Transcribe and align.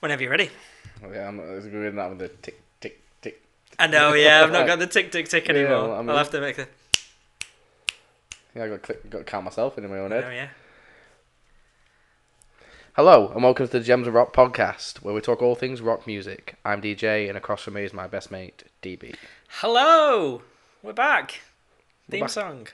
Whenever 0.00 0.22
you're 0.22 0.30
ready. 0.30 0.50
Oh, 1.04 1.12
yeah, 1.12 1.28
I'm 1.28 1.36
good 1.36 1.94
that 1.96 2.08
with 2.10 2.18
the 2.18 2.28
tick, 2.28 2.60
tick, 2.80 3.00
tick. 3.20 3.42
I 3.78 3.86
know, 3.86 4.14
yeah, 4.14 4.42
I've 4.42 4.52
not 4.52 4.66
got 4.68 4.78
the 4.78 4.86
tick 4.86 5.10
tick 5.12 5.28
tick 5.28 5.46
Yeah, 5.48 5.54
anymore. 5.54 5.88
well, 5.88 5.92
I 5.94 5.98
mean- 6.00 6.10
I'll 6.10 6.18
have 6.18 6.30
to 6.30 6.40
make 6.40 6.56
the. 6.56 6.68
Yeah, 8.54 8.64
I 8.64 8.68
got 8.68 8.82
click, 8.82 9.10
got 9.10 9.18
to 9.18 9.24
count 9.24 9.44
myself 9.44 9.76
in 9.76 9.88
my 9.90 9.98
own 9.98 10.12
Oh 10.12 10.20
head. 10.22 10.32
yeah. 10.34 10.48
Hello, 12.94 13.30
and 13.34 13.42
welcome 13.42 13.66
to 13.66 13.72
the 13.72 13.80
Gems 13.84 14.06
of 14.06 14.14
Rock 14.14 14.32
podcast, 14.32 15.02
where 15.02 15.12
we 15.14 15.20
talk 15.20 15.42
all 15.42 15.54
things 15.54 15.82
rock 15.82 16.06
music. 16.06 16.54
I'm 16.64 16.80
DJ, 16.80 17.28
and 17.28 17.36
across 17.36 17.62
from 17.62 17.74
me 17.74 17.84
is 17.84 17.92
my 17.92 18.06
best 18.06 18.30
mate, 18.30 18.62
DB. 18.82 19.14
Hello, 19.48 20.40
we're 20.82 20.94
back. 20.94 21.40
We're 22.08 22.12
Theme 22.12 22.20
back. 22.20 22.30
song. 22.30 22.66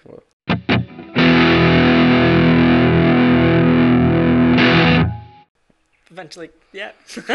Eventually, 6.12 6.50
yeah. 6.72 6.92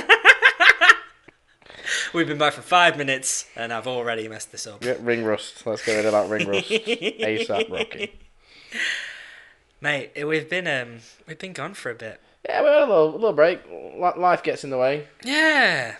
We've 2.14 2.28
been 2.28 2.38
back 2.38 2.54
for 2.54 2.62
five 2.62 2.96
minutes, 2.96 3.48
and 3.56 3.74
I've 3.74 3.88
already 3.88 4.28
messed 4.28 4.52
this 4.52 4.68
up. 4.68 4.86
Yeah, 4.86 4.98
ring 5.00 5.24
rust. 5.24 5.66
Let's 5.66 5.84
get 5.84 5.96
rid 5.96 6.06
of 6.06 6.12
that 6.12 6.30
ring 6.30 6.48
rust. 6.48 6.70
ASAP, 6.70 7.72
Rocky. 7.72 8.20
Mate, 9.82 10.12
we've 10.24 10.48
been 10.48 10.68
um, 10.68 11.00
we've 11.28 11.40
been 11.40 11.54
gone 11.54 11.74
for 11.74 11.90
a 11.90 11.96
bit. 11.96 12.22
Yeah, 12.46 12.62
we 12.62 12.68
had 12.68 12.84
a 12.84 12.86
little, 12.86 13.12
little 13.14 13.34
break. 13.34 13.62
Life 13.98 14.44
gets 14.44 14.64
in 14.64 14.70
the 14.70 14.78
way. 14.78 15.08
Yeah, 15.24 15.96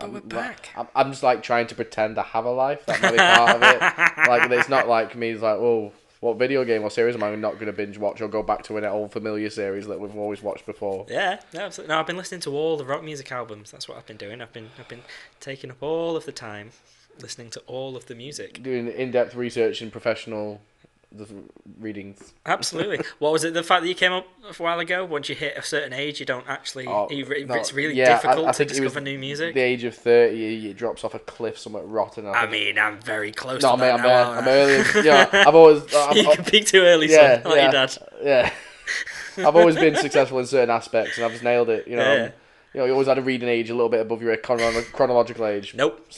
I'm, 0.00 0.14
we're 0.14 0.20
back. 0.20 0.70
I'm, 0.78 0.88
I'm 0.94 1.10
just 1.10 1.22
like 1.22 1.42
trying 1.42 1.66
to 1.66 1.74
pretend 1.74 2.18
I 2.18 2.22
have 2.22 2.46
a 2.46 2.50
life. 2.50 2.86
That 2.86 3.02
might 3.02 3.12
be 3.12 3.18
part 3.18 3.56
of 3.56 3.62
it. 3.62 3.82
Like 4.28 4.50
it's 4.50 4.70
not 4.70 4.88
like 4.88 5.14
me. 5.14 5.28
It's 5.30 5.42
like, 5.42 5.58
oh, 5.58 5.92
what 6.26 6.38
video 6.38 6.64
game 6.64 6.82
or 6.82 6.90
series 6.90 7.14
am 7.14 7.22
I 7.22 7.34
not 7.36 7.54
going 7.54 7.66
to 7.66 7.72
binge 7.72 7.98
watch 7.98 8.20
or 8.20 8.26
go 8.26 8.42
back 8.42 8.64
to 8.64 8.76
an 8.76 8.84
old 8.84 9.12
familiar 9.12 9.48
series 9.48 9.86
that 9.86 10.00
we've 10.00 10.16
always 10.16 10.42
watched 10.42 10.66
before? 10.66 11.06
yeah, 11.08 11.40
no, 11.54 11.60
absolutely. 11.60 11.94
No, 11.94 12.00
I've 12.00 12.06
been 12.06 12.16
listening 12.16 12.40
to 12.42 12.50
all 12.50 12.76
the 12.76 12.84
rock 12.84 13.04
music 13.04 13.30
albums. 13.30 13.70
That's 13.70 13.88
what 13.88 13.96
I've 13.96 14.06
been 14.06 14.16
doing. 14.16 14.42
I've 14.42 14.52
been 14.52 14.70
I've 14.78 14.88
been 14.88 15.02
taking 15.38 15.70
up 15.70 15.80
all 15.80 16.16
of 16.16 16.26
the 16.26 16.32
time 16.32 16.72
listening 17.20 17.50
to 17.50 17.60
all 17.66 17.96
of 17.96 18.06
the 18.06 18.14
music. 18.14 18.62
Doing 18.62 18.88
in-depth 18.88 19.34
research 19.34 19.80
and 19.80 19.90
professional 19.92 20.60
the 21.16 21.26
readings. 21.78 22.32
Absolutely. 22.44 23.00
what 23.18 23.32
was 23.32 23.44
it? 23.44 23.54
The 23.54 23.62
fact 23.62 23.82
that 23.82 23.88
you 23.88 23.94
came 23.94 24.12
up 24.12 24.26
a 24.48 24.62
while 24.62 24.78
ago. 24.78 25.04
Once 25.04 25.28
you 25.28 25.34
hit 25.34 25.56
a 25.56 25.62
certain 25.62 25.92
age, 25.92 26.20
you 26.20 26.26
don't 26.26 26.46
actually. 26.48 26.86
Oh, 26.86 27.08
you, 27.10 27.26
it's 27.28 27.72
really 27.72 27.94
yeah, 27.94 28.16
difficult 28.20 28.48
I 28.48 28.52
to 28.52 28.62
it 28.62 28.68
was 28.68 28.78
discover 28.78 29.00
new 29.00 29.18
music. 29.18 29.54
The 29.54 29.60
age 29.60 29.84
of 29.84 29.94
thirty, 29.94 30.70
it 30.70 30.76
drops 30.76 31.04
off 31.04 31.14
a 31.14 31.18
cliff 31.18 31.58
somewhat 31.58 31.90
rotten. 31.90 32.26
I 32.26 32.46
mean, 32.46 32.78
I'm 32.78 33.00
very 33.00 33.32
close. 33.32 33.62
no, 33.62 33.72
to 33.72 33.76
mate, 33.76 33.86
that 33.86 34.00
I'm, 34.00 34.02
now, 34.02 34.32
uh, 34.32 34.40
I'm 34.40 34.48
early. 34.48 35.04
Yeah, 35.06 35.28
I've 35.46 35.54
always. 35.54 35.82
I'm, 35.94 36.16
you 36.16 36.30
can 36.30 36.44
peak 36.44 36.66
too 36.66 36.82
early, 36.82 37.10
yeah, 37.10 37.42
son. 37.42 37.50
Like 37.50 37.56
yeah, 37.56 37.62
your 37.62 37.72
dad. 37.72 37.98
yeah. 38.22 38.52
I've 39.38 39.56
always 39.56 39.74
been 39.76 39.96
successful 39.96 40.38
in 40.38 40.46
certain 40.46 40.70
aspects, 40.70 41.16
and 41.16 41.24
I've 41.26 41.32
just 41.32 41.44
nailed 41.44 41.68
it. 41.68 41.86
You 41.88 41.96
know, 41.96 42.14
Yeah. 42.14 42.24
you 42.72 42.80
know, 42.80 42.84
you 42.86 42.92
always 42.92 43.08
had 43.08 43.18
a 43.18 43.22
reading 43.22 43.48
age 43.48 43.68
a 43.70 43.74
little 43.74 43.90
bit 43.90 44.00
above 44.00 44.22
your 44.22 44.36
chrono- 44.36 44.82
chronological 44.92 45.46
age. 45.46 45.74
Nope. 45.74 46.08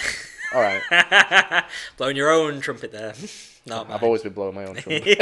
All 0.54 0.62
right, 0.62 1.64
Blowing 1.98 2.16
your 2.16 2.30
own 2.30 2.60
trumpet 2.60 2.90
there. 2.90 3.14
Mine. 3.68 3.86
I've 3.90 4.02
always 4.02 4.22
been 4.22 4.32
blowing 4.32 4.54
my 4.54 4.64
own 4.64 4.74
trumpet. 4.76 5.20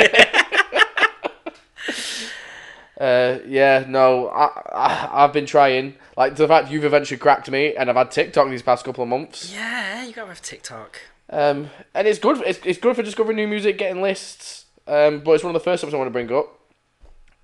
Uh, 2.99 3.41
yeah, 3.47 3.85
no, 3.87 4.29
I, 4.29 4.47
I, 4.73 5.25
I've 5.25 5.33
been 5.33 5.47
trying. 5.47 5.97
Like 6.17 6.37
the 6.37 6.49
fact 6.49 6.71
you've 6.71 6.85
eventually 6.85 7.19
cracked 7.19 7.51
me, 7.51 7.75
and 7.77 7.91
I've 7.91 7.97
had 7.97 8.11
TikTok 8.11 8.49
these 8.49 8.63
past 8.63 8.85
couple 8.85 9.03
of 9.03 9.09
months. 9.09 9.53
Yeah, 9.53 10.05
you 10.05 10.13
gotta 10.15 10.29
have 10.29 10.41
TikTok. 10.41 10.99
Um, 11.29 11.71
and 11.95 12.09
it's 12.09 12.19
good. 12.19 12.41
It's, 12.47 12.59
it's 12.65 12.79
good 12.79 12.97
for 12.97 13.03
discovering 13.03 13.37
new 13.37 13.49
music, 13.49 13.77
getting 13.79 14.01
lists. 14.01 14.65
Um, 14.87 15.21
but 15.21 15.33
it's 15.33 15.45
one 15.45 15.55
of 15.55 15.61
the 15.61 15.65
first 15.65 15.83
ones 15.83 15.93
I 15.93 15.99
want 15.99 16.09
to 16.09 16.13
bring 16.13 16.33
up. 16.33 16.59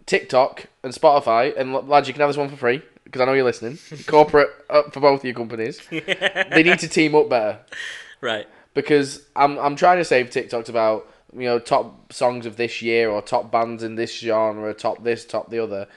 TikTok 0.07 0.67
and 0.83 0.93
Spotify, 0.93 1.57
and 1.57 1.75
lads, 1.89 2.09
you 2.09 2.15
can 2.15 2.21
have 2.21 2.31
this 2.31 2.37
one 2.37 2.49
for 2.49 2.57
free 2.57 2.83
because 3.05 3.21
I 3.21 3.25
know 3.27 3.35
you're 3.35 3.45
listening. 3.45 3.79
Corporate 4.07 4.49
up 4.71 4.93
for 4.95 5.01
both 5.01 5.21
of 5.21 5.25
your 5.25 5.35
companies. 5.35 5.81
they 5.91 6.63
need 6.63 6.79
to 6.79 6.89
team 6.89 7.15
up 7.15 7.29
better 7.29 7.59
Right. 8.21 8.47
Because 8.75 9.27
I'm 9.37 9.59
I'm 9.59 9.77
trying 9.77 9.99
to 9.99 10.05
save 10.05 10.31
TikToks 10.31 10.69
about 10.69 11.09
you 11.33 11.45
know 11.45 11.59
top 11.59 12.13
songs 12.13 12.47
of 12.47 12.57
this 12.57 12.83
year 12.83 13.11
or 13.11 13.23
top 13.23 13.51
bands 13.51 13.83
in 13.83 13.95
this 13.97 14.19
genre, 14.19 14.73
top 14.75 15.03
this, 15.03 15.25
top 15.25 15.51
the 15.51 15.63
other, 15.63 15.89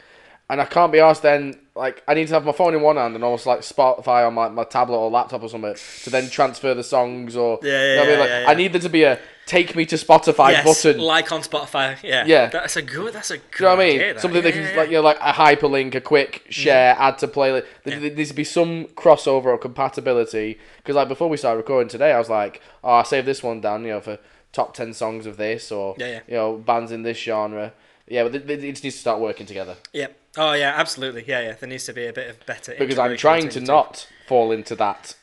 and 0.50 0.62
I 0.62 0.66
can't 0.66 0.92
be 0.92 1.00
asked 1.00 1.22
then 1.24 1.60
like 1.76 2.04
I 2.08 2.14
need 2.14 2.28
to 2.30 2.34
have 2.36 2.46
my 2.46 2.52
phone 2.54 2.74
in 2.74 2.82
one 2.82 2.96
hand 2.96 3.16
and 3.16 3.24
almost 3.24 3.46
like 3.46 3.60
Spotify 3.60 4.26
on 4.26 4.34
my, 4.34 4.48
my 4.50 4.64
tablet 4.64 4.98
or 4.98 5.10
laptop 5.12 5.44
or 5.44 5.50
something 5.50 5.76
to 6.04 6.10
then 6.10 6.30
transfer 6.30 6.74
the 6.74 6.84
songs 6.84 7.36
or 7.36 7.60
Yeah, 7.64 7.72
you 7.72 7.96
know 7.96 7.96
yeah, 7.96 8.02
I 8.02 8.06
mean? 8.06 8.14
yeah, 8.14 8.20
Like, 8.20 8.30
yeah, 8.30 8.42
yeah. 8.42 8.50
I 8.50 8.54
need 8.54 8.74
there 8.74 8.82
to 8.82 8.90
be 8.90 9.04
a 9.04 9.20
take 9.46 9.76
me 9.76 9.86
to 9.86 9.96
Spotify 9.96 10.52
yes, 10.52 10.66
button. 10.66 11.00
like 11.02 11.32
on 11.32 11.42
Spotify. 11.42 12.02
Yeah. 12.02 12.24
Yeah. 12.26 12.48
That's 12.48 12.78
a 12.78 12.82
good. 12.82 13.14
That's 13.14 13.30
a 13.30 13.38
good. 13.40 13.60
You 13.60 13.66
know 13.66 13.70
what 13.76 13.80
I 13.80 13.84
mean? 13.86 13.96
idea, 13.98 14.14
that. 14.14 14.22
Something 14.22 14.38
yeah, 14.38 14.42
they 14.44 14.52
can 14.54 14.64
yeah, 14.64 14.78
like 14.78 14.90
you 14.90 14.96
know 14.96 15.02
like 15.02 15.18
a 15.20 15.34
hyperlink, 15.34 15.96
a 15.96 16.02
quick 16.02 16.42
mm-hmm. 16.44 16.52
share, 16.52 16.96
add 16.98 17.18
to 17.20 17.28
playlist. 17.28 17.66
There, 17.84 18.00
Yeah. 18.00 18.10
needs 18.16 18.30
to 18.30 18.36
be 18.36 18.44
some 18.46 18.86
crossover 18.96 19.46
or 19.48 19.58
compatibility. 19.58 20.58
Because 20.78 20.96
like 20.96 21.08
before 21.10 21.28
we 21.30 21.38
started 21.38 21.58
recording 21.58 21.90
today, 21.90 22.12
I 22.14 22.18
was 22.20 22.30
like, 22.30 22.62
oh, 22.84 22.94
I 22.94 23.04
saved 23.04 23.28
this 23.28 23.44
one 23.44 23.60
down, 23.62 23.84
you 23.84 23.90
know, 23.90 24.02
for 24.02 24.18
top 24.54 24.74
ten 24.74 24.94
songs 24.94 25.26
of 25.26 25.36
this 25.38 25.72
or 25.72 25.96
Yeah, 25.98 26.08
yeah. 26.08 26.20
you 26.28 26.34
know 26.36 26.58
bands 26.58 26.92
in 26.92 27.04
this 27.04 27.18
genre. 27.18 27.74
Yeah, 28.08 28.24
but 28.24 28.36
it, 28.36 28.50
it 28.50 28.62
just 28.72 28.84
needs 28.84 28.96
to 28.96 29.02
start 29.02 29.20
working 29.20 29.46
together. 29.46 29.76
yeah. 29.92 30.08
Oh 30.38 30.54
yeah, 30.54 30.74
absolutely. 30.76 31.24
Yeah, 31.28 31.42
yeah. 31.42 31.54
There 31.54 31.70
needs 31.70 31.86
to 31.86 31.94
be 31.94 32.06
a 32.08 32.14
bit 32.14 32.30
of 32.30 32.46
better. 32.46 32.76
Because 32.78 33.00
I'm 33.00 33.16
trying 33.18 33.42
to 33.44 33.48
between 33.48 33.64
the 33.64 33.68
two. 33.68 33.74
not 33.74 34.08
fall 34.28 34.52
into 34.52 34.76
that 34.76 35.16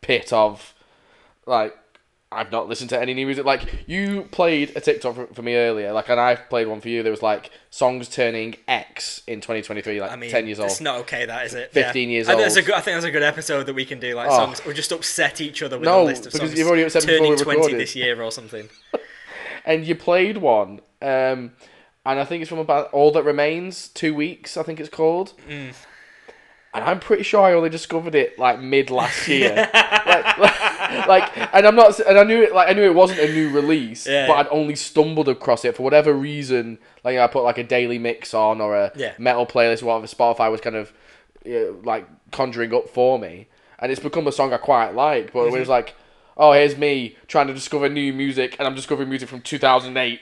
pit 0.00 0.32
of 0.32 0.74
like. 1.46 1.76
I've 2.32 2.50
not 2.50 2.68
listened 2.68 2.90
to 2.90 3.00
any 3.00 3.14
new 3.14 3.24
music. 3.24 3.44
Like 3.44 3.84
you 3.86 4.26
played 4.32 4.72
a 4.76 4.80
TikTok 4.80 5.14
for, 5.14 5.26
for 5.28 5.42
me 5.42 5.54
earlier, 5.54 5.92
like, 5.92 6.08
and 6.08 6.18
I 6.18 6.34
played 6.34 6.66
one 6.66 6.80
for 6.80 6.88
you. 6.88 7.04
There 7.04 7.12
was 7.12 7.22
like 7.22 7.52
songs 7.70 8.08
turning 8.08 8.56
X 8.66 9.22
in 9.28 9.40
2023, 9.40 10.00
like 10.00 10.10
I 10.10 10.16
mean, 10.16 10.28
ten 10.28 10.44
years 10.46 10.58
old. 10.58 10.70
It's 10.72 10.80
not 10.80 10.98
okay, 11.02 11.24
that 11.24 11.46
is 11.46 11.54
it? 11.54 11.72
15 11.72 12.08
yeah. 12.08 12.12
years 12.12 12.28
I 12.28 12.32
think 12.32 12.42
that's 12.42 12.56
a 12.56 12.58
old. 12.58 12.66
good. 12.66 12.74
I 12.74 12.80
think 12.80 12.96
that's 12.96 13.06
a 13.06 13.10
good 13.12 13.22
episode 13.22 13.66
that 13.66 13.74
we 13.74 13.84
can 13.84 14.00
do, 14.00 14.14
like 14.16 14.28
Oh. 14.28 14.36
songs, 14.36 14.60
or 14.66 14.72
just 14.72 14.90
upset 14.90 15.40
each 15.40 15.62
other 15.62 15.78
with 15.78 15.86
No, 15.86 16.02
a 16.02 16.04
list 16.04 16.26
of 16.26 16.32
because 16.32 16.48
songs. 16.50 16.58
you've 16.58 16.66
already 16.66 16.82
upset 16.82 17.04
turning 17.04 17.30
we 17.30 17.36
twenty 17.36 17.58
recorded. 17.58 17.80
this 17.80 17.94
year 17.94 18.20
or 18.20 18.32
something. 18.32 18.68
and 19.64 19.86
you 19.86 19.94
played 19.94 20.38
one, 20.38 20.80
um, 21.00 21.52
and 22.06 22.18
I 22.20 22.24
think 22.24 22.40
it's 22.42 22.48
from 22.48 22.58
about 22.60 22.90
All 22.92 23.10
That 23.12 23.24
Remains, 23.24 23.88
two 23.88 24.14
weeks, 24.14 24.56
I 24.56 24.62
think 24.62 24.80
it's 24.80 24.88
called. 24.88 25.32
Mm. 25.48 25.74
And 26.74 26.84
I'm 26.84 27.00
pretty 27.00 27.22
sure 27.22 27.42
I 27.42 27.54
only 27.54 27.70
discovered 27.70 28.14
it 28.14 28.38
like 28.38 28.60
mid 28.60 28.90
last 28.90 29.26
year, 29.34 29.54
like, 29.72 30.38
like, 31.08 31.54
and 31.54 31.66
I'm 31.66 31.74
not, 31.74 31.98
and 32.00 32.18
I 32.18 32.22
knew 32.24 32.42
it, 32.42 32.54
like 32.54 32.68
I 32.68 32.74
knew 32.74 32.82
it 32.82 32.94
wasn't 32.94 33.20
a 33.20 33.32
new 33.32 33.48
release, 33.50 34.06
Yeah, 34.06 34.26
but 34.26 34.34
yeah. 34.34 34.40
I'd 34.40 34.48
only 34.48 34.76
stumbled 34.76 35.28
across 35.28 35.64
it 35.64 35.74
for 35.74 35.82
whatever 35.82 36.12
reason. 36.12 36.78
Like 37.02 37.16
I 37.18 37.26
put 37.28 37.44
like 37.44 37.56
a 37.58 37.64
daily 37.64 37.98
mix 37.98 38.34
on 38.34 38.60
or 38.60 38.76
a 38.76 38.92
Yeah. 38.94 39.14
metal 39.18 39.46
playlist, 39.46 39.82
or 39.82 39.86
whatever 39.86 40.06
Spotify 40.06 40.50
was 40.50 40.60
kind 40.60 40.76
of 40.76 40.92
you 41.46 41.52
know, 41.54 41.80
like 41.82 42.06
conjuring 42.30 42.74
up 42.74 42.90
for 42.90 43.18
me, 43.18 43.46
and 43.78 43.90
it's 43.90 44.00
become 44.00 44.26
a 44.26 44.32
song 44.32 44.52
I 44.52 44.58
quite 44.58 44.90
like. 44.94 45.32
But 45.32 45.44
Mm-hmm. 45.46 45.56
it 45.56 45.60
was 45.60 45.68
like, 45.70 45.94
oh, 46.36 46.52
here's 46.52 46.76
me 46.76 47.16
trying 47.26 47.46
to 47.46 47.54
discover 47.54 47.88
new 47.88 48.12
music, 48.12 48.56
and 48.58 48.66
I'm 48.66 48.74
discovering 48.74 49.08
music 49.08 49.28
from 49.28 49.40
2008. 49.40 50.20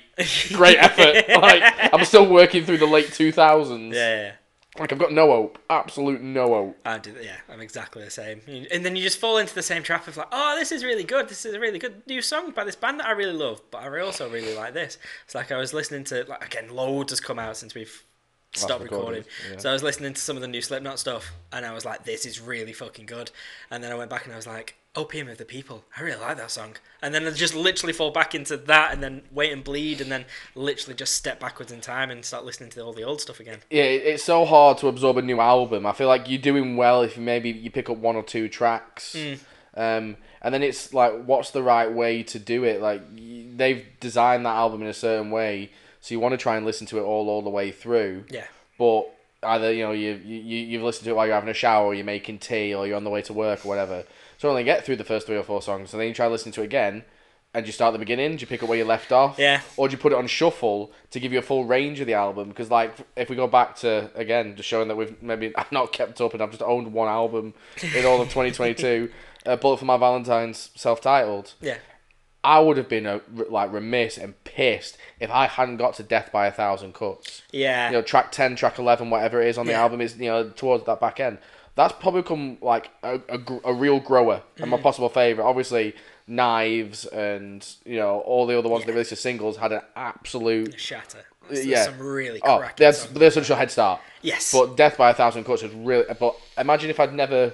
Great 0.53 0.79
effort! 0.79 1.29
like 1.41 1.63
I'm 1.93 2.05
still 2.05 2.29
working 2.29 2.65
through 2.65 2.79
the 2.79 2.87
late 2.87 3.07
2000s. 3.07 3.93
Yeah, 3.93 4.23
yeah. 4.23 4.33
Like 4.79 4.93
I've 4.93 4.99
got 4.99 5.13
no 5.13 5.29
hope, 5.29 5.59
absolute 5.71 6.21
no 6.21 6.49
hope. 6.49 6.79
I 6.85 6.99
do. 6.99 7.15
Yeah, 7.23 7.37
I'm 7.49 7.61
exactly 7.61 8.05
the 8.05 8.11
same. 8.11 8.41
And 8.73 8.85
then 8.85 8.97
you 8.97 9.05
just 9.05 9.21
fall 9.21 9.39
into 9.39 9.55
the 9.55 9.63
same 9.63 9.85
trap 9.85 10.09
of 10.09 10.17
like, 10.17 10.27
oh, 10.33 10.57
this 10.59 10.73
is 10.73 10.85
really 10.85 11.05
good. 11.05 11.29
This 11.29 11.47
is 11.47 11.55
a 11.55 11.61
really 11.61 11.79
good 11.79 12.03
new 12.09 12.21
song 12.21 12.51
by 12.51 12.65
this 12.65 12.75
band 12.75 12.99
that 12.99 13.07
I 13.07 13.13
really 13.13 13.35
love, 13.35 13.63
but 13.71 13.85
I 13.85 14.01
also 14.01 14.29
really 14.29 14.55
like 14.57 14.75
this. 14.75 14.99
It's 15.27 15.35
like 15.35 15.53
I 15.53 15.59
was 15.59 15.73
listening 15.73 16.03
to 16.05 16.25
like 16.29 16.45
again, 16.45 16.75
loads 16.75 17.13
has 17.13 17.21
come 17.21 17.39
out 17.39 17.57
since 17.57 17.75
we've 17.75 18.03
stopped 18.53 18.83
recording. 18.83 19.25
yeah. 19.51 19.59
So 19.59 19.71
I 19.71 19.73
was 19.73 19.83
listening 19.83 20.15
to 20.15 20.21
some 20.21 20.37
of 20.37 20.43
the 20.43 20.49
new 20.49 20.63
Slipknot 20.63 20.99
stuff, 20.99 21.33
and 21.53 21.65
I 21.65 21.73
was 21.73 21.85
like, 21.85 22.05
this 22.05 22.27
is 22.27 22.41
really 22.41 22.73
fucking 22.73 23.07
good. 23.07 23.31
And 23.71 23.83
then 23.83 23.93
I 23.93 23.95
went 23.95 24.11
back 24.11 24.25
and 24.25 24.33
I 24.33 24.37
was 24.37 24.47
like, 24.47 24.77
Opium 24.97 25.29
of 25.29 25.39
the 25.39 25.45
People. 25.45 25.85
I 25.97 26.03
really 26.03 26.21
like 26.21 26.37
that 26.37 26.51
song. 26.51 26.77
And 27.03 27.13
then 27.15 27.27
I 27.27 27.31
just 27.33 27.55
literally 27.55 27.93
fall 27.93 28.11
back 28.11 28.35
into 28.35 28.57
that, 28.57 28.93
and 28.93 29.03
then 29.03 29.23
Wait 29.33 29.53
and 29.53 29.65
Bleed, 29.65 30.01
and 30.01 30.11
then 30.11 30.25
literally 30.55 30.95
just 30.95 31.15
step 31.15 31.41
backwards 31.41 31.73
in 31.73 31.81
time 31.81 32.11
and 32.11 32.25
start 32.25 32.45
listening 32.45 32.71
to 32.71 32.81
all 32.83 32.93
the 32.93 33.03
old 33.03 33.21
stuff 33.21 33.41
again. 33.41 33.59
Yeah, 33.71 33.83
it's 33.83 34.23
so 34.23 34.45
hard 34.45 34.79
to 34.79 34.89
absorb 34.89 35.19
a 35.19 35.23
new 35.23 35.41
album. 35.41 35.85
I 35.87 35.93
feel 35.93 36.09
like 36.09 36.29
you're 36.29 36.41
doing 36.41 36.77
well 36.77 37.03
if 37.03 37.19
maybe 37.19 37.51
you 37.51 37.71
pick 37.71 37.91
up 37.91 37.97
one 37.99 38.17
or 38.17 38.23
two 38.23 38.49
tracks, 38.49 39.15
Hmm. 39.15 39.35
um, 39.81 40.17
and 40.41 40.55
then 40.55 40.63
it's 40.63 40.95
like, 40.95 41.25
what's 41.25 41.51
the 41.51 41.63
right 41.63 41.91
way 41.91 42.23
to 42.23 42.39
do 42.39 42.65
it? 42.65 42.81
Like 42.81 43.03
they've 43.57 43.85
designed 44.01 44.47
that 44.47 44.55
album 44.57 44.83
in 44.83 44.89
a 44.89 44.95
certain 44.95 45.31
way, 45.31 45.71
so 46.01 46.15
you 46.15 46.21
want 46.21 46.33
to 46.33 46.39
try 46.39 46.57
and 46.57 46.65
listen 46.65 46.87
to 46.89 46.99
it 46.99 47.03
all 47.03 47.29
all 47.29 47.43
the 47.43 47.51
way 47.51 47.73
through. 47.73 48.25
Yeah. 48.31 48.45
But 48.79 49.11
either 49.43 49.73
you 49.73 49.85
know 49.85 49.93
you 49.93 50.15
you 50.25 50.39
you've 50.59 50.83
listened 50.83 51.05
to 51.05 51.11
it 51.11 51.15
while 51.17 51.27
you're 51.27 51.35
having 51.35 51.51
a 51.51 51.55
shower, 51.55 51.87
or 51.87 51.95
you're 51.95 52.05
making 52.05 52.39
tea, 52.39 52.75
or 52.75 52.87
you're 52.87 52.97
on 52.97 53.05
the 53.05 53.11
way 53.11 53.23
to 53.23 53.33
work 53.33 53.65
or 53.65 53.69
whatever. 53.69 54.05
So 54.39 54.49
only 54.49 54.65
get 54.65 54.85
through 54.85 54.97
the 54.97 55.05
first 55.05 55.27
three 55.27 55.37
or 55.37 55.43
four 55.43 55.63
songs, 55.63 55.93
and 55.93 56.01
then 56.01 56.09
you 56.09 56.15
try 56.15 56.27
listening 56.27 56.53
to 56.55 56.63
it 56.63 56.67
again. 56.67 57.05
And 57.57 57.65
you 57.67 57.73
start 57.73 57.91
at 57.91 57.93
the 57.93 57.99
beginning? 58.01 58.35
Do 58.35 58.41
you 58.41 58.49
pick 58.49 58.65
up 58.65 58.69
where 58.69 58.77
you 58.77 58.85
left 58.85 59.13
off? 59.13 59.39
Yeah. 59.39 59.61
Or 59.77 59.87
do 59.87 59.93
you 59.93 59.99
put 59.99 60.11
it 60.11 60.19
on 60.19 60.27
shuffle 60.27 60.91
to 61.13 61.21
give 61.21 61.33
you 61.33 61.39
a 61.39 61.43
full 61.43 61.65
range 61.65 62.01
of 62.01 62.09
the 62.09 62.15
album? 62.15 62.49
Because 62.49 62.69
like 62.69 62.97
if 63.15 63.31
we 63.31 63.37
go 63.37 63.47
back 63.47 63.77
to 63.77 64.11
again, 64.17 64.57
just 64.57 64.69
showing 64.69 64.89
that 64.89 64.97
we've 64.97 65.23
maybe 65.23 65.53
I've 65.57 65.71
not 65.71 65.93
kept 65.93 66.21
up 66.21 66.35
and 66.35 66.43
I've 66.43 66.51
just 66.51 66.63
owned 66.63 66.93
one 66.93 67.07
album 67.09 67.55
in 67.95 68.05
all 68.05 68.21
of 68.21 68.29
2022. 68.29 69.09
uh, 69.47 69.55
Bullet 69.55 69.79
for 69.79 69.85
My 69.85 69.97
Valentine's 69.97 70.71
self-titled. 70.75 71.55
Yeah. 71.61 71.77
I 72.43 72.59
would 72.59 72.77
have 72.77 72.89
been 72.89 73.07
uh, 73.07 73.21
r- 73.39 73.47
like 73.49 73.73
remiss 73.73 74.19
and 74.19 74.35
pissed 74.45 74.99
if 75.21 75.31
I 75.31 75.47
hadn't 75.47 75.77
got 75.77 75.95
to 75.95 76.03
Death 76.03 76.31
by 76.33 76.47
a 76.49 76.53
Thousand 76.53 76.93
Cuts. 76.93 77.43
Yeah. 77.53 77.87
You 77.87 77.93
know, 77.93 78.03
track 78.03 78.33
ten, 78.33 78.57
track 78.57 78.81
eleven, 78.81 79.11
whatever 79.11 79.41
it 79.41 79.47
is 79.49 79.59
on 79.59 79.67
the 79.67 79.73
Yeah. 79.73 79.83
album 79.83 80.01
is 80.01 80.17
you 80.19 80.29
know 80.29 80.51
towards 80.51 80.85
that 80.87 81.01
back 81.01 81.21
end. 81.21 81.39
That's 81.77 81.93
probably 82.01 82.23
become 82.23 82.59
like 82.61 82.91
a, 83.03 83.21
a, 83.29 83.41
a 83.65 83.75
real 83.75 84.01
grower 84.01 84.43
and 84.59 84.67
Mm. 84.67 84.71
my 84.71 84.77
possible 84.81 85.09
favorite. 85.09 85.45
Obviously, 85.45 85.95
Knives 86.27 87.05
and 87.07 87.67
you 87.85 87.97
know 87.97 88.21
all 88.21 88.47
the 88.47 88.59
other 88.59 88.69
ones 88.69 88.85
that 88.87 88.93
released 88.93 89.13
as 89.13 89.21
singles 89.21 89.57
had 89.57 89.73
an 89.73 89.83
absolute 89.97 90.79
Shatter. 90.81 91.25
There's 91.51 91.67
yeah. 91.67 91.85
Some 91.85 91.99
really 91.99 92.41
oh 92.43 92.65
there's 92.77 93.07
there's 93.09 93.35
such 93.35 93.51
a 93.51 93.57
head 93.57 93.71
start. 93.71 94.01
Yes. 94.23 94.53
But 94.53 94.77
Death 94.77 94.97
by 94.97 95.11
a 95.11 95.15
Thousand 95.15 95.45
Cuts 95.45 95.63
was 95.63 95.73
really. 95.75 96.07
But 96.19 96.37
imagine 96.57 96.89
if 96.91 96.99
I'd 96.99 97.13
never 97.13 97.53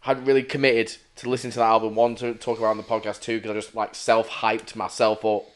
had 0.00 0.24
really 0.26 0.44
committed 0.44 0.94
to 1.16 1.28
listen 1.28 1.50
to 1.50 1.56
that 1.58 1.64
album. 1.66 1.96
One 1.96 2.14
to 2.16 2.34
talk 2.34 2.58
about 2.58 2.68
on 2.70 2.76
the 2.76 2.84
podcast. 2.84 3.20
Two 3.20 3.38
because 3.38 3.50
I 3.50 3.54
just 3.54 3.74
like 3.74 3.94
self 3.96 4.28
hyped 4.28 4.76
myself 4.76 5.24
up. 5.24 5.46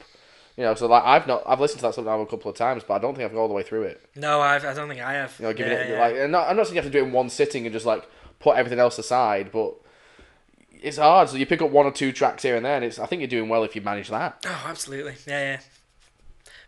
You 0.56 0.64
know, 0.64 0.74
so 0.74 0.86
like 0.86 1.02
I've 1.04 1.26
not 1.26 1.42
I've 1.46 1.60
listened 1.60 1.80
to 1.80 1.86
that 1.88 1.98
album 1.98 2.26
a 2.26 2.30
couple 2.30 2.50
of 2.50 2.56
times, 2.56 2.82
but 2.86 2.94
I 2.94 2.98
don't 2.98 3.14
think 3.14 3.24
I've 3.24 3.32
gone 3.32 3.40
all 3.40 3.48
the 3.48 3.54
way 3.54 3.62
through 3.62 3.84
it. 3.84 4.04
no, 4.16 4.40
I've, 4.40 4.64
I 4.64 4.74
don't 4.74 4.88
think 4.88 5.00
I 5.00 5.14
have. 5.14 5.34
You 5.38 5.46
know, 5.46 5.52
giving 5.54 5.72
Yeah, 5.72 5.78
it 5.78 5.90
yeah. 5.90 6.00
like 6.00 6.16
and 6.16 6.32
not, 6.32 6.48
I'm 6.48 6.56
not 6.56 6.66
saying 6.66 6.76
you 6.76 6.82
have 6.82 6.90
to 6.92 6.98
do 6.98 7.02
it 7.04 7.06
in 7.08 7.12
one 7.12 7.30
sitting 7.30 7.64
and 7.66 7.72
just 7.72 7.86
like 7.86 8.06
put 8.38 8.56
everything 8.56 8.78
else 8.78 8.98
aside, 8.98 9.50
but 9.50 9.74
it's 10.82 10.98
hard. 10.98 11.28
So 11.30 11.36
you 11.36 11.46
pick 11.46 11.62
up 11.62 11.70
one 11.70 11.86
or 11.86 11.92
two 11.92 12.12
tracks 12.12 12.42
here 12.42 12.56
and 12.56 12.64
there, 12.66 12.76
and 12.76 12.84
it's 12.84 12.98
I 12.98 13.06
think 13.06 13.20
you're 13.20 13.28
doing 13.28 13.48
well 13.48 13.64
if 13.64 13.74
you 13.74 13.80
manage 13.82 14.08
that. 14.10 14.44
Oh, 14.46 14.64
absolutely. 14.68 15.14
Yeah, 15.26 15.40
yeah. 15.54 15.60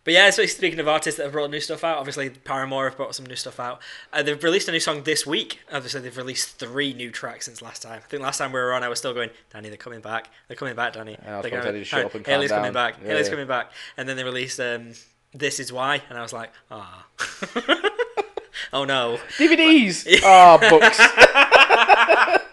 But 0.05 0.13
yeah, 0.13 0.29
so 0.31 0.45
speaking 0.45 0.79
of 0.81 0.87
artists 0.87 1.17
that 1.17 1.25
have 1.25 1.33
brought 1.33 1.51
new 1.51 1.61
stuff 1.61 1.83
out, 1.83 1.97
obviously 1.97 2.29
Paramore 2.29 2.85
have 2.91 2.97
brought 2.97 3.15
some 3.15 3.25
new 3.25 3.37
stuff 3.37 3.59
out. 3.59 3.81
Uh, 4.13 4.23
they've 4.23 4.43
released 4.43 4.69
a 4.69 4.73
new 4.73 4.81
song 4.81 5.03
this 5.05 5.27
week. 5.27 5.61
Obviously, 5.73 6.03
they've 6.03 6.17
released 6.17 6.59
three 6.59 6.93
new 6.93 7.11
tracks 7.11 7.47
since 7.47 7.63
last 7.63 7.81
time. 7.83 8.03
I 8.05 8.09
think 8.09 8.23
last 8.23 8.37
time 8.37 8.53
we 8.53 8.61
were 8.61 8.75
on, 8.75 8.83
I 8.83 8.89
was 8.89 8.99
still 8.99 9.15
going, 9.15 9.31
Danny, 9.51 9.69
they're 9.69 9.79
coming 9.79 10.01
back. 10.01 10.29
They're 10.47 10.59
coming 10.59 10.75
back, 10.77 10.93
Danny. 10.93 11.17
I 11.19 11.41
They're 11.41 11.43
gonna 11.43 11.51
gonna- 11.51 11.63
tell 11.63 11.73
you 11.73 11.79
to 11.81 11.85
shut 11.85 12.05
up 12.05 12.15
and 12.15 12.27
Hayley's 12.27 12.51
coming 12.51 12.75
back. 12.75 12.97
Yeah, 13.01 13.09
Hayley's 13.09 13.27
yeah. 13.27 13.31
coming 13.31 13.47
back. 13.47 13.73
And 13.97 14.07
then 14.07 14.19
they 14.19 14.25
released 14.25 14.61
um, 14.61 14.93
This 15.33 15.59
Is 15.59 15.73
Why, 15.73 16.03
and 16.11 16.19
I 16.19 16.23
was 16.23 16.35
like, 16.35 16.53
ah. 16.71 17.07
oh 18.75 18.85
no. 18.85 19.19
DVDs, 19.39 20.21
ah 20.25 20.59
books. 20.59 21.01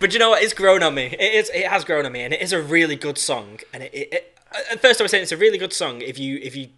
But 0.00 0.12
you 0.12 0.18
know 0.18 0.28
what? 0.30 0.42
It's 0.42 0.52
grown 0.52 0.82
on 0.82 0.94
me. 0.94 1.06
It 1.18 1.34
is. 1.34 1.50
It 1.54 1.66
has 1.66 1.82
grown 1.82 2.04
on 2.04 2.12
me, 2.12 2.20
and 2.20 2.34
it 2.34 2.42
is 2.42 2.52
a 2.52 2.60
really 2.60 2.94
good 2.94 3.16
song. 3.16 3.60
And 3.72 3.82
it, 3.84 3.94
it, 3.94 4.12
it 4.12 4.38
at 4.70 4.80
first 4.80 5.00
I 5.00 5.04
was 5.04 5.10
saying 5.10 5.22
it's 5.22 5.32
a 5.32 5.36
really 5.36 5.58
good 5.58 5.72
song 5.72 6.00
if 6.02 6.18
you 6.18 6.38
if 6.42 6.54
you 6.56 6.68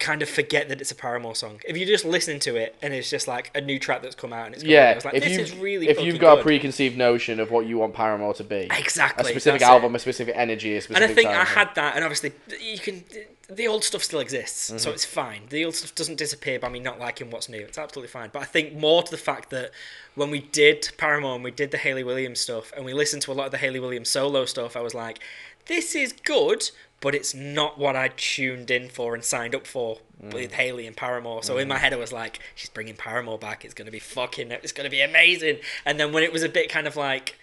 kind 0.00 0.22
of 0.22 0.28
forget 0.28 0.68
that 0.68 0.80
it's 0.80 0.90
a 0.90 0.94
Paramore 0.94 1.36
song. 1.36 1.60
If 1.66 1.76
you 1.78 1.86
just 1.86 2.04
listen 2.04 2.38
to 2.40 2.56
it 2.56 2.74
and 2.82 2.92
it's 2.92 3.08
just 3.08 3.28
like 3.28 3.50
a 3.54 3.60
new 3.60 3.78
track 3.78 4.02
that's 4.02 4.16
come 4.16 4.32
out 4.32 4.46
and 4.46 4.54
it's 4.54 4.64
Yeah, 4.64 4.90
I 4.90 4.94
was 4.96 5.04
like, 5.04 5.14
if 5.14 5.22
this 5.24 5.32
you 5.32 5.40
is 5.40 5.54
really 5.56 5.88
if 5.88 6.00
you've 6.00 6.18
got 6.18 6.40
a 6.40 6.42
preconceived 6.42 6.98
notion 6.98 7.38
of 7.40 7.50
what 7.52 7.64
you 7.66 7.78
want 7.78 7.94
Paramore 7.94 8.34
to 8.34 8.44
be, 8.44 8.68
Exactly, 8.76 9.24
a 9.24 9.28
specific 9.34 9.60
that's 9.60 9.70
it. 9.70 9.72
album, 9.72 9.94
a 9.94 9.98
specific 9.98 10.34
energy, 10.36 10.76
a 10.76 10.80
specific. 10.82 11.02
and 11.02 11.10
I 11.10 11.14
think 11.14 11.28
I 11.30 11.44
had 11.44 11.74
that, 11.76 11.94
and 11.94 12.04
obviously 12.04 12.32
you 12.60 12.78
can. 12.78 13.04
The 13.48 13.68
old 13.68 13.84
stuff 13.84 14.02
still 14.02 14.20
exists, 14.20 14.68
Mm-hmm. 14.70 14.78
so 14.78 14.90
it's 14.90 15.04
fine. 15.04 15.42
The 15.50 15.64
old 15.66 15.74
stuff 15.74 15.94
doesn't 15.94 16.16
disappear 16.16 16.58
by 16.58 16.70
me 16.70 16.80
not 16.80 16.98
liking 16.98 17.30
what's 17.30 17.48
new. 17.50 17.60
It's 17.60 17.76
absolutely 17.78 18.08
fine. 18.08 18.30
But 18.32 18.40
I 18.42 18.46
think 18.46 18.74
more 18.74 19.02
to 19.02 19.10
the 19.10 19.18
fact 19.18 19.50
that 19.50 19.70
when 20.14 20.30
we 20.30 20.40
did 20.40 20.90
Paramore 20.96 21.34
and 21.34 21.44
we 21.44 21.50
did 21.50 21.70
the 21.70 21.76
Hayley 21.78 22.04
Williams 22.04 22.40
stuff, 22.40 22.72
and 22.74 22.84
we 22.86 22.94
listened 22.94 23.20
to 23.22 23.32
a 23.32 23.34
lot 23.34 23.44
of 23.46 23.52
the 23.52 23.58
Hayley 23.58 23.80
Williams 23.80 24.08
solo 24.08 24.46
stuff, 24.46 24.76
I 24.76 24.80
was 24.80 24.94
like, 24.94 25.20
this 25.66 25.94
is 25.94 26.12
good, 26.12 26.70
but 27.04 27.14
it's 27.14 27.34
not 27.34 27.78
what 27.78 27.94
I 27.94 28.08
tuned 28.16 28.70
in 28.70 28.88
for 28.88 29.14
and 29.14 29.22
signed 29.22 29.54
up 29.54 29.66
for 29.66 29.98
Mm. 30.22 30.32
with 30.32 30.52
Hayley 30.54 30.86
and 30.86 30.96
Paramore. 30.96 31.42
So 31.42 31.58
in 31.58 31.68
my 31.68 31.76
head, 31.78 31.92
I 31.92 31.96
was 31.96 32.12
like, 32.12 32.38
she's 32.54 32.70
bringing 32.70 32.94
Paramore 32.96 33.38
back. 33.38 33.64
It's 33.64 33.74
gonna 33.74 33.90
be 33.90 33.98
fucking. 33.98 34.50
It's 34.52 34.72
gonna 34.72 34.88
be 34.88 35.02
amazing. 35.02 35.58
And 35.84 35.98
then 36.00 36.12
when 36.12 36.22
it 36.22 36.32
was 36.32 36.42
a 36.42 36.48
bit 36.48 36.70
kind 36.70 36.86
of 36.86 36.96
like 36.96 37.36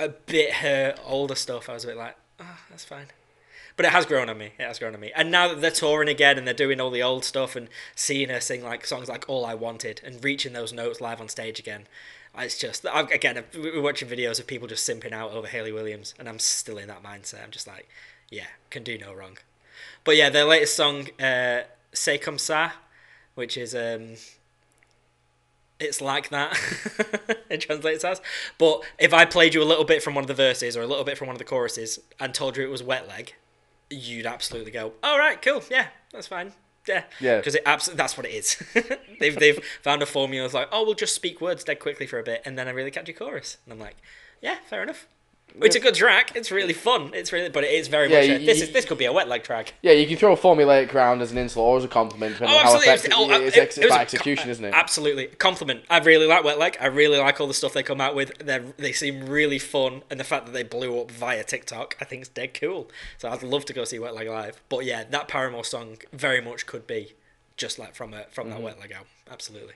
a 0.00 0.08
bit 0.08 0.54
her 0.54 0.96
older 1.04 1.34
stuff, 1.36 1.68
I 1.68 1.74
was 1.74 1.84
a 1.84 1.88
bit 1.88 1.96
like, 1.96 2.16
oh, 2.40 2.58
that's 2.70 2.84
fine. 2.84 3.06
But 3.76 3.86
it 3.86 3.92
has 3.92 4.04
grown 4.06 4.28
on 4.28 4.36
me. 4.38 4.52
It 4.58 4.64
has 4.64 4.78
grown 4.78 4.94
on 4.94 5.00
me. 5.00 5.12
And 5.14 5.30
now 5.30 5.48
that 5.48 5.60
they're 5.60 5.70
touring 5.70 6.08
again 6.08 6.38
and 6.38 6.46
they're 6.46 6.54
doing 6.54 6.80
all 6.80 6.90
the 6.90 7.02
old 7.02 7.24
stuff 7.24 7.54
and 7.56 7.68
seeing 7.94 8.30
her 8.30 8.40
sing 8.40 8.64
like 8.64 8.84
songs 8.86 9.08
like 9.08 9.24
All 9.28 9.44
I 9.46 9.54
Wanted 9.54 10.00
and 10.04 10.24
reaching 10.24 10.54
those 10.54 10.72
notes 10.72 11.00
live 11.00 11.20
on 11.20 11.28
stage 11.28 11.58
again, 11.60 11.86
it's 12.36 12.58
just 12.58 12.84
again 13.12 13.44
we're 13.54 13.82
watching 13.82 14.08
videos 14.08 14.40
of 14.40 14.46
people 14.46 14.66
just 14.66 14.88
simping 14.88 15.12
out 15.12 15.30
over 15.32 15.46
Hayley 15.46 15.72
Williams, 15.72 16.14
and 16.18 16.28
I'm 16.28 16.38
still 16.38 16.78
in 16.78 16.88
that 16.88 17.02
mindset. 17.02 17.44
I'm 17.44 17.50
just 17.50 17.66
like, 17.66 17.88
yeah, 18.32 18.46
can 18.70 18.82
do 18.82 18.96
no 18.98 19.12
wrong. 19.12 19.36
But 20.04 20.16
yeah, 20.16 20.30
their 20.30 20.44
latest 20.44 20.74
song, 20.74 21.08
uh, 21.20 21.62
"C'est 21.92 22.18
comme 22.18 22.38
ça," 22.38 22.72
which 23.36 23.56
is 23.56 23.74
um, 23.74 24.14
it's 25.78 26.00
like 26.00 26.30
that. 26.30 26.58
it 27.50 27.60
translates 27.60 28.04
as. 28.04 28.20
But 28.58 28.82
if 28.98 29.12
I 29.12 29.24
played 29.24 29.54
you 29.54 29.62
a 29.62 29.64
little 29.64 29.84
bit 29.84 30.02
from 30.02 30.14
one 30.14 30.24
of 30.24 30.28
the 30.28 30.34
verses 30.34 30.76
or 30.76 30.82
a 30.82 30.86
little 30.86 31.04
bit 31.04 31.18
from 31.18 31.26
one 31.28 31.34
of 31.34 31.38
the 31.38 31.44
choruses 31.44 31.98
and 32.20 32.32
told 32.34 32.56
you 32.56 32.64
it 32.64 32.70
was 32.70 32.82
wet 32.82 33.08
leg, 33.08 33.34
you'd 33.90 34.26
absolutely 34.26 34.70
go, 34.72 34.92
"All 35.02 35.18
right, 35.18 35.40
cool, 35.42 35.62
yeah, 35.70 35.88
that's 36.12 36.26
fine." 36.26 36.52
Yeah, 36.88 37.04
Yeah. 37.20 37.36
because 37.36 37.54
it 37.54 37.62
absolutely 37.64 37.98
that's 37.98 38.16
what 38.16 38.26
it 38.26 38.30
is. 38.32 38.56
they've 39.20 39.36
they've 39.38 39.64
found 39.82 40.02
a 40.02 40.06
formula. 40.06 40.44
It's 40.44 40.54
like, 40.54 40.68
oh, 40.72 40.82
we'll 40.84 40.94
just 40.94 41.14
speak 41.14 41.40
words 41.40 41.62
dead 41.62 41.78
quickly 41.78 42.06
for 42.08 42.18
a 42.18 42.24
bit, 42.24 42.42
and 42.44 42.58
then 42.58 42.66
I 42.66 42.72
really 42.72 42.90
catch 42.90 43.06
your 43.06 43.16
chorus, 43.16 43.58
and 43.64 43.72
I'm 43.72 43.78
like, 43.78 43.96
yeah, 44.40 44.56
fair 44.68 44.82
enough. 44.82 45.06
It's 45.60 45.76
a 45.76 45.80
good 45.80 45.94
track. 45.94 46.34
It's 46.34 46.50
really 46.50 46.72
fun. 46.72 47.10
It's 47.12 47.30
really, 47.30 47.50
but 47.50 47.62
it 47.62 47.72
is 47.72 47.86
very 47.88 48.10
Yeah, 48.10 48.20
much. 48.20 48.28
A, 48.30 48.32
you- 48.40 48.46
this 48.46 48.58
you- 48.58 48.64
is 48.64 48.70
this 48.72 48.84
could 48.86 48.96
be 48.96 49.04
a 49.04 49.12
wet 49.12 49.28
leg 49.28 49.42
track. 49.42 49.74
Yeah, 49.82 49.92
you 49.92 50.06
can 50.06 50.16
throw 50.16 50.32
a 50.32 50.36
formulaic 50.36 50.94
round 50.94 51.20
as 51.20 51.30
an 51.30 51.36
insult 51.36 51.64
or 51.66 51.76
as 51.76 51.84
a 51.84 51.88
compliment, 51.88 52.32
depending 52.36 52.56
on 52.56 52.64
how 52.64 52.74
effective 52.80 53.12
Oh, 53.14 53.30
it's, 53.30 53.54
it- 53.56 53.60
ex- 53.60 53.76
it 53.78 53.84
was 53.84 53.90
by 53.90 53.98
a 53.98 54.00
execution, 54.00 54.48
isn't 54.48 54.64
it? 54.64 54.72
Absolutely, 54.74 55.26
compliment. 55.26 55.84
I 55.90 55.98
really 55.98 56.26
like 56.26 56.42
Wet 56.42 56.58
Leg. 56.58 56.78
I 56.80 56.86
really 56.86 57.18
like 57.18 57.38
all 57.38 57.46
the 57.46 57.52
stuff 57.54 57.74
they 57.74 57.82
come 57.82 58.00
out 58.00 58.14
with. 58.14 58.38
They 58.38 58.60
they 58.78 58.92
seem 58.92 59.26
really 59.28 59.58
fun, 59.58 60.02
and 60.10 60.18
the 60.18 60.24
fact 60.24 60.46
that 60.46 60.52
they 60.52 60.62
blew 60.62 60.98
up 60.98 61.10
via 61.10 61.44
TikTok, 61.44 61.98
I 62.00 62.06
think 62.06 62.22
is 62.22 62.28
dead 62.28 62.54
cool. 62.54 62.90
So 63.18 63.28
I'd 63.28 63.42
love 63.42 63.66
to 63.66 63.74
go 63.74 63.84
see 63.84 63.98
Wet 63.98 64.14
Leg 64.14 64.28
live. 64.28 64.62
But 64.70 64.86
yeah, 64.86 65.04
that 65.10 65.28
Paramore 65.28 65.64
song 65.64 65.98
very 66.14 66.40
much 66.40 66.64
could 66.66 66.86
be 66.86 67.12
just 67.58 67.78
like 67.78 67.94
from 67.94 68.14
a 68.14 68.24
from 68.30 68.46
Mm-hmm. 68.46 68.56
that 68.56 68.62
Wet 68.62 68.80
Leg 68.80 68.92
album. 68.92 69.08
Absolutely. 69.30 69.74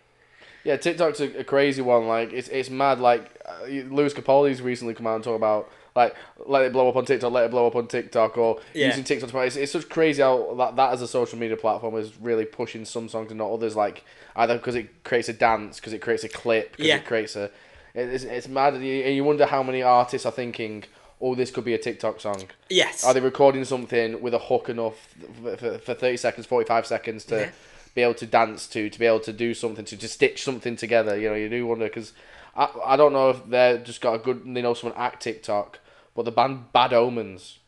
Yeah, 0.67 0.77
TikTok's 0.77 1.21
a, 1.21 1.39
a 1.41 1.45
crazy 1.45 1.81
one. 1.81 2.09
Like 2.09 2.33
it's 2.33 2.49
it's 2.49 2.71
mad. 2.71 2.99
Like 3.01 3.31
uh, 3.47 3.67
Lewis 3.67 4.13
Capaldi's 4.13 4.61
recently 4.61 4.95
come 4.95 5.07
out 5.07 5.15
and 5.15 5.23
talk 5.25 5.37
about 5.37 5.71
like 5.95 6.15
let 6.45 6.63
it 6.63 6.73
blow 6.73 6.89
up 6.89 6.97
on 6.97 7.05
TikTok, 7.05 7.31
let 7.33 7.45
it 7.45 7.51
blow 7.53 7.67
up 7.69 7.77
on 7.77 7.87
TikTok, 7.87 8.37
or 8.37 8.61
Yeah. 8.75 8.89
using 8.89 9.05
TikTok. 9.05 9.31
to- 9.31 9.41
It's, 9.43 9.55
it's 9.57 9.71
such 9.73 9.89
crazy 9.89 10.23
how 10.23 10.55
that 10.59 10.75
that 10.77 10.93
as 10.93 11.03
a 11.03 11.09
social 11.09 11.39
media 11.39 11.57
platform 11.57 11.95
is 11.97 12.19
really 12.21 12.45
pushing 12.45 12.85
some 12.85 13.09
songs 13.09 13.31
and 13.31 13.39
not 13.39 13.51
others. 13.53 13.77
Like 13.77 14.03
either 14.35 14.57
because 14.57 14.75
it 14.75 15.05
creates 15.05 15.29
a 15.29 15.33
dance, 15.33 15.79
because 15.79 15.93
it 15.93 16.01
creates 16.03 16.25
a 16.25 16.29
clip, 16.29 16.73
because 16.73 16.87
Yeah. 16.87 16.97
it 16.97 17.07
creates 17.07 17.37
a. 17.37 17.51
It's, 17.95 18.25
it's 18.25 18.49
mad, 18.49 18.75
and 18.75 18.85
you, 18.85 19.05
and 19.05 19.15
you 19.15 19.25
wonder 19.25 19.47
how 19.47 19.63
many 19.63 19.83
artists 19.83 20.27
are 20.27 20.33
thinking, 20.33 20.85
"Oh, 21.21 21.35
this 21.35 21.51
could 21.53 21.65
be 21.65 21.73
a 21.75 21.79
TikTok 21.79 22.21
song." 22.21 22.43
Yes. 22.69 23.05
Are 23.05 23.15
they 23.15 23.21
recording 23.21 23.65
something 23.65 24.21
with 24.21 24.35
a 24.35 24.39
hook 24.39 24.69
enough 24.69 25.15
for, 25.43 25.57
for, 25.57 25.79
for 25.79 25.95
30 25.95 26.17
seconds, 26.19 26.45
45 26.47 26.87
seconds 26.87 27.25
to 27.27 27.37
Yeah. 27.37 27.51
Be 27.97 28.03
able 28.03 28.15
to 28.15 28.27
dance 28.27 28.69
to, 28.69 28.89
to 28.89 28.99
be 28.99 29.07
able 29.07 29.21
to 29.21 29.33
do 29.33 29.55
something, 29.55 29.85
to, 29.87 29.97
to 29.97 30.07
stitch 30.07 30.45
something 30.45 30.77
together? 30.77 31.19
You 31.19 31.31
know, 31.31 31.35
you 31.35 31.49
do 31.49 31.67
wonder 31.67 31.87
because 31.87 32.13
I, 32.55 32.69
I 32.85 32.97
don't 32.97 33.13
know 33.13 33.31
if 33.31 33.45
they're 33.47 33.79
just 33.79 34.01
got 34.01 34.15
a 34.15 34.19
good, 34.19 34.43
they 34.45 34.63
know 34.63 34.75
someone 34.75 34.99
at 34.99 35.21
TikTok, 35.21 35.81
but 36.15 36.25
the 36.25 36.31
band 36.31 36.73
Bad 36.73 36.93
Omens. 36.93 37.59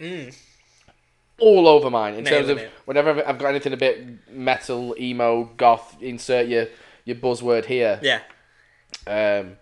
All 1.40 1.66
over 1.68 1.88
mine 1.90 2.14
in 2.14 2.24
terms 2.24 2.48
of 2.48 2.58
it. 2.58 2.70
whenever 2.84 3.26
I've 3.26 3.38
got 3.38 3.48
anything 3.48 3.72
a 3.72 3.76
bit 3.76 4.28
metal, 4.30 4.94
emo, 4.98 5.44
goth, 5.56 5.96
insert 6.00 6.48
your 6.48 6.66
your 7.04 7.16
buzzword 7.16 7.64
here. 7.64 7.98
yeah. 8.02 8.20
Um, 9.06 9.56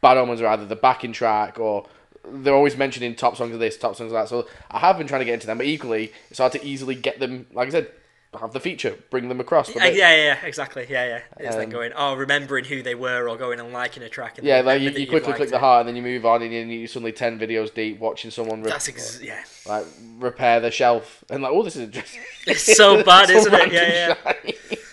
Bad 0.00 0.16
Omens 0.16 0.40
are 0.40 0.46
either 0.48 0.66
the 0.66 0.76
backing 0.76 1.12
track 1.12 1.58
or 1.58 1.86
they're 2.28 2.54
always 2.54 2.76
mentioning 2.76 3.14
top 3.14 3.36
songs 3.36 3.54
of 3.54 3.60
this, 3.60 3.76
top 3.76 3.96
songs 3.96 4.12
of 4.12 4.18
that. 4.18 4.28
So 4.28 4.46
I 4.70 4.78
have 4.78 4.98
been 4.98 5.06
trying 5.06 5.20
to 5.20 5.24
get 5.24 5.34
into 5.34 5.46
them, 5.46 5.58
but 5.58 5.66
equally 5.66 6.12
it's 6.30 6.38
hard 6.38 6.52
to 6.52 6.64
easily 6.64 6.94
get 6.94 7.20
them. 7.20 7.46
Like 7.52 7.68
I 7.68 7.70
said, 7.70 7.90
have 8.38 8.52
the 8.52 8.60
feature, 8.60 8.96
bring 9.10 9.28
them 9.28 9.40
across. 9.40 9.74
Yeah, 9.74 9.86
yeah, 9.86 10.14
yeah, 10.14 10.38
exactly. 10.44 10.86
Yeah, 10.88 11.04
yeah. 11.06 11.20
It's 11.46 11.56
like 11.56 11.64
Um, 11.66 11.70
going, 11.72 11.92
oh, 11.96 12.14
remembering 12.14 12.64
who 12.64 12.80
they 12.82 12.94
were, 12.94 13.28
or 13.28 13.36
going 13.36 13.58
and 13.58 13.72
liking 13.72 14.02
a 14.04 14.08
track. 14.08 14.38
And 14.38 14.46
yeah, 14.46 14.60
like 14.60 14.80
you, 14.80 14.90
you 14.90 15.08
quickly 15.08 15.32
click 15.32 15.50
the 15.50 15.58
heart 15.58 15.80
and 15.80 15.88
then 15.88 15.96
you 15.96 16.02
move 16.02 16.24
on 16.24 16.40
and 16.42 16.72
you're 16.72 16.86
suddenly 16.86 17.12
ten 17.12 17.38
videos 17.40 17.74
deep 17.74 17.98
watching 17.98 18.30
someone 18.30 18.62
re- 18.62 18.70
That's 18.70 18.88
ex- 18.88 19.20
yeah. 19.20 19.42
like 19.66 19.84
repair 20.18 20.60
the 20.60 20.70
shelf 20.70 21.24
and 21.28 21.42
like 21.42 21.50
oh 21.52 21.62
this 21.64 21.74
is 21.76 21.88
just 21.90 22.16
It's 22.46 22.76
so 22.76 23.02
bad, 23.10 23.30
isn't 23.30 23.52
it? 23.52 23.72
Yeah, 23.72 24.14
yeah. 24.24 24.44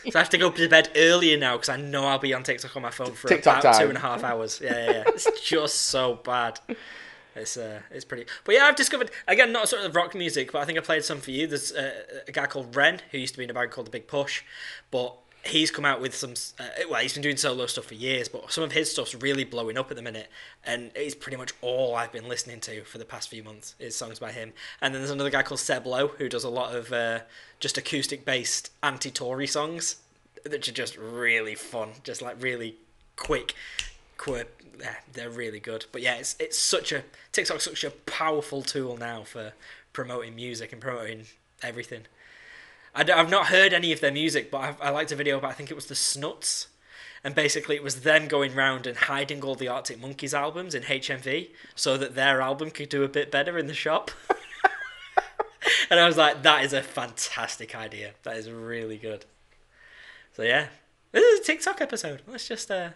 So 0.09 0.17
I 0.19 0.19
have 0.19 0.29
to 0.29 0.37
go 0.37 0.49
to 0.49 0.69
bed 0.69 0.89
earlier 0.95 1.37
now 1.37 1.57
because 1.57 1.69
I 1.69 1.75
know 1.77 2.05
I'll 2.05 2.17
be 2.17 2.33
on 2.33 2.41
TikTok 2.41 2.75
on 2.75 2.81
my 2.81 2.89
phone 2.91 3.11
for 3.11 3.27
TikTok 3.27 3.59
about 3.59 3.73
time. 3.73 3.81
two 3.83 3.89
and 3.89 3.97
a 3.97 4.01
half 4.01 4.23
hours. 4.23 4.61
Yeah, 4.63 4.73
yeah, 4.77 4.91
yeah. 4.91 5.03
It's 5.07 5.41
just 5.41 5.75
so 5.75 6.15
bad. 6.15 6.59
It's 7.37 7.57
uh, 7.57 7.81
it's 7.91 8.05
pretty. 8.05 8.25
But 8.43 8.55
yeah, 8.55 8.65
I've 8.65 8.75
discovered 8.75 9.11
again 9.27 9.51
not 9.51 9.69
sort 9.69 9.83
of 9.83 9.95
rock 9.95 10.15
music, 10.15 10.51
but 10.51 10.59
I 10.59 10.65
think 10.65 10.77
I 10.77 10.81
played 10.81 11.03
some 11.03 11.21
for 11.21 11.31
you. 11.31 11.47
There's 11.47 11.71
uh, 11.71 11.91
a 12.27 12.31
guy 12.31 12.47
called 12.47 12.75
Ren 12.75 13.01
who 13.11 13.17
used 13.17 13.33
to 13.33 13.37
be 13.37 13.43
in 13.43 13.49
a 13.49 13.53
band 13.53 13.71
called 13.71 13.87
The 13.87 13.91
Big 13.91 14.07
Push, 14.07 14.43
but 14.91 15.15
he's 15.43 15.71
come 15.71 15.85
out 15.85 16.01
with 16.01 16.15
some. 16.15 16.33
Uh, 16.59 16.67
well, 16.89 17.01
he's 17.01 17.13
been 17.13 17.23
doing 17.23 17.37
solo 17.37 17.65
stuff 17.65 17.85
for 17.85 17.93
years, 17.93 18.27
but 18.27 18.51
some 18.51 18.63
of 18.63 18.71
his 18.71 18.91
stuff's 18.91 19.15
really 19.15 19.43
blowing 19.43 19.77
up 19.77 19.89
at 19.89 19.97
the 19.97 20.03
minute, 20.03 20.29
and 20.63 20.91
it's 20.95 21.15
pretty 21.15 21.37
much 21.37 21.53
all 21.61 21.95
I've 21.95 22.11
been 22.11 22.27
listening 22.27 22.59
to 22.61 22.83
for 22.83 22.97
the 22.97 23.05
past 23.05 23.29
few 23.29 23.43
months 23.43 23.75
is 23.79 23.95
songs 23.95 24.19
by 24.19 24.31
him. 24.31 24.53
And 24.81 24.93
then 24.93 25.01
there's 25.01 25.11
another 25.11 25.29
guy 25.29 25.43
called 25.43 25.59
Seb 25.59 25.85
Lowe 25.85 26.09
who 26.09 26.29
does 26.29 26.43
a 26.43 26.49
lot 26.49 26.75
of 26.75 26.91
uh, 26.91 27.19
just 27.59 27.77
acoustic 27.77 28.25
based 28.25 28.71
anti-Tory 28.83 29.47
songs 29.47 29.97
that 30.43 30.67
are 30.67 30.71
just 30.71 30.97
really 30.97 31.55
fun, 31.55 31.89
just 32.03 32.21
like 32.21 32.41
really 32.41 32.75
quick, 33.15 33.53
quick. 34.17 34.53
Yeah, 34.79 34.95
they're 35.13 35.29
really 35.29 35.59
good. 35.59 35.85
But 35.91 36.01
yeah, 36.01 36.15
it's 36.15 36.35
it's 36.39 36.57
such 36.57 36.91
a 36.91 37.03
TikTok's 37.31 37.63
such 37.63 37.83
a 37.83 37.91
powerful 37.91 38.61
tool 38.61 38.97
now 38.97 39.23
for 39.23 39.53
promoting 39.93 40.35
music 40.35 40.71
and 40.71 40.81
promoting 40.81 41.25
everything. 41.63 42.03
I 42.93 43.03
have 43.05 43.29
not 43.29 43.47
heard 43.47 43.73
any 43.73 43.91
of 43.91 44.01
their 44.01 44.11
music, 44.11 44.49
but 44.49 44.61
I've, 44.61 44.81
I 44.81 44.89
liked 44.89 45.11
a 45.11 45.15
video 45.15 45.37
about 45.37 45.51
I 45.51 45.53
think 45.53 45.69
it 45.69 45.75
was 45.75 45.85
the 45.85 45.95
Snuts, 45.95 46.67
and 47.23 47.35
basically 47.35 47.75
it 47.75 47.83
was 47.83 48.01
them 48.01 48.27
going 48.27 48.55
round 48.55 48.87
and 48.87 48.97
hiding 48.97 49.43
all 49.43 49.55
the 49.55 49.67
Arctic 49.67 49.99
Monkeys 49.99 50.33
albums 50.33 50.73
in 50.73 50.83
HMV 50.83 51.49
so 51.75 51.97
that 51.97 52.15
their 52.15 52.41
album 52.41 52.71
could 52.71 52.89
do 52.89 53.03
a 53.03 53.07
bit 53.07 53.31
better 53.31 53.57
in 53.57 53.67
the 53.67 53.73
shop. 53.73 54.11
and 55.89 55.99
I 55.99 56.07
was 56.07 56.17
like, 56.17 56.43
that 56.43 56.63
is 56.63 56.73
a 56.73 56.81
fantastic 56.81 57.75
idea. 57.75 58.13
That 58.23 58.37
is 58.37 58.49
really 58.49 58.97
good. 58.97 59.25
So 60.33 60.43
yeah, 60.43 60.67
this 61.11 61.23
is 61.23 61.39
a 61.39 61.43
TikTok 61.43 61.81
episode. 61.81 62.21
Let's 62.27 62.47
just 62.47 62.69
uh, 62.71 62.89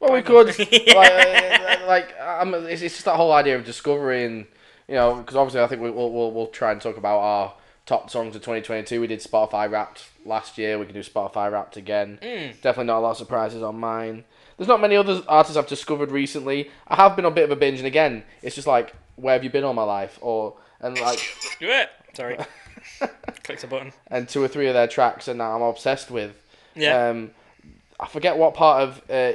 Well, 0.00 0.12
we 0.12 0.22
could. 0.22 0.46
like, 0.58 0.88
uh, 0.88 1.86
like 1.86 2.14
um, 2.20 2.54
it's, 2.54 2.82
it's 2.82 2.94
just 2.94 3.04
that 3.06 3.16
whole 3.16 3.32
idea 3.32 3.56
of 3.56 3.64
discovering, 3.64 4.46
you 4.86 4.94
know, 4.94 5.16
because 5.16 5.36
obviously 5.36 5.60
I 5.60 5.66
think 5.66 5.82
we, 5.82 5.90
we'll, 5.90 6.12
we'll 6.12 6.30
we'll 6.32 6.46
try 6.46 6.72
and 6.72 6.80
talk 6.80 6.96
about 6.96 7.18
our 7.18 7.54
top 7.86 8.10
songs 8.10 8.36
of 8.36 8.42
2022. 8.42 9.00
We 9.00 9.06
did 9.06 9.20
Spotify 9.20 9.70
Wrapped 9.70 10.04
last 10.24 10.58
year. 10.58 10.78
We 10.78 10.84
can 10.84 10.94
do 10.94 11.00
Spotify 11.02 11.50
Wrapped 11.50 11.76
again. 11.76 12.18
Definitely 12.62 12.84
not 12.84 12.98
a 12.98 13.00
lot 13.00 13.10
of 13.12 13.16
surprises 13.16 13.62
on 13.62 13.78
mine. 13.80 14.24
There's 14.56 14.68
not 14.68 14.80
many 14.80 14.96
other 14.96 15.22
artists 15.28 15.56
I've 15.56 15.66
discovered 15.68 16.10
recently. 16.10 16.70
I 16.88 16.96
have 16.96 17.16
been 17.16 17.24
on 17.24 17.32
a 17.32 17.34
bit 17.34 17.44
of 17.44 17.50
a 17.50 17.56
binge, 17.56 17.78
and 17.78 17.86
again, 17.86 18.24
it's 18.42 18.54
just 18.56 18.66
like, 18.66 18.92
where 19.16 19.34
have 19.34 19.42
you 19.44 19.50
been 19.50 19.64
all 19.64 19.72
my 19.74 19.84
life? 19.84 20.18
Or 20.20 20.54
and 20.80 20.98
like, 21.00 21.18
do 21.60 21.68
it. 21.68 21.88
Sorry, 22.14 22.36
clicked 23.44 23.64
a 23.64 23.66
button. 23.66 23.92
and 24.08 24.28
two 24.28 24.42
or 24.42 24.48
three 24.48 24.66
of 24.68 24.74
their 24.74 24.88
tracks, 24.88 25.28
and 25.28 25.38
now 25.38 25.54
I'm 25.56 25.62
obsessed 25.62 26.10
with. 26.10 26.32
Yeah, 26.74 27.08
Um, 27.08 27.30
I 28.00 28.06
forget 28.06 28.36
what 28.36 28.54
part 28.54 28.82
of 28.82 29.02
uh, 29.10 29.32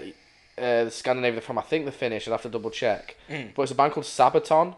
uh, 0.57 0.89
Scandinavia 0.89 1.41
from. 1.41 1.57
I 1.57 1.61
think 1.61 1.85
the 1.85 1.91
Finnish. 1.91 2.27
I'll 2.27 2.33
have 2.33 2.41
to 2.43 2.49
double 2.49 2.69
check. 2.69 3.15
But 3.55 3.63
it's 3.63 3.71
a 3.71 3.75
band 3.75 3.93
called 3.93 4.05
Sabaton. 4.05 4.75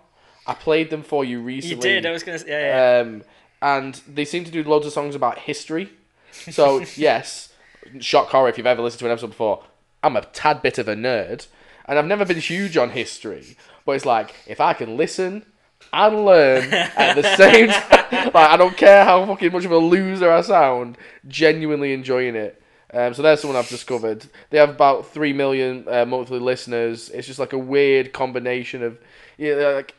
I 0.47 0.53
played 0.53 0.89
them 0.89 1.01
for 1.03 1.25
you 1.25 1.41
recently. 1.41 1.75
you 1.75 1.81
did. 1.95 2.05
I 2.05 2.11
was 2.11 2.23
gonna. 2.23 2.39
Say, 2.39 2.49
yeah, 2.49 2.99
yeah. 2.99 3.01
Um, 3.01 3.23
and 3.61 3.95
they 4.07 4.25
seem 4.25 4.43
to 4.45 4.51
do 4.51 4.63
loads 4.63 4.85
of 4.85 4.93
songs 4.93 5.15
about 5.15 5.39
history. 5.39 5.89
So 6.31 6.79
yes, 6.95 7.53
shock 7.99 8.27
horror 8.29 8.49
if 8.49 8.57
you've 8.57 8.67
ever 8.67 8.81
listened 8.81 8.99
to 8.99 9.05
an 9.05 9.11
episode 9.11 9.27
before. 9.29 9.63
I'm 10.03 10.15
a 10.15 10.21
tad 10.21 10.61
bit 10.61 10.77
of 10.77 10.87
a 10.87 10.95
nerd, 10.95 11.47
and 11.85 11.97
I've 11.97 12.05
never 12.05 12.25
been 12.25 12.37
huge 12.37 12.77
on 12.77 12.91
history. 12.91 13.57
But 13.85 13.93
it's 13.93 14.05
like 14.05 14.35
if 14.45 14.61
I 14.61 14.73
can 14.73 14.97
listen 14.97 15.45
and 15.91 16.25
learn 16.25 16.71
at 16.73 17.15
the 17.15 17.35
same 17.37 17.69
time, 17.69 18.31
like 18.33 18.49
I 18.49 18.57
don't 18.57 18.77
care 18.77 19.03
how 19.03 19.25
fucking 19.25 19.51
much 19.51 19.65
of 19.65 19.71
a 19.71 19.77
loser 19.77 20.31
I 20.31 20.41
sound, 20.41 20.97
genuinely 21.27 21.93
enjoying 21.93 22.35
it. 22.35 22.61
Um, 22.93 23.13
so 23.13 23.21
there's 23.21 23.41
someone 23.41 23.57
I've 23.57 23.67
discovered. 23.67 24.25
They 24.49 24.57
have 24.57 24.69
about 24.69 25.07
three 25.07 25.33
million 25.33 25.85
uh, 25.87 26.05
monthly 26.05 26.39
listeners. 26.39 27.09
It's 27.09 27.27
just 27.27 27.39
like 27.39 27.53
a 27.53 27.57
weird 27.57 28.13
combination 28.13 28.83
of, 28.83 28.97
yeah, 29.37 29.55
like 29.55 29.95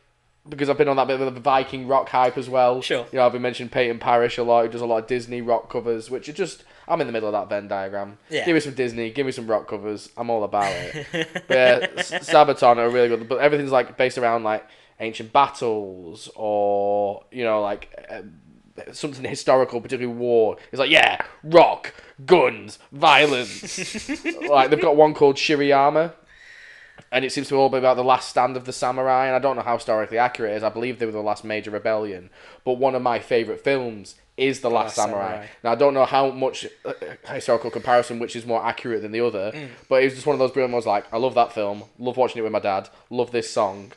because 0.48 0.70
I've 0.70 0.78
been 0.78 0.88
on 0.88 0.96
that 0.96 1.08
bit 1.08 1.20
of 1.20 1.34
the 1.34 1.40
Viking 1.40 1.88
rock 1.88 2.08
hype 2.08 2.38
as 2.38 2.48
well. 2.48 2.80
Sure. 2.80 3.06
You 3.10 3.18
know, 3.18 3.26
I've 3.26 3.32
been 3.32 3.42
mentioning 3.42 3.70
Peyton 3.70 3.98
Parrish 3.98 4.38
a 4.38 4.42
lot. 4.42 4.64
Who 4.64 4.70
does 4.70 4.80
a 4.80 4.86
lot 4.86 4.98
of 4.98 5.06
Disney 5.06 5.40
rock 5.40 5.70
covers, 5.70 6.10
which 6.10 6.28
are 6.28 6.32
just 6.32 6.64
I'm 6.88 7.00
in 7.00 7.06
the 7.06 7.12
middle 7.12 7.28
of 7.28 7.32
that 7.32 7.48
Venn 7.48 7.68
diagram. 7.68 8.18
Yeah. 8.30 8.44
Give 8.44 8.54
me 8.54 8.60
some 8.60 8.74
Disney. 8.74 9.10
Give 9.10 9.26
me 9.26 9.32
some 9.32 9.46
rock 9.46 9.68
covers. 9.68 10.10
I'm 10.16 10.30
all 10.30 10.44
about 10.44 10.72
it. 10.72 11.06
but 11.48 11.56
yeah, 11.56 11.86
Sabaton 12.02 12.76
are 12.76 12.88
really 12.88 13.08
good. 13.08 13.28
But 13.28 13.40
everything's 13.40 13.72
like 13.72 13.96
based 13.96 14.18
around 14.18 14.44
like 14.44 14.66
ancient 15.00 15.32
battles 15.32 16.30
or 16.34 17.24
you 17.30 17.44
know 17.44 17.60
like. 17.60 18.06
Uh, 18.10 18.22
Something 18.92 19.24
historical, 19.24 19.80
particularly 19.80 20.18
war. 20.18 20.58
It's 20.70 20.78
like, 20.78 20.90
yeah, 20.90 21.22
rock, 21.42 21.94
guns, 22.24 22.78
violence. 22.92 24.24
like 24.48 24.70
they've 24.70 24.80
got 24.80 24.96
one 24.96 25.14
called 25.14 25.36
Shiroyama, 25.36 26.12
and 27.12 27.24
it 27.24 27.32
seems 27.32 27.48
to 27.48 27.56
all 27.56 27.68
be 27.68 27.78
about 27.78 27.96
the 27.96 28.04
last 28.04 28.28
stand 28.28 28.56
of 28.56 28.64
the 28.64 28.72
samurai. 28.72 29.26
And 29.26 29.36
I 29.36 29.38
don't 29.38 29.56
know 29.56 29.62
how 29.62 29.74
historically 29.74 30.18
accurate 30.18 30.52
it 30.52 30.56
is. 30.56 30.62
I 30.62 30.70
believe 30.70 30.98
they 30.98 31.06
were 31.06 31.12
the 31.12 31.20
last 31.20 31.44
major 31.44 31.70
rebellion. 31.70 32.30
But 32.64 32.74
one 32.74 32.94
of 32.94 33.02
my 33.02 33.18
favorite 33.18 33.62
films 33.62 34.16
is 34.36 34.60
the 34.60 34.70
Last, 34.70 34.96
Last 34.98 35.06
samurai. 35.06 35.28
Samurai. 35.30 35.46
Now 35.64 35.72
I 35.72 35.74
don't 35.76 35.94
know 35.94 36.04
how 36.04 36.30
much 36.30 36.66
uh, 36.84 36.92
historical 37.32 37.70
comparison, 37.70 38.18
which 38.18 38.36
is 38.36 38.44
more 38.44 38.64
accurate 38.64 39.02
than 39.02 39.12
the 39.12 39.20
other. 39.20 39.52
Mm. 39.52 39.68
But 39.88 40.02
it 40.02 40.06
was 40.06 40.14
just 40.14 40.26
one 40.26 40.34
of 40.34 40.38
those 40.38 40.50
brilliant 40.50 40.74
ones. 40.74 40.86
Like 40.86 41.06
I 41.12 41.16
love 41.16 41.34
that 41.34 41.52
film. 41.52 41.84
Love 41.98 42.16
watching 42.16 42.40
it 42.40 42.42
with 42.42 42.52
my 42.52 42.60
dad. 42.60 42.88
Love 43.08 43.30
this 43.30 43.50
song. 43.50 43.92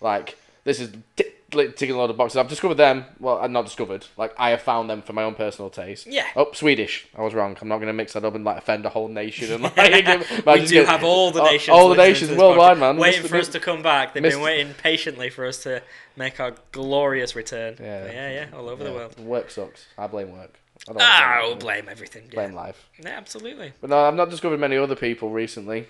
Like 0.00 0.38
this 0.64 0.80
is 0.80 0.94
t- 1.16 1.24
like, 1.54 1.76
ticking 1.76 1.94
a 1.94 1.98
lot 1.98 2.10
of 2.10 2.16
boxes. 2.16 2.36
I've 2.36 2.48
discovered 2.48 2.74
them. 2.76 3.04
Well, 3.20 3.38
I've 3.38 3.50
not 3.50 3.64
discovered. 3.64 4.06
Like 4.16 4.34
I 4.38 4.50
have 4.50 4.62
found 4.62 4.88
them 4.90 5.02
for 5.02 5.12
my 5.12 5.22
own 5.22 5.34
personal 5.34 5.70
taste. 5.70 6.06
Yeah. 6.06 6.26
Oh, 6.36 6.50
Swedish. 6.52 7.06
I 7.16 7.22
was 7.22 7.34
wrong. 7.34 7.56
I'm 7.60 7.68
not 7.68 7.76
going 7.76 7.88
to 7.88 7.92
mix 7.92 8.12
that 8.14 8.24
up 8.24 8.34
and 8.34 8.44
like 8.44 8.58
offend 8.58 8.84
a 8.86 8.88
whole 8.88 9.08
nation 9.08 9.52
and 9.52 9.62
like. 9.76 9.76
we 10.46 10.66
do 10.66 10.84
have 10.84 11.04
all 11.04 11.30
the 11.30 11.42
nations. 11.44 11.74
All 11.74 11.88
the 11.88 11.96
listening 11.96 12.14
to 12.14 12.20
nations 12.26 12.38
worldwide, 12.38 12.78
man. 12.78 12.96
Waiting 12.96 13.22
Mr. 13.22 13.28
for 13.28 13.36
us 13.36 13.48
to 13.48 13.60
come 13.60 13.82
back. 13.82 14.14
They've 14.14 14.22
Mr. 14.22 14.30
been 14.32 14.40
waiting 14.40 14.74
patiently 14.74 15.30
for 15.30 15.46
us 15.46 15.62
to 15.64 15.82
make 16.16 16.40
our 16.40 16.52
glorious 16.72 17.34
return. 17.36 17.76
Yeah. 17.80 18.06
yeah, 18.06 18.30
yeah, 18.30 18.46
all 18.56 18.68
over 18.68 18.84
the 18.84 18.92
world. 18.92 19.18
Work 19.20 19.50
sucks. 19.50 19.86
I 19.96 20.06
blame 20.06 20.32
work. 20.32 20.58
I 20.88 20.92
don't 20.92 21.02
Ah, 21.02 21.40
blame, 21.44 21.58
blame 21.58 21.88
everything. 21.88 22.24
Yeah. 22.28 22.34
blame 22.34 22.54
life. 22.54 22.88
yeah, 22.98 23.10
absolutely. 23.10 23.72
But 23.80 23.90
no, 23.90 23.98
I've 24.00 24.14
not 24.14 24.30
discovered 24.30 24.58
many 24.58 24.76
other 24.76 24.96
people 24.96 25.30
recently. 25.30 25.86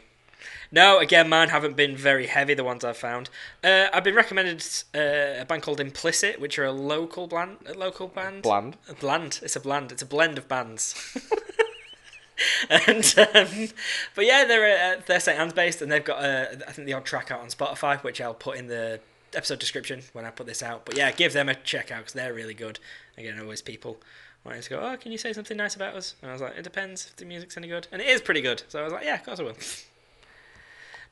No, 0.71 0.99
again, 0.99 1.29
mine 1.29 1.49
haven't 1.49 1.77
been 1.77 1.97
very 1.97 2.27
heavy. 2.27 2.55
The 2.55 2.65
ones 2.65 2.85
I've 2.85 2.97
found, 2.97 3.31
uh, 3.63 3.87
I've 3.93 4.05
been 4.05 4.15
recommended 4.15 4.65
uh, 4.95 5.41
a 5.41 5.45
band 5.45 5.63
called 5.63 5.81
Implicit, 5.81 6.41
which 6.41 6.59
are 6.59 6.65
a 6.65 6.73
local 6.73 7.27
bland, 7.27 7.59
a 7.67 7.75
local 7.75 8.09
band. 8.09 8.43
Bland. 8.43 8.77
A 8.89 8.95
bland. 8.95 9.41
It's 9.43 9.57
a 9.57 9.61
bland. 9.61 9.93
It's 9.93 10.03
a 10.03 10.07
blend 10.07 10.39
of 10.39 10.49
bands. 10.49 10.95
and 12.71 13.15
um, 13.35 13.69
but 14.15 14.25
yeah, 14.27 14.45
they're 14.45 14.97
uh, 14.97 15.01
they're 15.07 15.21
St 15.21 15.39
Anne's 15.39 15.53
based, 15.53 15.83
and 15.83 15.91
they've 15.91 16.05
got 16.05 16.25
uh, 16.25 16.47
I 16.67 16.73
think 16.73 16.87
the 16.87 16.95
odd 16.95 17.05
track 17.05 17.31
out 17.31 17.41
on 17.41 17.49
Spotify, 17.49 18.03
which 18.03 18.21
I'll 18.21 18.35
put 18.35 18.57
in 18.57 18.69
the 18.69 19.01
episode 19.35 19.59
description 19.59 20.03
when 20.13 20.25
I 20.25 20.31
put 20.31 20.47
this 20.47 20.63
out. 20.63 20.85
But 20.85 20.97
yeah, 20.97 21.11
give 21.13 21.33
them 21.33 21.49
a 21.49 21.55
check 21.55 21.91
out 21.91 21.99
because 21.99 22.13
they're 22.13 22.35
really 22.35 22.55
good. 22.55 22.79
Again, 23.17 23.39
always 23.41 23.63
people 23.63 23.99
wanting 24.45 24.63
to 24.63 24.71
go, 24.71 24.81
oh, 24.81 24.97
can 24.97 25.13
you 25.13 25.19
say 25.19 25.33
something 25.33 25.57
nice 25.57 25.77
about 25.77 25.95
us? 25.95 26.15
And 26.21 26.31
I 26.31 26.33
was 26.33 26.43
like, 26.43 26.57
it 26.57 26.65
depends 26.65 27.07
if 27.07 27.17
the 27.17 27.25
music's 27.25 27.57
any 27.57 27.69
good, 27.69 27.87
and 27.93 28.03
it 28.03 28.09
is 28.09 28.21
pretty 28.21 28.41
good. 28.41 28.63
So 28.69 28.81
I 28.81 28.85
was 28.85 28.93
like, 28.93 29.05
yeah, 29.05 29.15
of 29.15 29.25
course 29.25 29.41
I 29.41 29.43
will. 29.45 29.57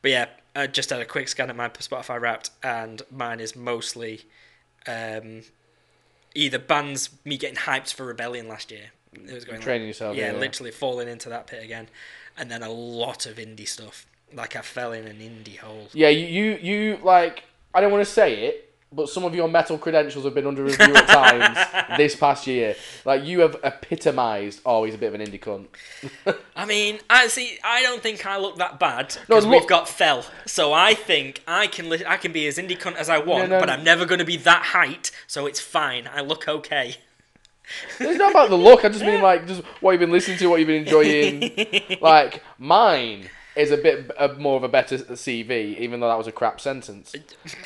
But 0.02 0.10
yeah, 0.10 0.26
I 0.54 0.66
just 0.66 0.90
had 0.90 1.00
a 1.00 1.04
quick 1.04 1.28
scan 1.28 1.50
at 1.50 1.56
my 1.56 1.68
Spotify 1.68 2.20
Wrapped, 2.20 2.50
and 2.62 3.02
mine 3.10 3.40
is 3.40 3.54
mostly 3.54 4.22
um, 4.86 5.42
either 6.34 6.58
bands 6.58 7.10
me 7.24 7.36
getting 7.36 7.56
hyped 7.56 7.92
for 7.92 8.06
Rebellion 8.06 8.48
last 8.48 8.70
year. 8.70 8.90
It 9.12 9.32
was 9.32 9.44
going 9.44 9.60
Training 9.60 9.88
yourself, 9.88 10.16
yeah, 10.16 10.32
yeah. 10.32 10.38
literally 10.38 10.70
falling 10.70 11.08
into 11.08 11.28
that 11.28 11.46
pit 11.46 11.62
again, 11.62 11.88
and 12.36 12.50
then 12.50 12.62
a 12.62 12.70
lot 12.70 13.26
of 13.26 13.36
indie 13.36 13.68
stuff. 13.68 14.06
Like 14.32 14.54
I 14.54 14.60
fell 14.60 14.92
in 14.92 15.06
an 15.06 15.18
indie 15.18 15.58
hole. 15.58 15.88
Yeah, 15.92 16.08
you, 16.08 16.26
you, 16.26 16.58
you 16.62 16.98
like. 17.02 17.44
I 17.74 17.80
don't 17.80 17.92
want 17.92 18.04
to 18.04 18.10
say 18.10 18.44
it, 18.44 18.69
but 18.92 19.08
some 19.08 19.24
of 19.24 19.34
your 19.34 19.48
metal 19.48 19.78
credentials 19.78 20.24
have 20.24 20.34
been 20.34 20.46
under 20.46 20.64
review 20.64 20.94
at 20.94 21.06
times 21.06 21.86
this 21.96 22.16
past 22.16 22.46
year. 22.46 22.74
Like 23.04 23.24
you 23.24 23.40
have 23.40 23.56
epitomised. 23.62 24.60
Oh, 24.66 24.84
he's 24.84 24.94
a 24.94 24.98
bit 24.98 25.14
of 25.14 25.20
an 25.20 25.26
indie 25.26 25.38
cunt. 25.40 25.66
I 26.56 26.64
mean, 26.64 26.98
I 27.08 27.28
see. 27.28 27.58
I 27.62 27.82
don't 27.82 28.02
think 28.02 28.26
I 28.26 28.36
look 28.38 28.56
that 28.56 28.80
bad 28.80 29.14
No, 29.28 29.36
because 29.36 29.46
look- 29.46 29.60
we've 29.60 29.68
got 29.68 29.88
fell. 29.88 30.24
So 30.46 30.72
I 30.72 30.94
think 30.94 31.42
I 31.46 31.66
can 31.68 31.88
li- 31.88 32.04
I 32.06 32.16
can 32.16 32.32
be 32.32 32.46
as 32.48 32.58
indie 32.58 32.78
cunt 32.78 32.96
as 32.96 33.08
I 33.08 33.18
want, 33.18 33.48
No, 33.48 33.56
no. 33.56 33.60
but 33.60 33.70
I'm 33.70 33.84
never 33.84 34.04
going 34.06 34.18
to 34.18 34.24
be 34.24 34.36
that 34.38 34.62
height. 34.66 35.10
So 35.26 35.46
it's 35.46 35.60
fine. 35.60 36.08
I 36.12 36.20
look 36.22 36.48
okay. 36.48 36.96
It's 38.00 38.18
not 38.18 38.32
about 38.32 38.50
the 38.50 38.56
look. 38.58 38.84
I 38.84 38.88
just 38.88 39.04
mean 39.04 39.22
like 39.30 39.46
just 39.46 39.62
what 39.80 39.92
you've 39.92 40.00
been 40.00 40.10
listening 40.10 40.38
to, 40.38 40.48
what 40.48 40.58
you've 40.58 40.66
been 40.66 40.82
enjoying. 40.82 41.98
like 42.00 42.42
mine 42.58 43.28
is 43.56 43.70
a 43.70 43.76
bit 43.76 44.10
uh, 44.16 44.28
more 44.38 44.56
of 44.56 44.64
a 44.64 44.68
better 44.68 44.96
CV, 44.98 45.78
even 45.78 46.00
though 46.00 46.08
that 46.08 46.18
was 46.18 46.26
a 46.26 46.32
crap 46.32 46.60
sentence. 46.60 47.14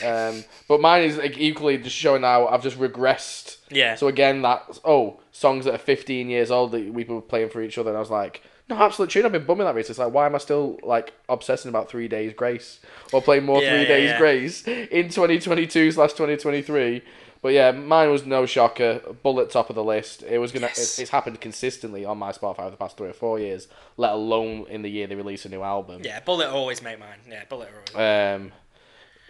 Um, 0.05 0.45
but 0.69 0.81
mine 0.81 1.05
is 1.05 1.19
like, 1.19 1.39
equally 1.39 1.79
just 1.79 1.97
showing 1.97 2.23
how 2.23 2.47
I've 2.47 2.63
just 2.63 2.79
regressed. 2.79 3.59
Yeah. 3.71 3.95
So 3.95 4.09
again, 4.09 4.43
that 4.43 4.79
oh 4.85 5.21
songs 5.33 5.65
that 5.65 5.75
are 5.75 5.79
15 5.79 6.29
years 6.29 6.51
old 6.51 6.73
that 6.73 6.93
we 6.93 7.05
were 7.05 7.21
playing 7.21 7.51
for 7.51 7.63
each 7.63 7.79
other, 7.79 7.91
and 7.91 7.97
I 7.97 8.01
was 8.01 8.11
like. 8.11 8.43
No, 8.67 8.77
absolute 8.77 9.11
tune. 9.11 9.27
I've 9.27 9.33
been 9.33 9.45
bumming 9.45 9.67
that 9.67 9.75
recently. 9.75 9.93
It's 9.93 9.99
like, 9.99 10.15
why 10.15 10.25
am 10.25 10.35
I 10.35 10.39
still 10.39 10.79
like 10.83 11.13
obsessing 11.29 11.69
about 11.69 11.91
Three 11.91 12.09
Days 12.09 12.33
Grace 12.33 12.81
or 13.13 13.21
playing 13.21 13.45
more 13.45 13.61
Yeah, 13.63 13.73
Three 13.73 13.83
yeah, 13.83 13.89
Days 13.89 14.09
yeah. 14.13 14.19
Grace 14.19 14.67
in 14.67 15.11
2022 15.11 15.93
slash 15.93 16.13
2023? 16.13 17.03
But 17.45 17.53
yeah, 17.53 17.73
mine 17.73 18.11
was 18.11 18.25
no 18.25 18.47
shocker. 18.47 19.03
Bullet 19.23 19.51
top 19.51 19.69
of 19.69 19.77
the 19.77 19.85
list. 19.85 20.23
It 20.23 20.39
was 20.39 20.51
gonna. 20.51 20.69
Yes. 20.69 20.79
It's, 20.79 20.99
it's 20.99 21.11
happened 21.11 21.43
consistently 21.43 22.03
on 22.07 22.17
my 22.17 22.33
Spotify 22.33 22.61
over 22.61 22.71
the 22.71 22.79
past 22.79 22.97
three 22.97 23.11
or 23.11 23.13
four 23.13 23.39
years. 23.39 23.69
Let 23.99 24.13
alone 24.13 24.65
in 24.71 24.81
the 24.81 24.89
year 24.89 25.07
they 25.07 25.15
release 25.15 25.45
a 25.45 25.51
new 25.51 25.61
album. 25.61 26.01
Yeah, 26.03 26.21
Bullet 26.21 26.49
always 26.49 26.81
make 26.81 26.99
mine. 26.99 27.19
Yeah, 27.29 27.45
Bullet 27.47 27.69
always. 27.95 28.41
Um, 28.41 28.53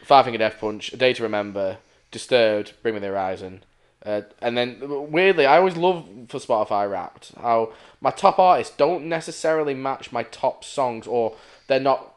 Five 0.05 0.27
Finger 0.27 0.39
Death 0.39 0.61
Punch, 0.61 0.93
A 0.93 0.97
Day 0.97 1.13
to 1.13 1.25
Remember, 1.25 1.79
Disturbed, 2.13 2.75
Bring 2.85 2.95
Me 2.95 3.01
the 3.01 3.09
Horizon. 3.09 3.65
Uh, 4.07 4.21
and 4.41 4.57
then 4.57 4.79
weirdly, 5.11 5.45
I 5.45 5.57
always 5.57 5.77
love 5.77 6.07
for 6.29 6.39
Spotify 6.39 6.89
Wrapped 6.89 7.33
how 7.37 7.73
my 8.01 8.13
top 8.13 8.39
artists 8.39 8.77
don't 8.77 9.07
necessarily 9.07 9.75
match 9.75 10.13
my 10.13 10.23
top 10.23 10.63
songs, 10.63 11.09
or 11.09 11.35
they're 11.67 11.81
not. 11.81 12.15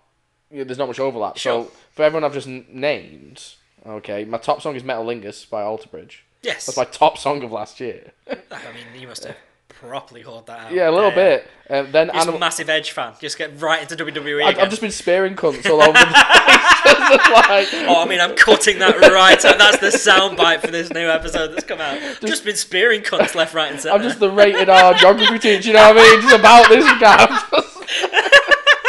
You 0.51 0.59
know, 0.59 0.63
there's 0.65 0.77
not 0.77 0.89
much 0.89 0.99
overlap. 0.99 1.37
Sure. 1.37 1.63
So 1.63 1.71
for 1.95 2.03
everyone 2.03 2.23
I've 2.23 2.35
just 2.35 2.45
named, 2.45 3.55
okay, 3.87 4.25
my 4.25 4.37
top 4.37 4.61
song 4.61 4.75
is 4.75 4.83
Metalingus 4.83 5.49
by 5.49 5.61
Alter 5.63 5.89
Bridge. 5.89 6.23
yes. 6.41 6.65
That's 6.65 6.77
my 6.77 6.85
top 6.85 7.17
song 7.17 7.43
of 7.43 7.51
last 7.51 7.79
year. 7.79 8.11
I 8.29 8.35
mean, 8.73 9.01
you 9.01 9.07
must 9.07 9.23
have 9.25 9.35
properly 9.69 10.21
hauled 10.21 10.47
that 10.47 10.59
out. 10.67 10.71
yeah, 10.73 10.89
a 10.89 10.91
little 10.91 11.11
bit. 11.11 11.47
Uh, 11.69 11.83
then 11.83 12.07
just 12.07 12.15
a 12.17 12.21
Animal. 12.21 12.39
massive 12.39 12.69
Edge 12.69 12.91
fan. 12.91 13.13
Just 13.21 13.37
get 13.37 13.61
right 13.61 13.81
into 13.81 13.95
WWE 14.03 14.43
I, 14.43 14.49
again. 14.51 14.61
I've 14.63 14.69
just 14.69 14.81
been 14.81 14.91
spearing 14.91 15.35
cunts 15.35 15.69
all 15.69 15.81
over 15.81 15.91
the 15.93 16.05
place. 16.05 16.07
like, 17.31 17.67
Oh, 17.87 18.01
I 18.01 18.05
mean, 18.07 18.19
I'm 18.19 18.35
cutting 18.35 18.79
that 18.79 18.97
right 18.99 19.43
out. 19.45 19.57
That's 19.59 19.77
the 19.77 19.87
soundbite 20.11 20.61
for 20.61 20.67
this 20.71 20.91
new 20.91 21.07
episode 21.07 21.49
that's 21.53 21.65
come 21.65 21.79
out. 21.81 21.99
Just, 22.21 22.43
been 22.45 22.55
spearing 22.55 23.01
cunts 23.01 23.35
left, 23.35 23.53
right, 23.53 23.71
and 23.71 23.79
centre. 23.79 23.95
I'm 23.95 24.01
just 24.03 24.19
the 24.19 24.31
rated 24.31 24.69
R 24.69 24.93
geography 24.95 25.37
teacher, 25.39 25.67
you 25.67 25.73
know 25.73 25.93
what 25.93 25.97
I 25.99 26.11
mean? 26.11 26.21
Just 26.21 26.35
about 26.39 26.69
this 26.69 26.85
guy. 26.99 28.83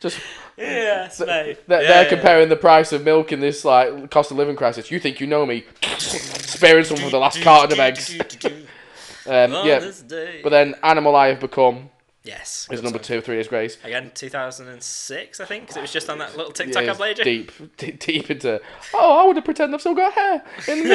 Just 0.00 0.18
Yes, 0.62 1.20
mate. 1.26 1.58
they're, 1.66 1.82
Yeah, 1.82 1.88
they're 1.88 2.02
yeah. 2.04 2.08
comparing 2.08 2.48
the 2.48 2.56
price 2.56 2.92
of 2.92 3.04
milk 3.04 3.32
in 3.32 3.40
this 3.40 3.64
like 3.64 4.10
cost 4.10 4.30
of 4.30 4.36
living 4.36 4.56
crisis. 4.56 4.90
You 4.90 4.98
think 4.98 5.20
you 5.20 5.26
know 5.26 5.44
me? 5.46 5.64
Spearing 5.98 6.84
someone 6.84 7.04
for 7.06 7.10
the 7.10 7.18
last 7.18 7.42
carton 7.42 7.72
of 7.72 7.78
eggs. 7.78 8.16
Um, 9.24 9.54
On 9.54 9.64
yeah, 9.64 9.92
but 10.42 10.48
then 10.50 10.74
Animal 10.82 11.14
I 11.14 11.28
Have 11.28 11.38
Become 11.38 11.90
yes, 12.24 12.66
is 12.72 12.82
number 12.82 12.98
two, 12.98 13.20
Three 13.20 13.36
Days 13.36 13.46
Grace. 13.46 13.78
Again, 13.84 14.10
2006, 14.12 15.38
I 15.38 15.44
think, 15.44 15.62
because 15.62 15.76
it 15.76 15.80
was 15.80 15.92
just 15.92 16.10
on 16.10 16.18
that 16.18 16.36
little 16.36 16.50
TikTok 16.50 16.84
Yeah, 16.84 16.90
I 16.90 16.94
played 16.94 17.18
you. 17.18 17.24
deep, 17.24 17.52
deep, 17.76 18.00
deep 18.00 18.30
into. 18.32 18.60
Oh, 18.92 19.20
I 19.20 19.24
want 19.26 19.36
to 19.36 19.42
pretend 19.42 19.72
I've 19.76 19.80
still 19.80 19.94
got 19.94 20.12
hair, 20.12 20.42
in 20.66 20.90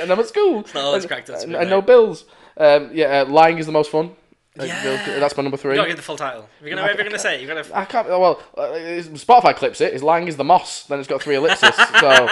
and 0.00 0.12
I'm 0.12 0.20
at 0.20 0.28
school, 0.28 0.64
and, 0.74 1.04
and, 1.28 1.56
and 1.56 1.70
no 1.70 1.82
bills. 1.82 2.24
Um, 2.56 2.90
yeah, 2.92 3.22
uh, 3.22 3.24
lying 3.24 3.58
is 3.58 3.66
the 3.66 3.72
most 3.72 3.90
fun. 3.90 4.14
Yeah. 4.56 5.18
that's 5.18 5.36
my 5.36 5.42
number 5.42 5.56
three. 5.56 5.72
You 5.72 5.78
gotta 5.78 5.88
get 5.88 5.96
the 5.96 6.02
full 6.02 6.16
title. 6.16 6.48
If 6.60 6.66
you're 6.66 6.76
gonna, 6.76 6.88
if 6.88 6.96
you're 6.96 7.04
gonna 7.04 7.18
say 7.18 7.36
it, 7.36 7.40
you 7.40 7.48
gotta. 7.48 7.76
I 7.76 7.84
can't. 7.84 8.08
Well, 8.08 8.40
uh, 8.56 8.62
Spotify 8.62 9.56
clips 9.56 9.80
it. 9.80 9.92
It's 9.94 10.02
lying 10.02 10.28
is 10.28 10.36
the 10.36 10.44
moss. 10.44 10.84
Then 10.84 11.00
it's 11.00 11.08
got 11.08 11.22
three 11.22 11.34
ellipses. 11.34 11.74
so 12.00 12.28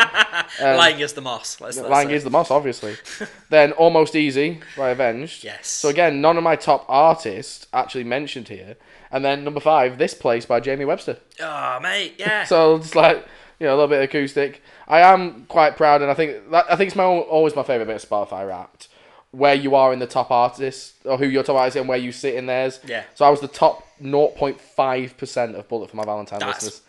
um, 0.61 0.77
Lying 0.77 1.01
is 1.01 1.15
the 1.15 1.21
moss. 1.21 1.61
Let's, 1.61 1.77
let's 1.77 1.89
lying 1.89 2.09
say. 2.09 2.15
is 2.15 2.25
the 2.25 2.31
moss, 2.31 2.51
obviously. 2.51 2.97
then 3.51 3.73
almost 3.73 4.15
easy 4.15 4.61
by 4.77 4.91
Avenged. 4.91 5.45
Yes. 5.45 5.67
So 5.69 5.89
again, 5.89 6.21
none 6.21 6.37
of 6.37 6.45
my 6.45 6.57
top 6.57 6.85
artists 6.89 7.67
actually 7.73 8.05
mentioned 8.05 8.49
here. 8.49 8.77
And 9.11 9.25
then 9.25 9.45
number 9.45 9.61
five, 9.61 9.99
this 9.99 10.15
place 10.15 10.47
by 10.47 10.61
Jamie 10.61 10.85
Webster. 10.85 11.19
Oh, 11.41 11.81
mate, 11.81 12.15
yeah. 12.19 12.45
So 12.53 12.77
it's 12.77 12.95
like 12.95 13.27
you 13.59 13.67
know 13.67 13.75
a 13.75 13.77
little 13.77 13.89
bit 13.89 14.03
acoustic. 14.03 14.63
I 14.89 15.01
am 15.01 15.47
quite 15.47 15.77
proud, 15.77 16.03
and 16.03 16.11
I 16.11 16.15
think 16.15 16.51
that, 16.51 16.67
I 16.71 16.77
think 16.77 16.89
it's 16.89 16.97
my 16.97 17.05
always 17.05 17.55
my 17.55 17.63
favorite 17.63 17.87
bit 17.87 18.03
of 18.03 18.09
Spotify 18.09 18.47
Wrapped, 18.47 18.89
where 19.33 19.55
you 19.55 19.75
are 19.75 19.93
in 19.93 19.99
the 19.99 20.07
top 20.07 20.31
artists 20.31 20.95
or 21.05 21.19
who 21.19 21.27
your 21.27 21.43
top 21.43 21.57
artist 21.57 21.77
and 21.77 21.89
where 21.89 21.99
you 21.99 22.13
sit 22.13 22.35
in 22.35 22.47
theirs. 22.47 22.79
Yeah. 22.87 23.03
So 23.15 23.25
I 23.25 23.31
was 23.31 23.41
the 23.41 23.49
top 23.49 23.87
0.5 24.03 25.17
percent 25.17 25.57
of 25.57 25.69
Bullet 25.69 25.91
for 25.91 25.97
my 25.97 26.05
Valentine 26.05 26.39
that's 26.39 26.65
listeners. 26.65 26.83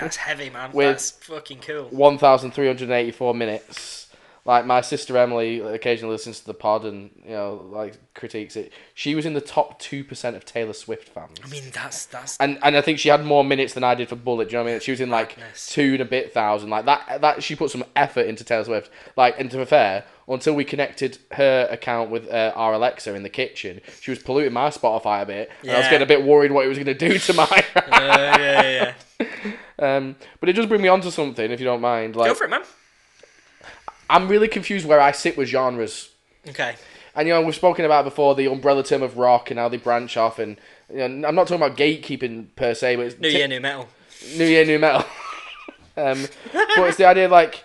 that's 0.00 0.16
heavy, 0.16 0.50
man. 0.50 0.72
With- 0.72 0.86
that's 0.88 1.10
fucking 1.12 1.58
cool. 1.60 1.84
1,384 1.90 3.34
minutes. 3.34 4.06
Like 4.46 4.64
my 4.64 4.80
sister 4.80 5.18
Emily 5.18 5.60
occasionally 5.60 6.14
listens 6.14 6.40
to 6.40 6.46
the 6.46 6.54
pod 6.54 6.86
and 6.86 7.10
you 7.26 7.32
know 7.32 7.66
like 7.70 7.98
critiques 8.14 8.56
it. 8.56 8.72
She 8.94 9.14
was 9.14 9.26
in 9.26 9.34
the 9.34 9.40
top 9.42 9.78
two 9.78 10.02
percent 10.02 10.34
of 10.34 10.46
Taylor 10.46 10.72
Swift 10.72 11.10
fans. 11.10 11.36
I 11.44 11.48
mean, 11.48 11.64
that's 11.74 12.06
that's 12.06 12.38
and 12.38 12.58
and 12.62 12.74
I 12.74 12.80
think 12.80 12.98
she 12.98 13.10
had 13.10 13.22
more 13.22 13.44
minutes 13.44 13.74
than 13.74 13.84
I 13.84 13.94
did 13.94 14.08
for 14.08 14.16
Bullet. 14.16 14.48
Do 14.48 14.52
you 14.52 14.58
know 14.58 14.64
what 14.64 14.70
I 14.70 14.72
mean? 14.72 14.80
She 14.80 14.92
was 14.92 15.00
in 15.02 15.10
like 15.10 15.36
Madness. 15.36 15.68
two 15.68 15.92
and 15.92 16.00
a 16.00 16.04
bit 16.06 16.32
thousand. 16.32 16.70
Like 16.70 16.86
that. 16.86 17.20
That 17.20 17.42
she 17.42 17.54
put 17.54 17.70
some 17.70 17.84
effort 17.94 18.26
into 18.26 18.42
Taylor 18.42 18.64
Swift. 18.64 18.90
Like, 19.14 19.38
and 19.38 19.50
to 19.50 19.58
be 19.58 19.66
fair, 19.66 20.04
until 20.30 20.54
we 20.54 20.64
connected 20.64 21.18
her 21.32 21.68
account 21.70 22.08
with 22.08 22.30
uh, 22.30 22.52
our 22.54 22.74
Alexa 22.74 23.14
in 23.14 23.24
the 23.24 23.28
kitchen, 23.28 23.80
she 24.00 24.10
was 24.10 24.20
polluting 24.20 24.52
my 24.52 24.68
Spotify 24.68 25.22
a 25.22 25.26
bit. 25.26 25.50
And 25.62 25.72
I 25.72 25.78
was 25.78 25.88
getting 25.88 26.02
a 26.02 26.06
bit 26.06 26.22
worried 26.22 26.52
what 26.52 26.64
it 26.64 26.68
was 26.68 26.78
going 26.78 26.86
to 26.86 26.94
do 26.94 27.18
to 27.18 27.32
my. 27.34 27.64
uh, 27.74 27.82
yeah, 27.90 28.62
yeah, 28.62 28.94
yeah. 29.20 29.52
um, 29.96 30.16
but 30.38 30.48
it 30.48 30.52
does 30.52 30.66
bring 30.66 30.82
me 30.82 30.88
on 30.88 31.00
to 31.00 31.10
something, 31.10 31.50
if 31.50 31.58
you 31.58 31.66
don't 31.66 31.80
mind. 31.80 32.14
Like, 32.16 32.28
Go 32.28 32.34
for 32.34 32.44
it, 32.44 32.50
man. 32.50 32.62
I'm 34.08 34.28
really 34.28 34.48
confused 34.48 34.86
where 34.86 35.00
I 35.00 35.12
sit 35.12 35.36
with 35.36 35.48
genres. 35.48 36.10
Okay. 36.48 36.76
And 37.14 37.26
you 37.26 37.34
know, 37.34 37.42
we've 37.42 37.54
spoken 37.54 37.84
about 37.84 38.04
before 38.04 38.34
the 38.34 38.46
umbrella 38.46 38.84
term 38.84 39.02
of 39.02 39.18
rock 39.18 39.50
and 39.50 39.58
how 39.58 39.68
they 39.68 39.76
branch 39.76 40.16
off. 40.16 40.38
And 40.38 40.56
you 40.92 41.08
know, 41.08 41.28
I'm 41.28 41.34
not 41.34 41.48
talking 41.48 41.62
about 41.62 41.76
gatekeeping 41.76 42.54
per 42.56 42.74
se, 42.74 42.96
but 42.96 43.06
it's 43.06 43.20
New 43.20 43.30
ti- 43.30 43.38
Year, 43.38 43.48
new 43.48 43.60
metal. 43.60 43.88
New 44.36 44.44
Year, 44.44 44.64
new 44.64 44.78
metal. 44.78 45.04
um, 45.96 46.26
but 46.52 46.88
it's 46.88 46.96
the 46.96 47.06
idea 47.06 47.28
like, 47.28 47.64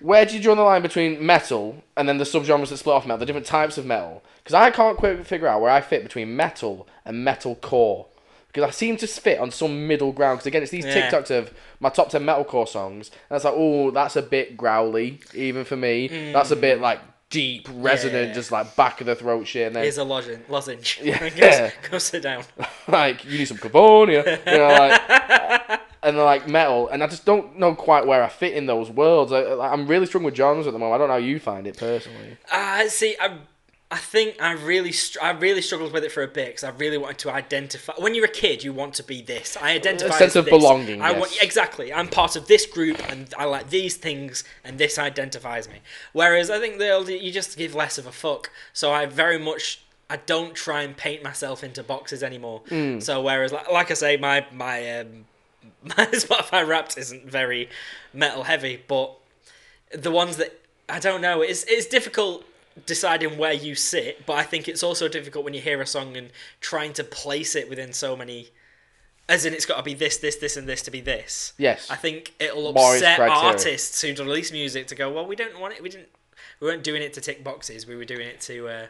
where 0.00 0.24
do 0.24 0.36
you 0.36 0.42
draw 0.42 0.54
the 0.54 0.62
line 0.62 0.82
between 0.82 1.24
metal 1.24 1.82
and 1.96 2.08
then 2.08 2.18
the 2.18 2.24
subgenres 2.24 2.68
that 2.70 2.76
split 2.76 2.94
off 2.94 3.06
metal, 3.06 3.18
the 3.18 3.26
different 3.26 3.46
types 3.46 3.78
of 3.78 3.86
metal? 3.86 4.22
Because 4.38 4.54
I 4.54 4.70
can't 4.70 4.96
quite 4.96 5.26
figure 5.26 5.48
out 5.48 5.60
where 5.60 5.70
I 5.70 5.80
fit 5.80 6.02
between 6.02 6.36
metal 6.36 6.86
and 7.04 7.24
metal 7.24 7.56
core. 7.56 8.06
Because 8.46 8.62
I 8.66 8.70
seem 8.70 8.96
to 8.98 9.06
fit 9.06 9.38
on 9.38 9.50
some 9.50 9.86
middle 9.86 10.12
ground. 10.12 10.38
Because 10.38 10.46
again, 10.46 10.62
it's 10.62 10.70
these 10.70 10.86
Yeah. 10.86 11.10
TikToks 11.10 11.30
of 11.30 11.52
my 11.80 11.90
top 11.90 12.08
ten 12.10 12.24
metalcore 12.24 12.66
songs, 12.66 13.10
and 13.28 13.36
it's 13.36 13.44
like, 13.44 13.54
oh, 13.56 13.90
that's 13.90 14.16
a 14.16 14.22
bit 14.22 14.56
growly, 14.56 15.20
even 15.34 15.64
for 15.64 15.76
me. 15.76 16.08
That's 16.32 16.50
a 16.50 16.56
bit 16.56 16.78
mm. 16.78 16.82
like 16.82 17.00
deep, 17.30 17.68
resonant, 17.70 18.28
Yeah. 18.28 18.34
just 18.34 18.50
like 18.50 18.74
back 18.74 19.00
of 19.00 19.06
the 19.06 19.14
throat 19.14 19.46
shit. 19.46 19.66
And 19.66 19.76
then 19.76 19.82
Here's 19.82 19.98
a 19.98 20.04
lozenge. 20.04 20.44
lozenge. 20.48 20.98
Yeah. 21.02 21.28
go, 21.36 21.70
go 21.90 21.98
sit 21.98 22.22
down. 22.22 22.44
like 22.86 23.24
you 23.24 23.38
need 23.38 23.44
some 23.48 23.58
Covonia, 23.58 24.40
you 24.46 24.52
know, 24.52 24.68
like, 24.68 25.80
and 26.02 26.16
they're 26.16 26.24
like 26.24 26.48
metal, 26.48 26.88
and 26.88 27.02
I 27.02 27.06
just 27.06 27.24
don't 27.24 27.58
know 27.58 27.74
quite 27.74 28.06
where 28.06 28.22
I 28.22 28.28
fit 28.28 28.54
in 28.54 28.66
those 28.66 28.90
worlds. 28.90 29.32
I, 29.32 29.42
I'm 29.58 29.86
really 29.86 30.06
struggling 30.06 30.26
with 30.26 30.36
genres 30.36 30.66
at 30.66 30.72
the 30.72 30.78
moment. 30.78 30.94
I 30.94 30.98
don't 30.98 31.08
know 31.08 31.14
how 31.14 31.18
you 31.18 31.38
find 31.38 31.66
it 31.66 31.76
personally. 31.76 32.36
Uh, 32.50 32.88
see, 32.88 33.16
I, 33.20 33.38
I 33.90 33.96
think 33.96 34.40
I 34.40 34.52
really, 34.52 34.92
str- 34.92 35.18
I 35.22 35.30
really 35.30 35.62
struggled 35.62 35.92
with 35.92 36.04
it 36.04 36.12
for 36.12 36.22
a 36.22 36.28
bit 36.28 36.48
because 36.48 36.64
I 36.64 36.70
really 36.70 36.98
wanted 36.98 37.18
to 37.18 37.32
identify. 37.32 37.94
When 37.96 38.14
you're 38.14 38.26
a 38.26 38.28
kid, 38.28 38.62
you 38.62 38.72
want 38.72 38.94
to 38.94 39.02
be 39.02 39.22
this. 39.22 39.56
I 39.60 39.72
identify 39.72 40.14
a 40.14 40.18
sense 40.18 40.36
of 40.36 40.44
this. 40.44 40.52
belonging, 40.52 41.00
I 41.00 41.10
yes. 41.10 41.20
want 41.20 41.38
exactly. 41.42 41.92
I'm 41.92 42.08
part 42.08 42.36
of 42.36 42.48
this 42.48 42.66
group, 42.66 43.00
and 43.10 43.32
I 43.38 43.44
like 43.46 43.70
these 43.70 43.96
things, 43.96 44.44
and 44.62 44.78
this 44.78 44.98
identifies 44.98 45.68
me. 45.68 45.76
Whereas 46.12 46.50
I 46.50 46.60
think 46.60 46.78
the 46.78 46.90
older 46.90 47.12
you 47.12 47.32
just 47.32 47.56
give 47.56 47.74
less 47.74 47.98
of 47.98 48.06
a 48.06 48.12
fuck. 48.12 48.50
So 48.72 48.92
I 48.92 49.06
very 49.06 49.38
much. 49.38 49.80
I 50.10 50.16
don't 50.16 50.54
try 50.54 50.82
and 50.82 50.96
paint 50.96 51.22
myself 51.22 51.62
into 51.62 51.82
boxes 51.82 52.22
anymore. 52.22 52.62
Hmm. 52.68 52.98
So 52.98 53.20
whereas, 53.20 53.52
like, 53.52 53.70
like 53.70 53.90
I 53.90 53.94
say, 53.94 54.16
my 54.16 54.46
my 54.52 55.00
um, 55.00 55.26
my 55.82 56.06
Spotify 56.06 56.66
Wrapped 56.66 56.98
isn't 56.98 57.24
very 57.24 57.68
metal 58.12 58.44
heavy, 58.44 58.82
but 58.88 59.14
the 59.92 60.10
ones 60.10 60.36
that 60.36 60.58
I 60.88 60.98
don't 60.98 61.20
know, 61.20 61.42
it's 61.42 61.64
it's 61.64 61.86
difficult 61.86 62.44
deciding 62.86 63.38
where 63.38 63.52
you 63.52 63.74
sit, 63.74 64.24
but 64.26 64.34
I 64.34 64.42
think 64.42 64.68
it's 64.68 64.82
also 64.82 65.08
difficult 65.08 65.44
when 65.44 65.54
you 65.54 65.60
hear 65.60 65.80
a 65.80 65.86
song 65.86 66.16
and 66.16 66.30
trying 66.60 66.92
to 66.94 67.04
place 67.04 67.54
it 67.56 67.68
within 67.68 67.92
so 67.92 68.16
many. 68.16 68.48
As 69.28 69.44
in, 69.44 69.52
it's 69.52 69.66
got 69.66 69.76
to 69.76 69.82
be 69.82 69.92
this, 69.92 70.16
this, 70.16 70.36
this, 70.36 70.56
and 70.56 70.66
this 70.66 70.80
to 70.82 70.90
be 70.90 71.02
this. 71.02 71.52
Yes. 71.58 71.90
I 71.90 71.96
think 71.96 72.32
it'll 72.40 72.72
More 72.72 72.96
is 72.96 73.02
upset 73.02 73.18
criteria. 73.18 73.42
artists 73.42 74.00
who 74.00 74.14
release 74.14 74.50
music 74.52 74.86
to 74.86 74.94
go, 74.94 75.12
well, 75.12 75.26
we 75.26 75.36
don't 75.36 75.60
want 75.60 75.74
it. 75.74 75.82
We 75.82 75.90
didn't. 75.90 76.08
We 76.60 76.68
weren't 76.68 76.82
doing 76.82 77.02
it 77.02 77.12
to 77.12 77.20
tick 77.20 77.44
boxes. 77.44 77.86
We 77.86 77.94
were 77.94 78.06
doing 78.06 78.26
it 78.26 78.40
to 78.42 78.68
uh, 78.68 78.86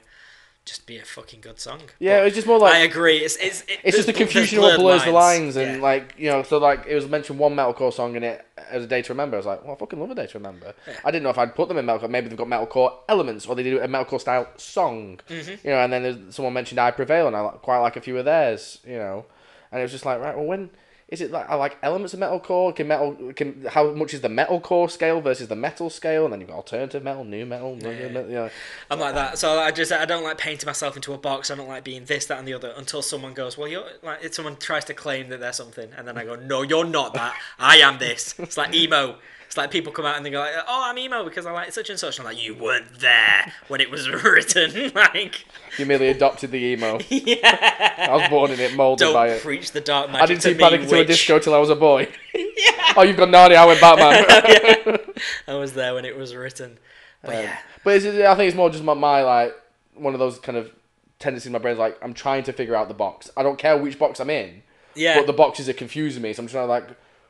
just 0.68 0.86
be 0.86 0.98
a 0.98 1.04
fucking 1.04 1.40
good 1.40 1.58
song. 1.58 1.80
Yeah, 1.98 2.18
But 2.20 2.26
it's 2.28 2.34
just 2.36 2.46
more 2.46 2.58
like 2.58 2.74
I 2.74 2.78
agree. 2.80 3.18
It's 3.18 3.36
it's 3.36 3.62
it, 3.62 3.80
it's 3.84 3.96
just 3.96 4.06
the 4.06 4.12
confusion 4.12 4.58
of 4.58 4.64
what 4.64 4.78
blurs 4.78 5.04
the 5.04 5.10
lines, 5.10 5.56
and 5.56 5.76
Yeah. 5.76 5.82
like 5.82 6.14
you 6.18 6.30
know, 6.30 6.42
so 6.42 6.58
like 6.58 6.86
it 6.86 6.94
was 6.94 7.08
mentioned 7.08 7.38
one 7.38 7.54
metalcore 7.56 7.92
song 7.92 8.14
in 8.16 8.22
it 8.22 8.44
as 8.70 8.84
a 8.84 8.86
day 8.86 9.02
to 9.02 9.12
remember. 9.12 9.36
I 9.36 9.38
was 9.38 9.46
like, 9.46 9.64
well, 9.64 9.72
I 9.74 9.76
fucking 9.76 9.98
love 9.98 10.10
a 10.10 10.14
day 10.14 10.26
to 10.26 10.38
remember. 10.38 10.74
I 11.04 11.10
didn't 11.10 11.22
know 11.24 11.30
if 11.30 11.38
I'd 11.38 11.54
put 11.54 11.68
them 11.68 11.78
in 11.78 11.86
metalcore. 11.86 12.10
Maybe 12.10 12.28
they've 12.28 12.38
got 12.38 12.48
metalcore 12.48 12.92
elements, 13.08 13.46
or 13.46 13.54
they 13.54 13.62
do 13.62 13.80
a 13.80 13.88
metalcore 13.88 14.20
style 14.20 14.46
song. 14.56 15.20
Mm-hmm. 15.28 15.66
You 15.66 15.72
know, 15.74 15.78
and 15.80 15.92
then 15.92 16.02
there's, 16.02 16.34
someone 16.34 16.52
mentioned 16.54 16.78
I 16.78 16.90
Prevail, 16.90 17.26
and 17.26 17.34
I 17.36 17.48
quite 17.62 17.78
like 17.78 17.96
a 17.96 18.00
few 18.00 18.18
of 18.18 18.24
theirs. 18.24 18.78
You 18.86 18.98
know, 18.98 19.24
and 19.72 19.80
it 19.80 19.82
was 19.82 19.92
just 19.92 20.04
like, 20.04 20.20
right, 20.20 20.36
well, 20.36 20.46
when 20.46 20.70
is 21.08 21.22
it 21.22 21.30
like 21.30 21.48
I 21.48 21.54
like 21.54 21.78
elements 21.82 22.12
of 22.12 22.20
metalcore? 22.20 22.76
Can 22.76 22.88
metal 22.88 23.32
can 23.34 23.64
how 23.70 23.92
much 23.92 24.12
is 24.12 24.20
the 24.20 24.28
metalcore 24.28 24.90
scale 24.90 25.20
versus 25.22 25.48
the 25.48 25.56
metal 25.56 25.88
scale? 25.88 26.24
And 26.24 26.32
then 26.32 26.40
you've 26.40 26.50
got 26.50 26.56
alternative 26.56 27.02
metal, 27.02 27.24
new 27.24 27.46
metal. 27.46 27.78
You 27.80 28.10
know, 28.10 28.50
I'm 28.90 29.00
like 29.00 29.14
that. 29.14 29.38
So 29.38 29.58
I 29.58 29.70
just 29.70 29.90
I 29.90 30.04
don't 30.04 30.22
like 30.22 30.36
painting 30.36 30.66
myself 30.66 30.96
into 30.96 31.14
a 31.14 31.18
box. 31.18 31.50
I 31.50 31.54
don't 31.54 31.68
like 31.68 31.82
being 31.82 32.04
this, 32.04 32.26
that, 32.26 32.38
and 32.38 32.46
the 32.46 32.52
other 32.52 32.74
until 32.76 33.00
someone 33.00 33.32
goes, 33.32 33.56
well, 33.56 33.68
you're 33.68 33.86
like 34.02 34.22
if 34.22 34.34
someone 34.34 34.56
tries 34.56 34.84
to 34.86 34.94
claim 34.94 35.30
that 35.30 35.40
they're 35.40 35.52
something, 35.52 35.90
and 35.96 36.06
then 36.06 36.18
I 36.18 36.24
go, 36.24 36.36
no, 36.36 36.60
you're 36.62 36.84
not 36.84 37.14
that. 37.14 37.34
I 37.58 37.76
am 37.78 37.98
this. 37.98 38.34
It's 38.38 38.58
like 38.58 38.74
emo. 38.74 39.16
Like 39.58 39.70
people 39.70 39.92
come 39.92 40.06
out 40.06 40.16
and 40.16 40.24
they 40.24 40.30
go 40.30 40.38
like, 40.38 40.54
oh, 40.66 40.82
I'm 40.86 40.96
emo 40.98 41.24
because 41.24 41.44
I 41.44 41.50
like 41.52 41.72
such 41.72 41.90
and 41.90 41.98
such. 41.98 42.18
And 42.18 42.26
I'm 42.26 42.32
like, 42.34 42.42
you 42.42 42.54
weren't 42.54 43.00
there 43.00 43.52
when 43.68 43.80
it 43.80 43.90
was 43.90 44.08
written. 44.24 44.92
like, 44.94 45.44
you 45.78 45.84
merely 45.84 46.08
adopted 46.08 46.50
the 46.50 46.58
emo. 46.58 46.98
yeah. 47.08 48.06
I 48.10 48.16
was 48.16 48.28
born 48.30 48.50
in 48.52 48.60
it, 48.60 48.74
molded 48.74 49.12
by 49.12 49.26
Don't 49.26 49.36
it. 49.36 49.42
preach 49.42 49.72
the 49.72 49.80
dark 49.80 50.08
magic 50.08 50.22
I 50.22 50.26
didn't 50.26 50.42
see 50.42 50.52
me, 50.54 50.58
Panic 50.58 50.80
into 50.82 50.98
a. 51.00 51.04
Disco 51.04 51.38
till 51.38 51.54
I 51.54 51.58
was 51.58 51.70
a 51.70 51.76
boy. 51.76 52.08
yeah. 52.34 52.92
Oh, 52.96 53.02
you've 53.02 53.16
gone 53.16 53.30
Narnia. 53.30 53.56
I 53.56 53.66
went 53.66 53.80
Batman. 53.80 54.98
I 55.46 55.54
was 55.54 55.74
there 55.74 55.94
when 55.94 56.04
it 56.04 56.16
was 56.16 56.34
written. 56.34 56.78
But 57.22 57.34
Um, 57.36 57.42
yeah. 57.42 57.58
but 57.84 57.94
I 57.96 58.00
think 58.00 58.38
it's 58.48 58.56
more 58.56 58.70
just 58.70 58.84
my, 58.84 58.94
my 58.94 59.22
like 59.22 59.54
one 59.94 60.14
of 60.14 60.20
those 60.20 60.38
kind 60.38 60.56
of 60.56 60.70
tendencies 61.18 61.46
in 61.46 61.52
my 61.52 61.58
brain. 61.58 61.76
Like 61.76 61.98
I'm 62.02 62.14
trying 62.14 62.44
to 62.44 62.52
figure 62.52 62.76
out 62.76 62.88
the 62.88 62.94
box. 62.94 63.30
I 63.36 63.42
don't 63.42 63.58
care 63.58 63.76
which 63.76 63.98
box 63.98 64.20
I'm 64.20 64.30
in, 64.30 64.62
Yeah. 64.94 65.16
but 65.18 65.26
the 65.26 65.32
boxes 65.32 65.68
are 65.68 65.72
confusing 65.72 66.22
me. 66.22 66.32
So 66.32 66.42
I'm 66.42 66.48
trying 66.48 66.64
to 66.64 66.70
like, 66.70 66.88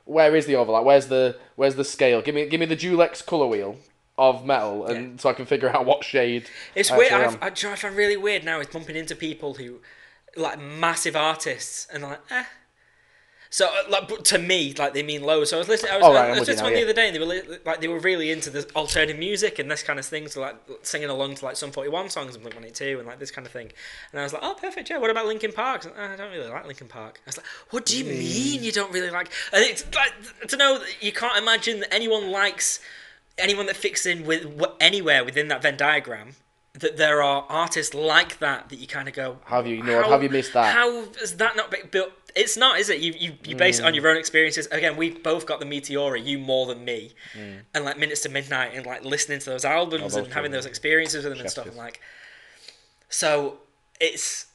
where 0.09 0.35
is 0.35 0.47
the 0.47 0.57
overlap? 0.57 0.85
Where's 0.85 1.07
the 1.09 1.37
where's 1.57 1.75
the 1.75 1.85
scale? 1.85 2.23
Give 2.23 2.35
me 2.35 2.47
give 2.47 2.59
me 2.59 2.67
the 2.67 2.77
Dulux 2.77 3.25
color 3.25 3.47
wheel 3.47 3.77
of 4.17 4.45
metal, 4.45 4.87
and 4.87 5.21
so 5.21 5.29
I 5.29 5.33
can 5.35 5.47
figure 5.47 5.69
out 5.69 5.85
what 5.87 6.03
shade. 6.03 6.49
It's 6.75 6.91
weird. 6.91 7.13
I've. 7.13 7.41
I, 7.43 7.51
do 7.51 7.67
you 7.67 7.69
know, 7.69 7.75
I 7.75 7.77
find 7.77 7.95
really 7.95 8.17
weird 8.17 8.43
now 8.43 8.59
is 8.59 8.67
bumping 8.67 8.97
into 8.97 9.15
people 9.15 9.55
who, 9.55 9.81
like, 10.37 10.59
massive 10.59 11.15
artists, 11.15 11.87
and 11.93 12.03
like, 12.03 12.21
eh. 12.31 12.45
So, 13.51 13.67
uh, 13.67 13.71
like, 13.89 14.09
but 14.09 14.27
to 14.27 14.39
me, 14.39 14.75
like, 14.77 14.93
they 14.93 15.03
mean 15.03 15.23
low. 15.23 15.43
So 15.45 15.57
I 15.57 15.59
was 15.61 15.69
listening. 15.69 15.93
I 15.93 15.97
was, 15.97 16.05
Oh, 16.07 16.13
right, 16.13 16.27
I 16.27 16.31
I'm 16.33 16.39
was 16.39 16.41
with 16.41 16.49
you 16.49 16.53
listening 16.55 16.57
now, 16.57 16.63
to 16.63 16.65
one 16.65 16.75
the 16.75 16.83
other 16.85 16.93
day, 16.93 17.07
and 17.07 17.15
they 17.17 17.19
were 17.19 17.53
li- 17.55 17.59
like, 17.65 17.81
they 17.81 17.89
were 17.89 17.99
really 17.99 18.31
into 18.31 18.51
the 18.51 18.69
alternative 18.77 19.19
music 19.19 19.59
and 19.59 19.71
this 19.71 19.83
kind 19.83 19.99
of 19.99 20.05
thing. 20.05 20.29
So, 20.29 20.41
like, 20.43 20.57
singing 20.83 21.09
along 21.09 21.37
to 21.37 21.45
like 21.47 21.57
Sum 21.57 21.71
Forty 21.73 21.89
One 21.89 22.11
songs 22.11 22.35
and 22.35 22.43
Blink 22.43 22.57
One 22.57 22.65
Eight 22.67 22.75
Two 22.75 22.99
and 22.99 23.07
like 23.09 23.19
this 23.19 23.31
kind 23.31 23.47
of 23.47 23.53
thing. 23.53 23.73
And 24.13 24.21
I 24.21 24.23
was 24.23 24.33
like, 24.35 24.43
oh, 24.45 24.55
perfect. 24.61 24.91
Yeah. 24.91 24.99
What 24.99 25.11
about 25.11 25.27
Linkin 25.27 25.53
Park? 25.53 25.87
I, 25.87 25.89
like, 25.89 25.97
"Oh, 25.99 26.13
I 26.13 26.17
don't 26.17 26.31
really 26.33 26.51
like 26.51 26.67
Linkin 26.67 26.89
Park. 26.89 27.21
I 27.25 27.29
was 27.29 27.37
like, 27.39 27.47
what 27.71 27.87
do 27.87 27.97
you 27.97 28.05
Mm. 28.05 28.19
mean 28.19 28.63
you 28.65 28.73
don't 28.73 28.93
really 28.93 29.11
like? 29.11 29.31
And 29.53 29.65
it's 29.65 29.85
like 29.95 30.13
to 30.49 30.57
know 30.57 30.79
that 30.79 31.03
you 31.03 31.13
can't 31.13 31.39
imagine 31.39 31.81
that 31.81 31.93
anyone 31.95 32.31
likes 32.31 32.81
anyone 33.39 33.67
that 33.67 33.77
fits 33.77 34.05
in 34.05 34.27
with 34.27 34.61
wh- 34.61 34.75
anywhere 34.81 35.25
within 35.25 35.49
that 35.49 35.63
Venn 35.63 35.77
diagram 35.77 36.35
that 36.75 36.97
there 36.97 37.23
are 37.23 37.45
artists 37.49 37.95
like 37.95 38.39
that 38.41 38.69
that 38.69 38.77
you 38.79 38.87
kind 38.87 39.09
of 39.09 39.15
go, 39.15 39.39
Have 39.47 39.67
you 39.67 39.79
ignored? 39.79 40.07
Have 40.07 40.23
you 40.23 40.29
missed 40.29 40.53
that? 40.53 40.75
How 40.75 41.07
has 41.21 41.37
that 41.37 41.57
not 41.57 41.71
been 41.71 41.89
built? 41.91 42.13
It's 42.37 42.57
not, 42.57 42.79
is 42.79 42.89
it? 42.91 43.01
You 43.01 43.13
you, 43.19 43.33
you 43.45 43.57
base 43.57 43.79
it 43.79 43.83
Mm. 43.83 43.87
on 43.87 43.95
your 43.95 44.09
own 44.09 44.17
experiences. 44.17 44.67
Again, 44.71 44.97
we've 44.97 45.23
both 45.23 45.47
got 45.47 45.61
the 45.61 45.67
Meteora, 45.67 46.25
you 46.25 46.39
more 46.39 46.67
than 46.67 46.85
me, 46.85 47.15
Mm. 47.37 47.61
and 47.75 47.85
like 47.85 47.99
Minutes 47.99 48.21
to 48.23 48.29
Midnight, 48.29 48.73
and 48.75 48.85
like 48.87 49.05
listening 49.05 49.39
to 49.41 49.47
those 49.51 49.65
albums 49.65 50.15
and 50.15 50.33
having 50.33 50.51
those 50.53 50.67
experiences 50.67 51.25
with 51.25 51.33
them 51.33 51.41
and 51.41 51.51
stuff. 51.51 51.67
And 51.67 51.77
like, 51.77 52.01
so 53.09 53.59
it's 54.01 54.47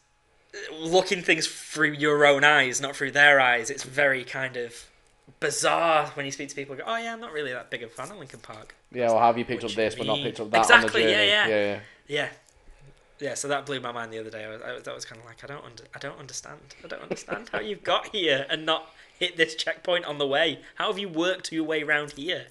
looking 0.71 1.21
things 1.23 1.47
through 1.47 1.93
your 1.93 2.25
own 2.25 2.43
eyes, 2.43 2.79
not 2.79 2.95
through 2.95 3.11
their 3.11 3.39
eyes. 3.39 3.69
It's 3.69 3.83
very 3.83 4.23
kind 4.23 4.55
of 4.55 4.85
bizarre 5.39 6.07
when 6.13 6.25
you 6.25 6.31
speak 6.31 6.49
to 6.49 6.55
people. 6.55 6.73
and 6.75 6.83
Go, 6.83 6.91
oh 6.91 6.97
yeah, 6.97 7.13
I'm 7.13 7.19
not 7.21 7.31
really 7.31 7.51
that 7.53 7.69
big 7.71 7.81
a 7.83 7.87
fan 7.87 8.11
of 8.11 8.17
Linkin 8.17 8.39
Park. 8.39 8.75
Yeah, 8.91 9.07
well, 9.07 9.19
have 9.19 9.37
you 9.37 9.45
picked 9.45 9.63
up 9.63 9.71
this 9.71 9.95
but 9.95 10.05
not 10.05 10.19
picked 10.19 10.39
up 10.39 10.51
that 10.51 10.59
Exactly, 10.61 11.03
yeah, 11.09 11.23
yeah. 11.23 11.47
yeah, 11.47 11.79
yeah. 12.07 12.29
Yeah. 13.19 13.29
Yeah, 13.29 13.33
so 13.35 13.47
that 13.47 13.65
blew 13.65 13.79
my 13.79 13.91
mind 13.91 14.11
the 14.11 14.19
other 14.19 14.29
day. 14.29 14.43
I 14.45 14.49
was, 14.49 14.61
I, 14.61 14.73
was- 14.73 14.83
that 14.83 14.95
was 14.95 15.05
kind 15.05 15.19
of 15.19 15.25
like, 15.25 15.43
I 15.43 15.47
don't, 15.47 15.63
under, 15.63 15.83
I 15.95 15.99
don't 15.99 16.19
understand. 16.19 16.59
I 16.83 16.87
don't 16.87 17.03
understand 17.03 17.49
how 17.51 17.59
you've 17.59 17.83
got 17.83 18.07
here 18.07 18.45
and 18.49 18.65
not 18.65 18.89
hit 19.17 19.37
this 19.37 19.55
checkpoint 19.55 20.05
on 20.05 20.17
the 20.17 20.27
way. 20.27 20.59
How 20.75 20.87
have 20.87 20.99
you 20.99 21.09
worked 21.09 21.51
your 21.51 21.63
way 21.63 21.83
around 21.83 22.11
here? 22.11 22.47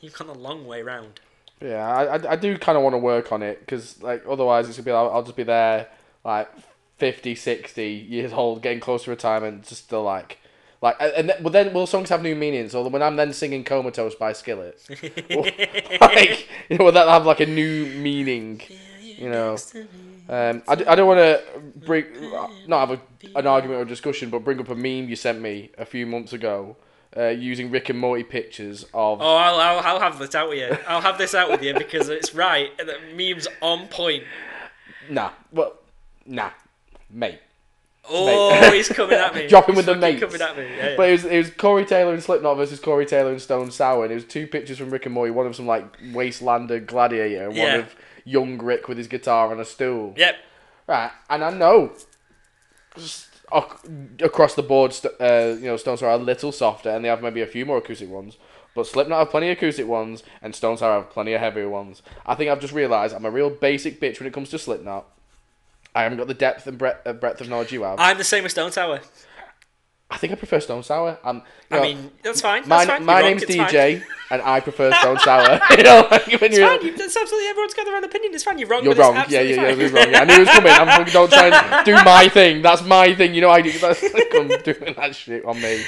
You've 0.00 0.14
gone 0.14 0.28
a 0.28 0.32
long 0.32 0.66
way 0.66 0.82
round. 0.82 1.20
Yeah, 1.60 1.86
I, 1.86 2.32
I, 2.32 2.36
do 2.36 2.56
kind 2.58 2.76
of 2.76 2.84
want 2.84 2.94
to 2.94 2.98
work 2.98 3.32
on 3.32 3.42
it 3.42 3.60
because 3.60 4.02
like 4.02 4.22
otherwise 4.28 4.68
it's 4.68 4.76
gonna 4.76 4.84
be 4.84 4.92
like, 4.92 5.10
I'll 5.10 5.22
just 5.22 5.36
be 5.36 5.42
there 5.42 5.88
like 6.22 6.50
50, 6.98 7.34
60 7.34 7.82
years 7.82 8.32
old, 8.32 8.60
getting 8.62 8.80
close 8.80 9.04
to 9.04 9.10
retirement, 9.10 9.66
just 9.66 9.84
still 9.84 10.02
like 10.02 10.38
like 10.82 10.96
and 11.00 11.30
then, 11.30 11.42
well 11.42 11.50
then 11.50 11.72
will 11.72 11.86
songs 11.86 12.10
have 12.10 12.22
new 12.22 12.36
meanings? 12.36 12.74
Or 12.74 12.88
when 12.90 13.02
I'm 13.02 13.16
then 13.16 13.32
singing 13.32 13.64
Comatose 13.64 14.14
by 14.14 14.34
Skillet, 14.34 14.78
like 16.00 16.46
you 16.68 16.76
know, 16.76 16.84
will 16.84 16.92
that 16.92 17.08
have 17.08 17.24
like 17.24 17.40
a 17.40 17.46
new 17.46 17.86
meaning? 17.86 18.60
You 19.16 19.30
know, 19.30 19.56
um, 20.28 20.62
I, 20.68 20.74
d- 20.74 20.84
I 20.86 20.94
don't 20.94 21.06
want 21.08 21.18
to 21.20 21.42
bring 21.86 22.04
not 22.66 22.88
have 22.88 23.00
a, 23.00 23.38
an 23.38 23.46
argument 23.46 23.80
or 23.80 23.84
discussion, 23.84 24.28
but 24.30 24.44
bring 24.44 24.60
up 24.60 24.68
a 24.68 24.74
meme 24.74 25.08
you 25.08 25.16
sent 25.16 25.40
me 25.40 25.70
a 25.78 25.84
few 25.86 26.06
months 26.06 26.32
ago. 26.32 26.76
Uh, 27.16 27.28
using 27.28 27.70
Rick 27.70 27.88
and 27.88 27.98
Morty 27.98 28.22
pictures 28.24 28.82
of 28.92 29.22
Oh, 29.22 29.36
I'll, 29.36 29.54
I'll, 29.58 29.78
I'll 29.78 30.00
have 30.00 30.18
this 30.18 30.34
out 30.34 30.50
with 30.50 30.58
you. 30.58 30.76
I'll 30.86 31.00
have 31.00 31.16
this 31.16 31.34
out 31.34 31.50
with 31.50 31.62
you 31.62 31.72
because 31.72 32.10
it's 32.10 32.34
right. 32.34 32.76
The 32.76 32.98
meme's 33.14 33.48
on 33.62 33.88
point. 33.88 34.24
nah, 35.08 35.30
well, 35.50 35.78
nah, 36.26 36.50
mate. 37.10 37.38
Oh, 38.08 38.70
he's 38.70 38.88
coming 38.88 39.16
at 39.18 39.34
me. 39.34 39.46
Dropping 39.48 39.76
He's 39.76 39.86
with 39.86 39.94
the 39.94 40.00
mates. 40.00 40.20
Coming 40.20 40.40
at 40.42 40.56
me. 40.58 40.64
Yeah, 40.64 40.90
yeah. 40.90 40.96
But 40.96 41.08
it 41.08 41.12
was 41.12 41.24
it 41.24 41.38
was 41.38 41.50
Corey 41.50 41.84
Taylor 41.86 42.12
and 42.12 42.22
Slipknot 42.22 42.56
versus 42.56 42.78
Corey 42.80 43.06
Taylor 43.06 43.30
and 43.32 43.40
Stone 43.40 43.70
Sour, 43.70 44.04
and 44.04 44.12
it 44.12 44.14
was 44.16 44.24
two 44.24 44.46
pictures 44.46 44.76
from 44.78 44.90
Rick 44.90 45.06
and 45.06 45.14
Morty. 45.14 45.30
One 45.30 45.46
of 45.46 45.56
some 45.56 45.66
like 45.66 45.98
Wastelander 46.12 46.84
gladiator, 46.86 47.46
and 47.48 47.56
Yeah. 47.56 47.70
one 47.72 47.80
of 47.80 47.94
young 48.26 48.58
Rick 48.58 48.88
with 48.88 48.98
his 48.98 49.08
guitar 49.08 49.50
on 49.50 49.60
a 49.60 49.64
stool. 49.64 50.12
Yep. 50.18 50.36
Right, 50.86 51.10
and 51.30 51.42
I 51.42 51.50
know 51.50 51.92
across 54.22 54.54
the 54.54 54.62
board, 54.62 54.94
uh, 55.20 55.56
you 55.58 55.66
know, 55.66 55.76
Stone 55.76 55.98
Sour 55.98 56.10
are 56.10 56.14
a 56.14 56.18
little 56.18 56.52
softer, 56.52 56.90
and 56.90 57.04
they 57.04 57.08
have 57.08 57.22
maybe 57.22 57.40
a 57.40 57.46
few 57.46 57.64
more 57.64 57.78
acoustic 57.78 58.08
ones. 58.08 58.36
But 58.74 58.86
Slipknot 58.86 59.18
have 59.18 59.30
plenty 59.30 59.50
of 59.50 59.56
acoustic 59.56 59.86
ones, 59.86 60.22
and 60.42 60.54
Stone 60.54 60.76
Sour 60.76 61.00
have 61.00 61.10
plenty 61.10 61.32
of 61.32 61.40
heavier 61.40 61.68
ones. 61.68 62.02
I 62.26 62.34
think 62.34 62.50
I've 62.50 62.60
just 62.60 62.74
realised 62.74 63.14
I'm 63.14 63.24
a 63.24 63.30
real 63.30 63.50
basic 63.50 64.00
bitch 64.00 64.20
when 64.20 64.26
it 64.26 64.34
comes 64.34 64.50
to 64.50 64.58
Slipknot. 64.58 65.06
I 65.94 66.02
haven't 66.02 66.18
got 66.18 66.26
the 66.26 66.34
depth 66.34 66.66
and 66.66 66.76
breadth, 66.76 67.06
uh, 67.06 67.14
breadth 67.14 67.40
of 67.40 67.48
knowledge 67.48 67.72
you 67.72 67.82
have. 67.84 67.98
I'm 67.98 68.18
the 68.18 68.24
same 68.24 68.42
with 68.42 68.52
Stone 68.52 68.72
Tower. 68.72 69.00
I 70.16 70.18
think 70.18 70.32
I 70.32 70.36
prefer 70.36 70.60
Stone 70.60 70.82
Sour. 70.82 71.18
I'm, 71.22 71.42
I 71.70 71.76
know, 71.76 71.82
mean, 71.82 72.10
that's 72.22 72.40
fine. 72.40 72.66
my, 72.66 72.86
That's 72.86 72.90
fine. 72.90 73.04
my 73.04 73.20
You're 73.20 73.22
wrong, 73.22 73.30
name's 73.38 73.54
fine. 73.54 73.68
DJ, 73.68 74.02
and 74.30 74.40
I 74.40 74.60
prefer 74.60 74.90
Stone 75.00 75.18
Sour. 75.18 75.60
you 75.76 75.82
know, 75.82 76.08
like 76.10 76.26
when 76.26 76.44
It's 76.44 76.56
you're, 76.56 76.68
fine. 76.68 76.86
You, 76.86 76.96
that's 76.96 77.14
absolutely 77.14 77.48
everyone's 77.50 77.74
got 77.74 77.84
their 77.84 77.96
own 77.96 78.04
opinion. 78.04 78.32
It's 78.32 78.42
fine. 78.42 78.58
You're 78.58 78.68
wrong. 78.68 78.82
you're 78.82 78.94
wrong. 78.94 79.14
Yeah, 79.28 79.42
yeah, 79.42 79.42
yeah, 79.42 79.70
you're 79.72 79.90
wrong. 79.90 80.10
Yeah, 80.10 80.22
I 80.22 80.24
knew 80.24 80.34
it 80.36 80.38
was 80.38 80.48
coming. 80.48 80.72
I'm 80.72 80.86
fucking 80.86 81.12
don't 81.12 81.30
try 81.30 81.48
and 81.48 81.84
do 81.84 81.92
my 82.04 82.28
thing. 82.30 82.62
That's 82.62 82.82
my 82.82 83.14
thing. 83.14 83.34
You 83.34 83.42
know, 83.42 83.50
I 83.50 83.60
do. 83.60 83.70
That's 83.72 84.02
like 84.02 84.34
I'm 84.34 84.48
doing 84.48 84.94
that 84.96 85.14
shit 85.14 85.44
on 85.44 85.60
me. 85.60 85.82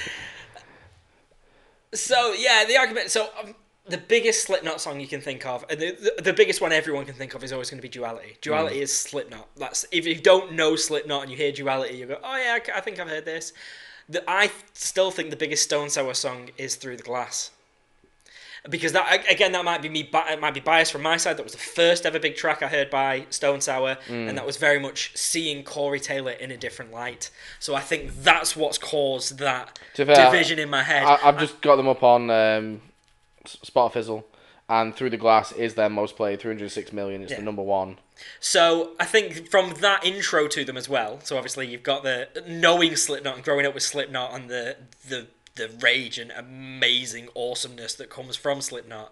So 1.95 2.35
yeah, 2.35 2.67
the 2.69 2.77
argument. 2.77 3.09
So 3.11 3.31
um, 3.43 3.55
the 3.89 3.99
biggest 3.99 4.45
Slipknot 4.45 4.81
song 4.81 5.01
you 5.01 5.09
can 5.09 5.21
think 5.21 5.47
of, 5.47 5.65
and 5.71 5.81
the, 5.81 5.93
the 5.93 6.23
the 6.25 6.33
biggest 6.33 6.61
one 6.61 6.73
everyone 6.73 7.07
can 7.07 7.15
think 7.15 7.35
of 7.35 7.43
is 7.43 7.53
always 7.53 7.71
going 7.71 7.79
to 7.79 7.83
be 7.83 7.89
Duality. 7.89 8.37
Duality 8.43 8.81
is 8.81 8.97
Slipknot. 8.97 9.49
That's 9.57 9.87
if 9.91 10.07
you 10.07 10.15
don't 10.17 10.53
know 10.53 10.77
Slipknot 10.77 11.23
and 11.23 11.31
you 11.31 11.37
hear 11.37 11.53
Duality, 11.53 11.97
you 11.97 12.07
go, 12.07 12.19
oh 12.23 12.37
yeah, 12.37 12.59
I 12.75 12.81
think 12.81 13.01
I've 13.01 13.09
heard 13.09 13.25
this. 13.25 13.53
The, 14.09 14.29
I 14.29 14.51
still 14.73 15.11
think 15.11 15.31
the 15.31 15.37
biggest 15.37 15.65
Stone 15.65 15.91
Sour 15.91 16.15
song 16.15 16.51
is 16.57 16.77
Through 16.77 16.97
the 16.97 17.03
Glass. 17.03 17.51
Because 18.69 18.93
that 18.93 19.25
again, 19.31 19.53
that 19.53 19.65
might 19.65 19.83
be 19.83 19.89
me. 19.89 20.11
It 20.13 20.41
might 20.41 20.53
be 20.53 20.61
biased 20.61 20.91
from 20.93 21.03
my 21.03 21.17
side. 21.17 21.37
That 21.37 21.45
was 21.45 21.53
the 21.53 21.59
first 21.59 22.05
ever 22.05 22.19
big 22.19 22.35
track 22.37 22.63
I 22.63 22.67
heard 22.69 22.91
by 22.91 23.25
Stone 23.31 23.61
Sour, 23.61 23.97
and 24.09 24.37
that 24.37 24.45
was 24.45 24.57
very 24.57 24.81
much 24.81 25.17
seeing 25.17 25.63
Corey 25.63 26.01
Taylor 26.01 26.33
in 26.33 26.51
a 26.51 26.57
different 26.57 26.93
light. 26.93 27.31
So 27.61 27.75
I 27.77 27.81
think 27.81 28.23
that's 28.23 28.57
what's 28.57 28.77
caused 28.77 29.39
that 29.39 29.79
fair, 29.95 30.07
division 30.07 30.59
in 30.59 30.69
my 30.69 30.83
head. 30.83 31.05
I, 31.05 31.19
I've 31.23 31.39
just 31.39 31.61
got 31.61 31.77
them 31.77 31.89
up 31.89 32.03
on 32.03 32.31
um, 32.31 32.81
Spot 33.47 33.93
Fizzle, 33.93 34.27
and 34.69 34.95
Through 34.95 35.11
the 35.11 35.17
Glass 35.17 35.53
is 35.53 35.75
their 35.75 35.89
most 35.89 36.17
played, 36.17 36.41
306 36.41 36.93
million. 36.93 37.23
It's 37.23 37.31
Yeah. 37.31 37.39
the 37.39 37.45
number 37.45 37.63
one. 37.63 37.99
So 38.41 38.93
I 38.99 39.05
think 39.05 39.49
from 39.51 39.75
that 39.81 40.05
intro 40.05 40.49
to 40.49 40.65
them 40.65 40.77
as 40.77 40.89
well. 40.89 41.21
So 41.25 41.37
obviously 41.37 41.67
you've 41.69 41.83
got 41.83 42.03
the 42.03 42.29
knowing 42.47 42.97
Slipknot 42.97 43.37
and 43.37 43.45
growing 43.45 43.67
up 43.67 43.75
with 43.75 43.83
Slipknot 43.83 44.35
and 44.35 44.49
the 44.49 44.77
the 45.09 45.27
the 45.57 45.69
rage 45.81 46.19
and 46.19 46.31
amazing 46.31 47.29
awesomeness 47.35 47.95
that 47.95 48.09
comes 48.11 48.37
from 48.37 48.61
Slipknot, 48.61 49.11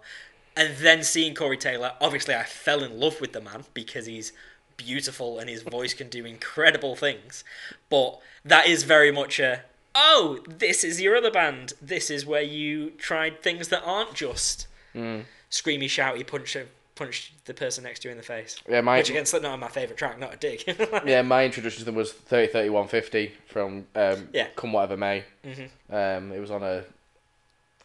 and 0.55 0.77
then 0.77 1.03
seeing 1.03 1.35
Corey 1.35 1.57
Taylor. 1.57 1.93
Obviously, 1.99 2.35
I 2.35 2.43
fell 2.43 2.83
in 2.83 2.99
love 2.99 3.19
with 3.19 3.33
the 3.33 3.41
man 3.41 3.65
because 3.73 4.05
he's 4.05 4.31
beautiful 4.77 5.39
and 5.39 5.49
his 5.49 5.63
voice 5.63 5.93
can 5.93 6.07
do 6.07 6.23
incredible 6.25 6.95
things. 6.95 7.43
But 7.89 8.19
that 8.45 8.67
is 8.67 8.83
very 8.83 9.11
much 9.11 9.39
a 9.39 9.63
oh, 9.99 10.39
this 10.47 10.83
is 10.83 11.01
your 11.01 11.15
other 11.15 11.31
band. 11.31 11.73
This 11.81 12.09
is 12.09 12.25
where 12.25 12.43
you 12.43 12.91
tried 12.91 13.41
things 13.41 13.69
that 13.69 13.81
aren't 13.83 14.13
just 14.13 14.67
Hmm. 14.93 15.21
screamy, 15.51 15.85
shouty, 15.85 16.25
punch 16.25 16.55
punch 16.97 17.33
the 17.45 17.53
person 17.53 17.83
next 17.83 17.99
to 18.01 18.07
you 18.07 18.11
in 18.11 18.17
the 18.17 18.23
face. 18.23 18.57
Yeah, 18.67 18.81
my 18.81 18.97
Which 18.97 19.09
again, 19.09 19.25
Slipknot 19.25 19.51
are 19.51 19.57
my 19.57 19.67
favourite 19.69 19.97
track, 19.97 20.19
not 20.19 20.33
a 20.33 20.37
dig. 20.37 20.63
yeah, 21.05 21.21
my 21.21 21.45
introduction 21.49 21.79
to 21.79 21.85
them 21.85 21.95
was 21.95 22.11
30 22.11 22.51
30 22.51 22.69
150 22.69 23.31
from 23.47 23.85
um, 23.95 24.29
Yeah. 24.33 24.47
Come 24.55 24.73
Whatever 24.73 24.97
May. 24.97 25.23
Mhm. 25.45 25.69
Um, 25.89 26.31
it 26.31 26.39
was 26.39 26.51
on 26.51 26.63
a 26.63 26.83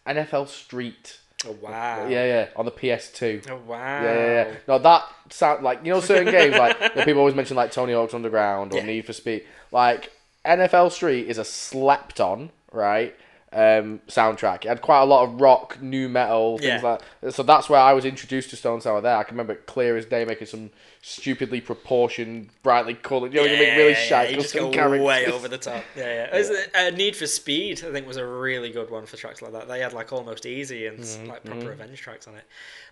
NFL 0.06 0.48
Street. 0.48 1.18
Oh 1.46 1.56
wow. 1.60 2.06
Yeah, 2.08 2.24
yeah, 2.24 2.48
on 2.56 2.64
the 2.64 2.70
PS2. 2.70 3.48
Oh 3.50 3.56
wow. 3.66 4.02
Yeah, 4.02 4.14
yeah, 4.14 4.26
yeah. 4.48 4.54
No, 4.68 4.78
that 4.78 5.04
sound 5.30 5.62
like 5.64 5.80
you 5.84 5.92
know 5.92 6.00
certain 6.00 6.32
games 6.32 6.56
like 6.56 6.78
you 6.80 6.88
know, 6.96 7.04
people 7.04 7.20
always 7.20 7.34
mention 7.34 7.56
like 7.56 7.72
Tony 7.72 7.92
Hawk's 7.92 8.14
Underground 8.14 8.72
or 8.72 8.76
Yeah. 8.78 8.86
Need 8.86 9.06
for 9.06 9.12
Speed. 9.12 9.44
Like 9.72 10.10
NFL 10.44 10.92
Street 10.92 11.28
is 11.28 11.38
a 11.38 11.44
slept 11.44 12.20
on 12.20 12.50
right 12.72 13.14
um, 13.52 14.00
soundtrack. 14.08 14.64
It 14.64 14.68
had 14.68 14.80
quite 14.82 15.00
a 15.02 15.04
lot 15.04 15.24
of 15.24 15.40
rock, 15.40 15.80
new 15.82 16.08
metal 16.08 16.58
things 16.58 16.82
Yeah. 16.82 16.98
like. 17.22 17.32
So 17.34 17.42
that's 17.42 17.68
where 17.68 17.80
I 17.80 17.92
was 17.92 18.04
introduced 18.04 18.50
to 18.50 18.56
Stone 18.56 18.80
Sour. 18.80 19.00
There, 19.00 19.14
I 19.16 19.22
can 19.24 19.34
remember 19.34 19.52
it 19.52 19.66
clear 19.66 19.96
as 19.96 20.06
day 20.06 20.24
making 20.24 20.46
some 20.46 20.70
stupidly 21.02 21.60
proportioned, 21.60 22.48
brightly 22.62 22.94
coloured. 22.94 23.34
You 23.34 23.40
know, 23.40 23.46
you 23.46 23.58
make 23.58 23.76
really 23.76 23.94
shy 23.94 24.28
you 24.28 24.36
just 24.36 24.52
custom 24.54 24.70
go 24.70 24.76
characters. 24.76 25.06
way 25.06 25.26
over 25.32 25.48
the 25.48 25.58
top. 25.58 25.84
Yeah, 25.96 26.28
yeah. 26.32 26.36
It- 26.36 26.70
uh, 26.74 26.96
Need 26.96 27.14
for 27.16 27.26
Speed, 27.26 27.84
I 27.86 27.92
think, 27.92 28.06
was 28.06 28.16
a 28.16 28.26
really 28.26 28.70
good 28.70 28.90
one 28.90 29.04
for 29.06 29.16
tracks 29.16 29.42
like 29.42 29.52
that. 29.52 29.68
They 29.68 29.80
had 29.80 29.92
like 29.92 30.12
almost 30.12 30.46
easy 30.46 30.86
and 30.86 30.98
Mm-hmm, 30.98 31.26
like 31.28 31.44
proper 31.44 31.68
revenge 31.68 32.00
tracks 32.00 32.26
on 32.28 32.34
it. 32.36 32.44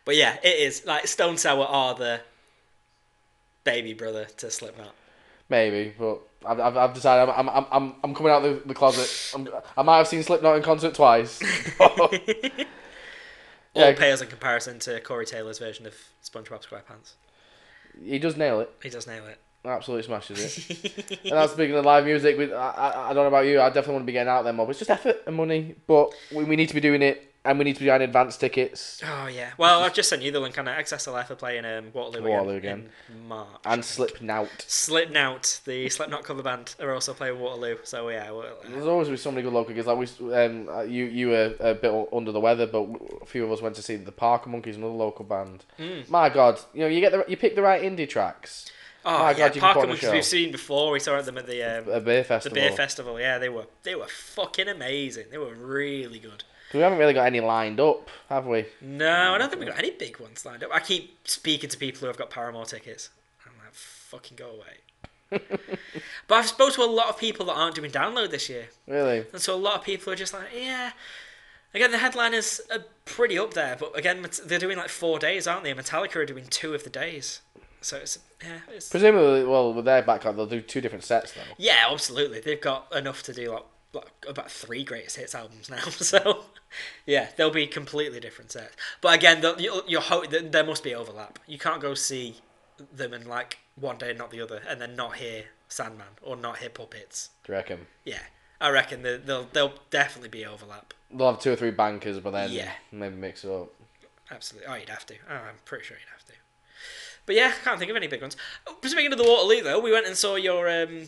But 0.04 0.16
yeah, 0.16 0.36
it 0.42 0.58
is 0.58 0.84
like 0.86 1.06
Stone 1.06 1.36
Sour 1.38 1.64
are 1.64 1.94
the 1.94 2.20
baby 3.64 3.94
brother 3.94 4.26
to 4.38 4.50
Slipknot. 4.50 4.94
Maybe, 5.48 5.94
but 5.98 6.20
I've, 6.44 6.58
I've, 6.58 6.76
I've 6.76 6.94
decided 6.94 7.32
I'm, 7.32 7.48
I'm, 7.48 7.66
I'm, 7.70 7.94
I'm 8.02 8.14
coming 8.14 8.32
out 8.32 8.44
of 8.44 8.62
the, 8.62 8.68
the 8.68 8.74
closet. 8.74 9.08
I'm, 9.34 9.48
I 9.76 9.82
might 9.82 9.98
have 9.98 10.08
seen 10.08 10.22
Slipknot 10.22 10.56
in 10.56 10.62
concert 10.62 10.94
twice. 10.94 11.40
All 11.80 12.08
Yeah. 13.74 13.92
pales 13.92 14.20
in 14.22 14.28
comparison 14.28 14.78
to 14.80 15.00
Corey 15.00 15.26
Taylor's 15.26 15.58
version 15.58 15.86
of 15.86 15.94
SpongeBob 16.24 16.66
SquarePants. 16.66 17.12
he 18.02 18.18
does 18.18 18.36
nail 18.36 18.60
it. 18.60 18.70
He 18.82 18.88
does 18.90 19.06
nail 19.06 19.26
it. 19.26 19.38
Absolutely 19.64 20.04
smashes 20.04 20.38
it. 20.58 21.20
and 21.24 21.32
that's 21.32 21.52
speaking 21.52 21.76
of 21.76 21.84
live 21.84 22.04
music. 22.06 22.38
With 22.38 22.50
I, 22.52 22.70
I, 22.70 23.10
I 23.10 23.12
don't 23.12 23.24
know 23.24 23.28
about 23.28 23.44
you. 23.44 23.60
I 23.60 23.68
definitely 23.68 23.92
want 23.94 24.02
to 24.04 24.06
be 24.06 24.12
getting 24.12 24.30
out 24.30 24.42
there 24.42 24.54
more. 24.54 24.64
But 24.66 24.70
it's 24.70 24.78
just 24.78 24.90
effort 24.90 25.22
and 25.26 25.36
money. 25.36 25.74
But 25.86 26.14
we, 26.34 26.44
we 26.44 26.56
need 26.56 26.68
to 26.70 26.74
be 26.74 26.80
doing 26.80 27.02
it, 27.02 27.29
and 27.44 27.58
we 27.58 27.64
need 27.64 27.74
to 27.74 27.80
be 27.80 27.86
buying 27.86 28.02
advance 28.02 28.36
tickets 28.36 29.00
Oh 29.06 29.26
yeah. 29.26 29.52
Well, 29.56 29.82
I've 29.82 29.94
just 29.94 30.08
sent 30.10 30.22
you 30.22 30.30
the 30.30 30.40
link 30.40 30.58
on 30.58 30.68
it. 30.68 30.78
XSLF 30.78 31.30
are 31.30 31.34
playing 31.34 31.64
um, 31.64 31.86
Waterloo, 31.94 32.28
Waterloo 32.28 32.56
again, 32.56 32.90
in 33.08 33.28
March. 33.28 33.48
and 33.64 33.82
Slipknot. 33.84 34.48
Slipknot, 34.68 35.60
the 35.64 35.88
Slipknot 35.88 36.24
cover 36.24 36.42
band, 36.42 36.74
are 36.80 36.92
also 36.92 37.14
playing 37.14 37.38
Waterloo. 37.40 37.78
So 37.84 38.08
yeah, 38.08 38.30
well, 38.30 38.56
There's 38.68 38.86
always 38.86 39.08
been 39.08 39.16
so 39.16 39.30
many 39.30 39.42
good 39.42 39.52
local 39.52 39.74
gigs. 39.74 39.86
Like 39.86 39.98
we, 39.98 40.34
um, 40.34 40.68
uh, 40.68 40.82
you, 40.82 41.04
you 41.06 41.28
were 41.28 41.54
a 41.60 41.74
bit 41.74 42.08
under 42.12 42.32
the 42.32 42.40
weather, 42.40 42.66
but 42.66 42.86
a 43.22 43.26
few 43.26 43.44
of 43.44 43.52
us 43.52 43.62
went 43.62 43.74
to 43.76 43.82
see 43.82 43.96
the 43.96 44.12
Parker 44.12 44.50
Monkeys, 44.50 44.76
another 44.76 44.92
local 44.92 45.24
band. 45.24 45.64
Mm. 45.78 46.08
My 46.10 46.28
God, 46.28 46.60
you 46.74 46.80
know, 46.80 46.86
you 46.88 47.00
get 47.00 47.12
the, 47.12 47.24
you 47.28 47.36
pick 47.36 47.54
the 47.54 47.62
right 47.62 47.80
indie 47.82 48.08
tracks. 48.08 48.70
oh 49.04 49.18
My 49.18 49.30
yeah, 49.30 49.36
God, 49.38 49.54
you 49.54 49.60
can 49.60 49.68
put 49.68 49.74
Parker 49.74 49.86
Monkeys 49.88 50.10
we've 50.12 50.24
seen 50.24 50.52
before. 50.52 50.92
We 50.92 51.00
saw 51.00 51.20
them 51.22 51.38
at 51.38 51.46
the 51.46 51.62
um, 51.62 51.88
A 51.88 52.00
beer 52.00 52.24
festival. 52.24 52.54
the 52.54 52.60
beer 52.60 52.72
festival. 52.76 53.18
Yeah, 53.20 53.38
they 53.38 53.48
were 53.48 53.66
they 53.82 53.94
were 53.94 54.08
fucking 54.08 54.68
amazing. 54.68 55.26
They 55.30 55.38
were 55.38 55.54
really 55.54 56.18
good. 56.18 56.44
We 56.74 56.80
haven't 56.80 56.98
really 56.98 57.14
got 57.14 57.26
any 57.26 57.40
lined 57.40 57.80
up, 57.80 58.08
have 58.28 58.46
we? 58.46 58.66
No, 58.80 59.34
I 59.34 59.38
don't 59.38 59.48
think 59.48 59.60
we've 59.60 59.68
got 59.68 59.78
any 59.78 59.90
big 59.90 60.18
ones 60.20 60.44
lined 60.44 60.62
up. 60.64 60.70
I 60.72 60.80
keep 60.80 61.26
speaking 61.28 61.68
to 61.70 61.76
people 61.78 62.00
who 62.00 62.06
have 62.06 62.16
got 62.16 62.30
Paramore 62.30 62.64
tickets. 62.66 63.10
I'm 63.46 63.52
like, 63.64 63.72
fucking 63.74 64.36
go 64.36 64.50
away. 64.50 64.76
but 66.26 66.34
I've 66.34 66.46
spoke 66.46 66.72
to 66.74 66.82
a 66.82 66.86
lot 66.86 67.08
of 67.08 67.18
people 67.18 67.46
that 67.46 67.54
aren't 67.54 67.76
doing 67.76 67.90
download 67.90 68.30
this 68.30 68.48
year, 68.48 68.68
Really? 68.88 69.24
and 69.32 69.40
so 69.40 69.54
a 69.54 69.56
lot 69.56 69.76
of 69.76 69.84
people 69.84 70.12
are 70.12 70.16
just 70.16 70.32
like, 70.34 70.48
yeah. 70.54 70.90
Again, 71.72 71.92
the 71.92 71.98
headliners 71.98 72.60
are 72.72 72.84
pretty 73.04 73.38
up 73.38 73.54
there, 73.54 73.76
but 73.78 73.96
again, 73.96 74.26
they're 74.46 74.58
doing 74.58 74.76
like 74.76 74.88
four 74.88 75.20
days, 75.20 75.46
aren't 75.46 75.62
they? 75.62 75.72
Metallica 75.72 76.16
are 76.16 76.26
doing 76.26 76.46
two 76.50 76.74
of 76.74 76.82
the 76.82 76.90
days, 76.90 77.42
so 77.80 77.98
it's 77.98 78.18
yeah, 78.42 78.58
it's 78.70 78.88
Presumably, 78.88 79.44
well, 79.44 79.72
with 79.72 79.84
their 79.84 80.02
backlog, 80.02 80.34
they'll 80.34 80.46
do 80.46 80.60
two 80.60 80.80
different 80.80 81.04
sets 81.04 81.32
though. 81.32 81.42
yeah, 81.58 81.86
absolutely. 81.88 82.40
They've 82.40 82.60
got 82.60 82.92
enough 82.92 83.22
to 83.24 83.32
do 83.32 83.52
like, 83.52 83.60
like 83.60 83.64
about 84.28 84.50
three 84.50 84.84
greatest 84.84 85.16
hits 85.16 85.34
albums 85.34 85.68
now. 85.70 85.82
So 85.90 86.44
yeah, 87.06 87.28
they'll 87.36 87.50
be 87.50 87.66
completely 87.66 88.20
different 88.20 88.52
sets. 88.52 88.76
But 89.00 89.14
again, 89.14 89.42
you 89.58 89.82
you 89.86 90.00
hope 90.00 90.30
that 90.30 90.52
there 90.52 90.64
must 90.64 90.84
be 90.84 90.94
overlap. 90.94 91.38
You 91.46 91.58
can't 91.58 91.80
go 91.80 91.94
see 91.94 92.36
them 92.92 93.12
in 93.12 93.26
like 93.28 93.58
one 93.76 93.98
day 93.98 94.10
and 94.10 94.18
not 94.18 94.30
the 94.30 94.40
other, 94.40 94.62
and 94.68 94.80
then 94.80 94.94
not 94.96 95.16
hear 95.16 95.44
Sandman 95.68 96.06
or 96.22 96.36
not 96.36 96.58
hear 96.58 96.68
Puppets. 96.70 97.30
Do 97.44 97.52
you 97.52 97.56
reckon? 97.56 97.86
Yeah, 98.04 98.20
I 98.60 98.70
reckon 98.70 99.02
that 99.02 99.26
they'll 99.26 99.48
they'll 99.52 99.74
definitely 99.90 100.28
be 100.28 100.46
overlap. 100.46 100.94
They'll 101.12 101.32
have 101.32 101.40
two 101.40 101.52
or 101.52 101.56
three 101.56 101.72
bankers, 101.72 102.20
but 102.20 102.30
then 102.30 102.52
Yeah. 102.52 102.70
maybe 102.92 103.16
mix 103.16 103.44
it 103.44 103.50
up. 103.50 103.70
Absolutely. 104.30 104.68
Oh, 104.68 104.74
you'd 104.76 104.88
have 104.88 105.06
to. 105.06 105.14
Oh, 105.28 105.34
I'm 105.34 105.56
pretty 105.64 105.84
sure 105.84 105.96
you'd 105.96 106.08
have 106.12 106.24
to. 106.26 106.32
But 107.26 107.34
yeah, 107.34 107.52
I 107.60 107.64
can't 107.64 107.78
think 107.80 107.90
of 107.90 107.96
any 107.96 108.06
big 108.06 108.20
ones. 108.22 108.36
Oh, 108.66 108.76
speaking 108.84 109.12
of 109.12 109.18
the 109.18 109.24
Waterloo, 109.24 109.62
though, 109.62 109.80
we 109.80 109.90
went 109.92 110.06
and 110.06 110.16
saw 110.16 110.36
your 110.36 110.68
um, 110.70 111.06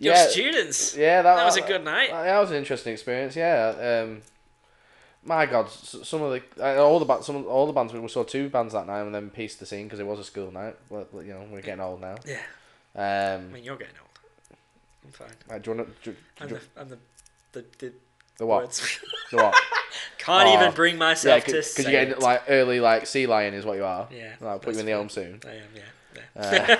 your 0.00 0.14
Yeah. 0.14 0.26
students. 0.26 0.96
Yeah, 0.96 1.22
that, 1.22 1.36
That 1.36 1.44
was 1.44 1.56
a 1.56 1.60
good 1.62 1.84
night. 1.84 2.10
That, 2.10 2.24
that 2.24 2.38
was 2.40 2.50
an 2.50 2.56
interesting 2.56 2.92
experience. 2.94 3.36
Yeah. 3.36 4.02
Um, 4.02 4.22
my 5.22 5.44
God, 5.46 5.70
some 5.70 6.22
of 6.22 6.32
the 6.32 6.42
uh, 6.58 6.82
all 6.82 6.98
the 6.98 7.04
bands, 7.04 7.26
some 7.26 7.44
all 7.46 7.66
the 7.66 7.72
bands 7.74 7.92
we 7.92 8.08
saw 8.08 8.24
two 8.24 8.48
bands 8.48 8.72
that 8.72 8.86
night, 8.86 9.02
and 9.02 9.14
then 9.14 9.28
pieced 9.30 9.60
the 9.60 9.66
scene 9.66 9.84
because 9.84 10.00
it 10.00 10.06
was 10.06 10.18
a 10.18 10.24
school 10.24 10.50
night. 10.50 10.76
Well, 10.88 11.06
you 11.22 11.34
know, 11.34 11.44
we're 11.52 11.60
getting 11.60 11.82
old 11.82 12.00
now. 12.00 12.16
Yeah. 12.26 12.38
I 12.96 13.34
Um, 13.34 13.52
mean, 13.52 13.62
you're 13.62 13.76
getting 13.76 13.94
old. 14.00 14.58
I'm 15.04 15.12
fine. 15.12 15.28
right, 15.48 15.62
do 15.62 15.70
you 15.70 15.76
want 15.76 16.02
to? 16.02 16.10
Do, 16.10 16.16
I'm 16.40 16.48
the, 16.48 16.60
I'm 16.76 16.88
the, 16.88 16.98
the, 17.52 17.64
the 17.78 17.92
the 18.38 18.46
what? 18.46 18.62
words. 18.62 18.98
The 19.30 19.36
what? 19.36 19.54
Can't 20.18 20.48
Oh. 20.48 20.54
even 20.54 20.72
bring 20.74 20.94
yeah, 20.94 20.98
myself 21.00 21.44
to 21.44 21.52
because 21.52 21.78
you're 21.78 21.90
getting 21.90 22.18
like 22.20 22.42
early 22.48 22.80
like 22.80 23.06
sea 23.06 23.26
lion 23.26 23.52
is 23.54 23.64
what 23.66 23.76
you 23.76 23.84
are. 23.84 24.08
Yeah, 24.10 24.34
I'll 24.42 24.58
put 24.58 24.74
you 24.74 24.80
in 24.80 24.86
the 24.86 24.92
home 24.92 25.08
soon. 25.10 25.40
I 25.46 25.50
am, 25.50 25.62
yeah. 25.74 26.22
yeah. 26.36 26.76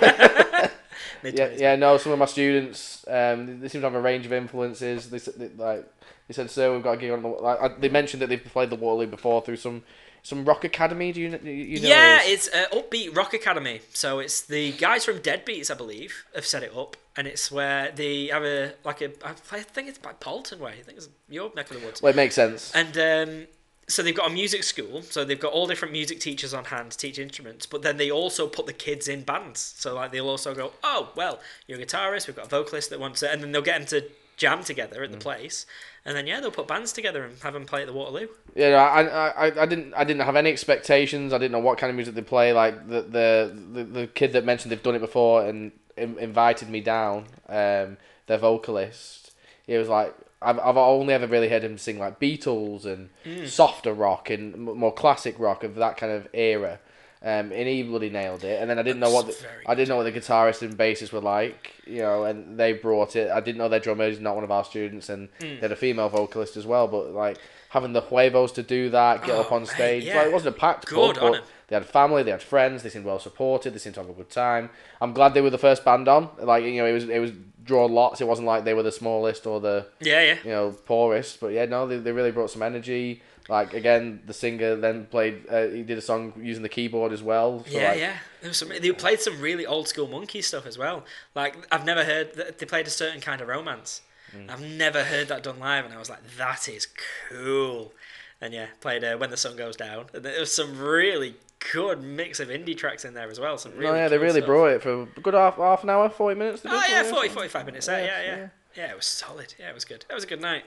Uh, 0.61 0.67
yeah, 1.23 1.49
yeah. 1.55 1.75
No, 1.75 1.97
some 1.97 2.11
of 2.11 2.19
my 2.19 2.25
students, 2.25 3.05
um, 3.07 3.59
they 3.59 3.67
seem 3.67 3.81
to 3.81 3.87
have 3.87 3.95
a 3.95 4.01
range 4.01 4.25
of 4.25 4.33
influences. 4.33 5.09
They, 5.09 5.19
they 5.19 5.49
like 5.55 5.85
they 6.27 6.33
said, 6.33 6.49
"Sir, 6.49 6.73
we've 6.73 6.83
got 6.83 6.93
a 6.93 6.97
gig 6.97 7.11
on 7.11 7.21
the." 7.21 7.27
Like, 7.27 7.61
I, 7.61 7.67
they 7.79 7.89
mentioned 7.89 8.21
that 8.21 8.27
they've 8.27 8.43
played 8.43 8.69
the 8.69 8.75
Waterloo 8.75 9.07
before 9.07 9.41
through 9.41 9.57
some 9.57 9.83
some 10.23 10.45
rock 10.45 10.63
academy. 10.63 11.11
Do 11.11 11.21
you 11.21 11.29
you 11.29 11.81
know? 11.81 11.87
yeah, 11.87 12.19
this? 12.19 12.47
it's 12.47 12.55
uh, 12.55 12.75
Upbeat 12.75 13.15
Rock 13.15 13.33
Academy. 13.33 13.81
So 13.93 14.19
it's 14.19 14.41
the 14.41 14.71
guys 14.73 15.05
from 15.05 15.19
Deadbeats, 15.19 15.71
I 15.71 15.73
believe, 15.73 16.25
have 16.35 16.45
set 16.45 16.63
it 16.63 16.75
up, 16.75 16.95
and 17.15 17.27
it's 17.27 17.51
where 17.51 17.91
they 17.91 18.27
have 18.27 18.43
a 18.43 18.73
like 18.83 19.01
a 19.01 19.11
I 19.25 19.33
think 19.33 19.87
it's 19.89 19.97
by 19.97 20.13
Polton 20.13 20.59
Way. 20.59 20.75
I 20.79 20.83
think 20.83 20.97
it's 20.97 21.09
your 21.29 21.51
neck 21.55 21.71
of 21.71 21.79
the 21.79 21.85
woods. 21.85 22.01
Well, 22.01 22.11
it 22.11 22.15
makes 22.15 22.35
sense. 22.35 22.71
And 22.73 22.97
um, 22.97 23.47
so 23.87 24.01
they've 24.03 24.15
got 24.15 24.29
a 24.31 24.33
music 24.33 24.63
school. 24.63 25.01
So 25.01 25.25
they've 25.25 25.39
got 25.39 25.51
all 25.53 25.67
different 25.67 25.91
music 25.91 26.19
teachers 26.19 26.53
on 26.53 26.65
hand 26.65 26.91
to 26.91 26.97
teach 26.97 27.19
instruments. 27.19 27.65
But 27.65 27.81
then 27.81 27.97
they 27.97 28.09
also 28.11 28.47
put 28.47 28.65
the 28.65 28.73
kids 28.73 29.07
in 29.07 29.23
bands. 29.23 29.59
So 29.77 29.95
like 29.95 30.11
they'll 30.11 30.29
also 30.29 30.53
go, 30.55 30.71
oh 30.83 31.09
well, 31.15 31.39
you're 31.67 31.79
a 31.79 31.85
guitarist. 31.85 32.27
We've 32.27 32.35
got 32.35 32.45
a 32.45 32.49
vocalist 32.49 32.89
that 32.91 32.99
wants 32.99 33.21
it, 33.23 33.31
and 33.31 33.41
then 33.43 33.51
they'll 33.51 33.61
get 33.61 33.77
them 33.79 33.87
to 34.01 34.09
jam 34.37 34.63
together 34.63 35.03
at 35.03 35.11
the 35.11 35.17
place. 35.17 35.65
And 36.03 36.15
then 36.17 36.25
yeah, 36.25 36.39
they'll 36.39 36.49
put 36.51 36.67
bands 36.67 36.93
together 36.93 37.23
and 37.23 37.37
have 37.43 37.53
them 37.53 37.65
play 37.65 37.81
at 37.81 37.87
the 37.87 37.93
Waterloo. 37.93 38.27
Yeah, 38.55 38.69
I, 38.69 39.03
I, 39.03 39.47
I- 39.49 39.61
I 39.61 39.65
didn't, 39.67 39.93
I 39.93 40.03
didn't 40.03 40.23
have 40.25 40.35
any 40.35 40.49
expectations. 40.49 41.31
I 41.31 41.37
didn't 41.37 41.51
know 41.51 41.59
what 41.59 41.77
kind 41.77 41.89
of 41.89 41.95
music 41.95 42.15
they 42.15 42.21
play. 42.23 42.51
Like 42.53 42.87
the, 42.87 43.01
the, 43.01 43.57
the, 43.73 43.83
the 43.83 44.07
kid 44.07 44.33
that 44.33 44.43
mentioned 44.45 44.71
they've 44.71 44.81
done 44.81 44.95
it 44.95 44.99
before 44.99 45.45
and 45.45 45.71
invited 45.97 46.69
me 46.69 46.81
down. 46.81 47.25
Um, 47.47 47.97
their 48.27 48.37
vocalist. 48.39 49.31
He 49.67 49.77
was 49.77 49.89
like, 49.89 50.15
I've, 50.41 50.59
I've 50.59 50.77
only 50.77 51.13
ever 51.13 51.27
really 51.27 51.49
heard 51.49 51.63
him 51.63 51.77
sing 51.77 51.99
like 51.99 52.19
Beatles 52.19 52.85
and 52.85 53.09
softer 53.49 53.93
rock 53.93 54.29
and 54.29 54.53
m- 54.55 54.77
more 54.77 54.93
classic 54.93 55.37
rock 55.39 55.63
of 55.63 55.75
that 55.75 55.97
kind 55.97 56.11
of 56.11 56.27
era. 56.33 56.79
Um, 57.23 57.51
and 57.51 57.67
he 57.67 57.83
bloody 57.83 58.09
nailed 58.09 58.43
it. 58.43 58.59
And 58.59 58.67
then 58.67 58.79
I 58.79 58.81
didn't 58.81 58.99
know 58.99 59.11
what 59.11 59.27
the, 59.27 59.35
I 59.67 59.75
didn't 59.75 59.89
know 59.89 59.97
what 59.97 60.11
the 60.11 60.11
guitarist 60.11 60.63
and 60.63 60.75
bassist 60.75 61.11
were 61.13 61.19
like, 61.21 61.75
you 61.85 61.99
know, 61.99 62.23
and 62.23 62.59
they 62.59 62.73
brought 62.73 63.15
it. 63.15 63.29
I 63.29 63.39
didn't 63.41 63.59
know 63.59 63.69
their 63.69 63.79
drummer 63.79 64.05
is 64.05 64.19
not 64.19 64.33
one 64.33 64.43
of 64.43 64.49
our 64.49 64.63
students, 64.65 65.07
and 65.09 65.29
Hmm. 65.39 65.45
they 65.45 65.55
had 65.57 65.71
a 65.71 65.75
female 65.75 66.09
vocalist 66.09 66.57
as 66.57 66.65
well. 66.65 66.87
But 66.87 67.11
like 67.13 67.37
having 67.69 67.93
the 67.93 68.01
huevos 68.01 68.53
to 68.53 68.63
do 68.63 68.89
that, 68.89 69.21
get 69.23 69.35
Oh, 69.35 69.41
up 69.41 69.51
on 69.51 69.61
mate, 69.61 69.69
stage, 69.69 70.03
yeah. 70.05 70.17
like 70.17 70.27
it 70.27 70.33
wasn't 70.33 70.55
a 70.55 70.59
packed 70.59 70.87
Good 70.87 71.17
but. 71.19 71.43
They 71.71 71.77
had 71.77 71.85
family, 71.85 72.21
they 72.21 72.31
had 72.31 72.43
friends, 72.43 72.83
they 72.83 72.89
seemed 72.89 73.05
well 73.05 73.17
supported, 73.17 73.73
they 73.73 73.77
seemed 73.77 73.95
to 73.95 74.01
have 74.01 74.09
a 74.09 74.13
good 74.13 74.29
time. 74.29 74.69
I'm 74.99 75.13
glad 75.13 75.33
they 75.33 75.39
were 75.39 75.49
the 75.49 75.57
first 75.57 75.85
band 75.85 76.09
on. 76.09 76.27
Like 76.37 76.65
you 76.65 76.75
know, 76.75 76.85
it 76.85 76.91
was 76.91 77.07
it 77.07 77.19
was 77.19 77.31
drawn 77.63 77.93
lots. 77.93 78.19
It 78.19 78.27
wasn't 78.27 78.45
like 78.45 78.65
they 78.65 78.73
were 78.73 78.83
the 78.83 78.91
smallest 78.91 79.47
or 79.47 79.61
the 79.61 79.87
Yeah, 80.01 80.21
yeah. 80.21 80.37
you 80.43 80.49
know 80.49 80.71
poorest. 80.71 81.39
But 81.39 81.53
yeah, 81.53 81.63
no, 81.63 81.87
they, 81.87 81.97
they 81.99 82.11
really 82.11 82.31
brought 82.31 82.51
some 82.51 82.61
energy. 82.61 83.21
Like 83.47 83.73
again, 83.73 84.21
the 84.25 84.33
singer 84.33 84.75
then 84.75 85.05
played. 85.05 85.45
Uh, 85.49 85.67
he 85.67 85.83
did 85.83 85.97
a 85.97 86.01
song 86.01 86.33
using 86.41 86.61
the 86.61 86.67
keyboard 86.67 87.13
as 87.13 87.23
well. 87.23 87.63
So 87.63 87.77
yeah, 87.79 87.91
like, 87.91 87.99
yeah. 87.99 88.17
There 88.41 88.49
was 88.49 88.57
some, 88.57 88.67
they 88.67 88.91
played 88.91 89.21
some 89.21 89.39
really 89.39 89.65
old 89.65 89.87
school 89.87 90.09
monkey 90.09 90.41
stuff 90.41 90.65
as 90.65 90.77
well. 90.77 91.05
Like 91.35 91.55
I've 91.71 91.85
never 91.85 92.03
heard 92.03 92.33
that 92.35 92.59
they 92.59 92.65
played 92.65 92.85
a 92.85 92.89
certain 92.89 93.21
kind 93.21 93.39
of 93.39 93.47
romance. 93.47 94.01
Mm. 94.35 94.49
I've 94.49 94.61
never 94.61 95.05
heard 95.05 95.29
that 95.29 95.41
done 95.43 95.59
live, 95.59 95.85
and 95.85 95.93
I 95.93 95.99
was 95.99 96.09
like, 96.09 96.19
that 96.37 96.67
is 96.67 96.85
cool. 97.29 97.93
And 98.41 98.53
yeah, 98.53 98.67
played 98.81 99.05
uh, 99.05 99.15
when 99.15 99.29
the 99.29 99.37
sun 99.37 99.55
goes 99.55 99.77
down. 99.77 100.07
And 100.13 100.25
there 100.25 100.37
was 100.37 100.53
some 100.53 100.77
really 100.77 101.35
good 101.71 102.01
mix 102.03 102.39
of 102.39 102.49
indie 102.49 102.75
tracks 102.77 103.05
in 103.05 103.13
there 103.13 103.29
as 103.29 103.39
well. 103.39 103.57
Some 103.57 103.73
really 103.73 103.85
no, 103.91 103.95
yeah, 103.95 104.07
they 104.07 104.17
really 104.17 104.39
stuff. 104.41 104.47
brought 104.47 104.67
it 104.71 104.81
for 104.81 105.03
a 105.03 105.05
good 105.21 105.33
half 105.33 105.57
half 105.57 105.83
an 105.83 105.89
hour, 105.89 106.09
forty 106.09 106.37
minutes. 106.37 106.61
Oh 106.65 106.83
yeah, 106.89 107.03
40 107.03 107.09
40, 107.09 107.13
minutes? 107.21 107.33
45 107.33 107.65
minutes. 107.65 107.87
Yeah, 107.87 107.97
Yeah, 107.97 108.05
yeah, 108.05 108.23
yeah, 108.35 108.47
yeah. 108.75 108.91
it 108.91 108.95
was 108.95 109.05
solid. 109.07 109.53
Yeah, 109.59 109.69
it 109.69 109.73
was 109.75 109.85
good. 109.85 110.05
That 110.09 110.15
was 110.15 110.23
a 110.23 110.27
good 110.27 110.41
night. 110.41 110.63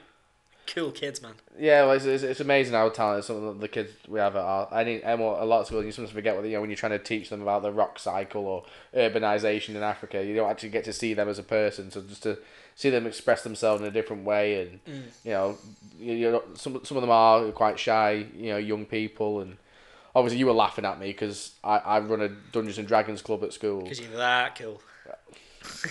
Cool 0.67 0.89
kids, 0.91 1.21
man. 1.21 1.33
Yeah, 1.59 1.83
well, 1.83 1.91
it's, 1.91 2.05
it's, 2.05 2.23
it's 2.23 2.39
amazing 2.39 2.73
how 2.73 2.89
talented 2.89 3.23
some 3.25 3.43
of 3.43 3.59
the 3.59 3.67
kids 3.67 3.91
we 4.07 4.17
have 4.19 4.35
at 4.35 4.41
our. 4.41 4.67
I 4.71 4.83
need 4.83 5.01
and 5.01 5.21
what 5.21 5.39
a 5.39 5.45
lot 5.45 5.59
of 5.61 5.67
schools 5.67 5.85
you 5.85 5.91
sometimes 5.91 6.11
forget 6.15 6.35
what 6.35 6.43
you 6.45 6.53
know 6.53 6.61
when 6.61 6.71
you're 6.71 6.77
trying 6.77 6.93
to 6.93 6.97
teach 6.99 7.29
them 7.29 7.43
about 7.43 7.61
the 7.61 7.71
rock 7.71 7.99
cycle 7.99 8.47
or 8.47 8.63
urbanization 8.95 9.69
in 9.75 9.83
Africa. 9.83 10.25
You 10.25 10.35
don't 10.35 10.49
actually 10.49 10.69
get 10.69 10.83
to 10.85 10.93
see 10.93 11.13
them 11.13 11.29
as 11.29 11.37
a 11.37 11.43
person, 11.43 11.91
so 11.91 12.01
just 12.01 12.23
to 12.23 12.39
see 12.73 12.89
them 12.89 13.05
express 13.05 13.43
themselves 13.43 13.79
in 13.81 13.87
a 13.87 13.91
different 13.91 14.23
way, 14.25 14.61
and 14.61 14.83
Mm. 14.85 15.03
you 15.23 15.31
know, 15.31 15.57
you, 15.99 16.13
you 16.13 16.31
know, 16.31 16.43
some 16.55 16.83
some 16.83 16.97
of 16.97 17.01
them 17.01 17.11
are 17.11 17.51
quite 17.51 17.77
shy, 17.77 18.25
you 18.35 18.49
know, 18.49 18.57
young 18.57 18.85
people, 18.85 19.41
and 19.41 19.57
obviously 20.15 20.39
you 20.39 20.45
were 20.47 20.53
laughing 20.53 20.85
at 20.85 20.99
me 20.99 21.07
because 21.07 21.51
I, 21.63 21.77
I 21.77 21.99
run 21.99 22.21
a 22.21 22.29
Dungeons 22.29 22.77
and 22.77 22.87
Dragons 22.87 23.21
club 23.21 23.43
at 23.43 23.53
school, 23.53 23.81
Because 23.83 23.99
you're 23.99 24.09
that 24.17 24.57
cool. 24.57 24.81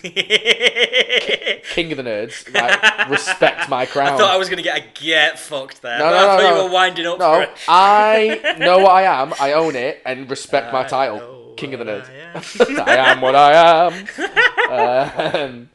king 0.03 1.91
of 1.93 1.97
the 1.99 2.03
nerds. 2.05 2.53
Like, 2.55 3.09
respect 3.11 3.69
my 3.69 3.87
crown. 3.87 4.09
I 4.15 4.17
thought 4.17 4.31
I 4.31 4.37
was 4.37 4.49
gonna 4.49 4.63
get 4.63 4.79
a 4.79 4.85
get 5.01 5.39
fucked 5.39 5.83
there. 5.83 5.99
No, 5.99 6.07
I 6.07 6.11
no, 6.11 6.19
thought 6.19 6.43
no, 6.43 6.57
you 6.57 6.65
were 6.65 6.71
winding 6.73 7.07
up 7.07 7.19
No. 7.19 7.47
I 7.69 8.57
know 8.59 8.79
what 8.79 8.93
I 8.93 9.03
am. 9.23 9.35
I 9.41 9.53
own 9.53 9.77
it 9.77 10.01
and 10.07 10.29
respect 10.31 10.73
my 10.73 10.85
title, 10.85 11.55
King 11.57 11.75
of 11.75 11.81
the 11.81 11.87
Nerds. 11.87 12.09
I 12.09 12.15
am. 12.15 12.81
I 12.89 12.97
am 13.13 13.21
what 13.21 13.35
I 13.35 13.87
am. 13.87 15.35
Um, 15.53 15.71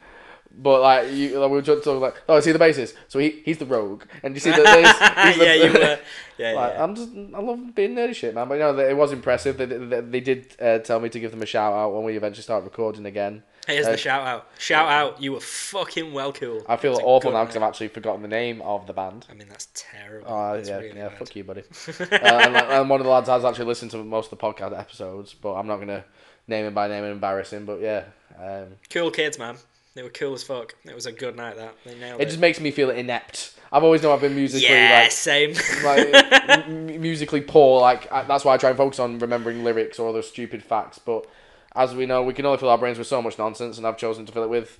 but 0.61 0.81
like 0.81 1.11
you, 1.13 1.39
like, 1.39 1.49
we 1.49 1.55
were 1.55 1.61
just 1.61 1.83
talking 1.83 2.01
like, 2.01 2.21
oh, 2.27 2.37
is 2.37 2.45
he 2.45 2.51
the 2.51 2.59
bassist? 2.59 2.93
So 3.07 3.17
he 3.19 3.41
he's 3.45 3.57
the 3.57 3.65
rogue, 3.65 4.03
and 4.23 4.35
you 4.35 4.39
see 4.41 4.51
that 4.51 4.63
there's, 4.63 5.27
he's 5.27 5.37
the, 5.37 5.45
yeah, 5.45 5.53
you 5.53 5.73
were. 5.79 5.99
Yeah, 6.37 6.53
Like, 6.53 6.73
yeah. 6.73 6.83
I'm 6.83 6.95
just, 6.95 7.09
I 7.33 7.41
love 7.41 7.75
being 7.75 7.95
nerdy 7.95 8.15
shit, 8.15 8.33
man. 8.33 8.47
But 8.47 8.55
you 8.55 8.59
know, 8.61 8.77
it 8.79 8.95
was 8.95 9.11
impressive. 9.11 9.57
They, 9.57 9.65
they, 9.65 10.01
they 10.01 10.19
did 10.21 10.55
uh, 10.61 10.79
tell 10.79 10.99
me 10.99 11.09
to 11.09 11.19
give 11.19 11.31
them 11.31 11.41
a 11.41 11.45
shout 11.45 11.73
out 11.73 11.93
when 11.93 12.03
we 12.03 12.15
eventually 12.15 12.43
start 12.43 12.63
recording 12.63 13.05
again. 13.05 13.43
Here's 13.67 13.85
uh, 13.85 13.91
the 13.91 13.97
shout 13.97 14.25
out. 14.25 14.47
Shout 14.57 14.87
out. 14.89 15.21
You 15.21 15.33
were 15.33 15.41
fucking 15.41 16.13
well 16.13 16.33
cool. 16.33 16.61
I 16.67 16.77
feel 16.77 16.97
a 16.97 17.03
awful 17.03 17.31
now 17.31 17.43
because 17.43 17.57
I've 17.57 17.63
actually 17.63 17.89
forgotten 17.89 18.21
the 18.21 18.27
name 18.27 18.61
of 18.61 18.87
the 18.87 18.93
band. 18.93 19.27
I 19.29 19.33
mean, 19.33 19.47
that's 19.49 19.67
terrible. 19.73 20.27
Oh 20.29 20.55
That's 20.55 20.69
yeah, 20.69 20.77
really 20.77 20.97
yeah. 20.97 21.09
bad. 21.09 21.17
Fuck 21.19 21.35
you, 21.35 21.43
buddy. 21.43 21.61
uh, 21.99 22.03
and, 22.11 22.53
like, 22.53 22.69
and 22.69 22.89
one 22.89 22.99
of 22.99 23.05
the 23.05 23.11
lads 23.11 23.29
has 23.29 23.45
actually 23.45 23.65
listened 23.65 23.91
to 23.91 24.03
most 24.03 24.31
of 24.31 24.39
the 24.39 24.43
podcast 24.45 24.77
episodes, 24.77 25.33
but 25.33 25.53
I'm 25.53 25.67
not 25.67 25.77
gonna 25.77 26.03
name 26.47 26.65
him 26.65 26.73
by 26.73 26.87
name 26.87 27.03
and 27.03 27.13
embarrass 27.13 27.51
him. 27.51 27.65
But 27.65 27.81
yeah, 27.81 28.05
um, 28.41 28.67
Cool 28.89 29.11
kids, 29.11 29.37
man. 29.37 29.57
They 29.99 30.03
were 30.03 30.09
cool 30.11 30.33
as 30.33 30.43
fuck. 30.43 30.75
It 30.85 30.95
was 30.95 31.07
a 31.07 31.11
good 31.11 31.35
night. 31.35 31.57
That 31.57 31.75
they 31.83 31.93
nailed 31.93 32.21
it 32.21 32.23
it. 32.23 32.27
just 32.27 32.39
makes 32.39 32.61
me 32.61 32.71
feel 32.71 32.89
inept. 32.89 33.53
I've 33.69 33.83
always 33.83 34.01
known 34.01 34.13
I've 34.13 34.21
been 34.21 34.33
musically 34.33 34.73
yeah, 34.73 35.01
like 35.01 35.11
same. 35.11 35.55
like 35.83 36.07
m- 36.47 37.01
musically 37.01 37.41
poor. 37.41 37.81
Like 37.81 38.09
I, 38.09 38.23
that's 38.23 38.45
why 38.45 38.53
I 38.53 38.57
try 38.57 38.69
and 38.69 38.77
focus 38.77 38.97
on 38.97 39.19
remembering 39.19 39.65
lyrics 39.65 39.99
or 39.99 40.07
other 40.07 40.21
stupid 40.21 40.63
facts. 40.63 40.99
But 40.99 41.25
as 41.75 41.93
we 41.93 42.05
know, 42.05 42.23
we 42.23 42.33
can 42.33 42.45
only 42.45 42.57
fill 42.59 42.69
our 42.69 42.77
brains 42.77 42.97
with 42.97 43.07
so 43.07 43.21
much 43.21 43.37
nonsense, 43.37 43.77
and 43.77 43.85
I've 43.85 43.97
chosen 43.97 44.25
to 44.25 44.31
fill 44.31 44.45
it 44.45 44.49
with 44.49 44.79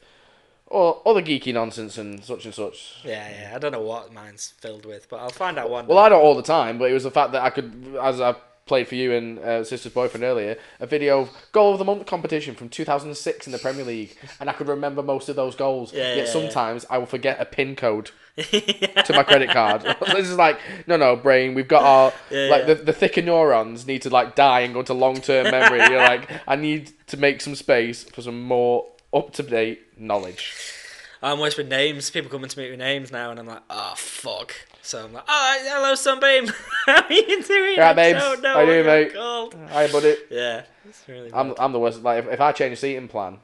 or 0.67 1.01
other 1.05 1.21
geeky 1.21 1.53
nonsense 1.53 1.97
and 1.97 2.23
such 2.23 2.45
and 2.45 2.53
such. 2.53 3.01
yeah, 3.03 3.29
yeah. 3.29 3.51
I 3.53 3.59
don't 3.59 3.73
know 3.73 3.81
what 3.81 4.13
mine's 4.13 4.53
filled 4.61 4.85
with, 4.85 5.09
but 5.09 5.19
I'll 5.19 5.31
find 5.31 5.59
out 5.59 5.69
one. 5.69 5.85
Well, 5.85 5.97
day. 5.97 6.03
I 6.03 6.09
don't 6.09 6.21
all 6.21 6.35
the 6.35 6.43
time, 6.43 6.77
but 6.77 6.89
it 6.89 6.93
was 6.93 7.03
the 7.03 7.11
fact 7.11 7.33
that 7.33 7.41
I 7.41 7.49
could, 7.49 7.97
as 8.01 8.21
I 8.21 8.35
played 8.69 8.87
for 8.87 8.95
you 8.95 9.11
and 9.11 9.39
uh, 9.39 9.63
sister's 9.63 9.91
boyfriend 9.91 10.23
earlier 10.23 10.55
a 10.79 10.85
video 10.85 11.21
of 11.21 11.29
goal 11.51 11.73
of 11.73 11.79
the 11.79 11.83
month 11.83 12.05
competition 12.05 12.55
from 12.55 12.69
2006 12.69 13.47
in 13.47 13.51
the 13.51 13.57
Premier 13.59 13.83
League, 13.83 14.15
and 14.39 14.49
I 14.49 14.53
could 14.53 14.67
remember 14.67 15.01
most 15.03 15.27
of 15.27 15.35
those 15.35 15.55
goals. 15.55 15.91
Yeah, 15.91 15.99
Yet 15.99 16.17
yeah, 16.17 16.23
yeah. 16.23 16.29
sometimes 16.29 16.85
I 16.89 16.97
will 16.99 17.05
forget 17.07 17.41
a 17.41 17.45
pin 17.45 17.75
code 17.75 18.11
to 18.37 19.11
my 19.13 19.23
credit 19.23 19.49
card. 19.49 19.81
this 20.13 20.29
is 20.29 20.37
like, 20.37 20.59
no, 20.87 20.95
no, 20.95 21.15
brain. 21.15 21.55
We've 21.55 21.67
got 21.67 21.83
our 21.83 22.13
Yeah, 22.31 22.47
like 22.49 22.61
yeah. 22.67 22.75
the 22.75 22.75
the 22.75 22.93
thicker 22.93 23.21
neurons 23.23 23.87
need 23.87 24.03
to 24.03 24.09
like 24.09 24.35
die 24.35 24.61
and 24.61 24.73
go 24.73 24.83
to 24.83 24.93
long 24.93 25.15
term 25.19 25.49
memory. 25.51 25.79
You're 25.79 25.97
like, 25.97 26.29
I 26.47 26.55
need 26.55 26.93
to 27.07 27.17
make 27.17 27.41
some 27.41 27.55
space 27.55 28.03
for 28.03 28.21
some 28.21 28.41
more 28.43 28.87
up 29.13 29.33
to 29.33 29.43
date 29.43 29.99
knowledge. 29.99 30.53
I'm 31.21 31.37
always 31.39 31.57
with 31.57 31.67
names. 31.67 32.09
People 32.11 32.29
coming 32.29 32.49
to 32.49 32.57
me 32.59 32.69
with 32.69 32.79
names 32.79 33.11
now, 33.11 33.31
and 33.31 33.39
I'm 33.39 33.47
like, 33.47 33.63
oh 33.69 33.93
fuck. 33.97 34.53
So 34.81 35.03
I'm 35.05 35.13
like, 35.13 35.23
oh 35.27 35.57
hello, 35.67 35.95
sunbeam. 35.95 36.47
How 36.85 37.03
are 37.03 37.13
you 37.13 37.43
doing? 37.43 37.75
Yeah, 37.77 37.89
I 37.89 37.93
babes. 37.93 38.19
don't 38.19 38.41
know 38.41 38.53
How 38.53 38.59
you 38.61 38.65
what 38.67 38.73
doing, 38.73 38.85
you're 38.85 38.95
mate? 39.05 39.13
called. 39.13 39.55
Hi, 39.71 39.87
buddy. 39.91 40.15
Yeah, 40.31 40.63
it's 40.87 41.03
really. 41.07 41.31
I'm. 41.33 41.53
I'm 41.59 41.71
the 41.71 41.79
worst. 41.79 42.01
Like 42.01 42.23
if, 42.25 42.31
if 42.33 42.41
I 42.41 42.51
change 42.53 42.73
a 42.73 42.75
seating 42.77 43.07
plan, 43.07 43.37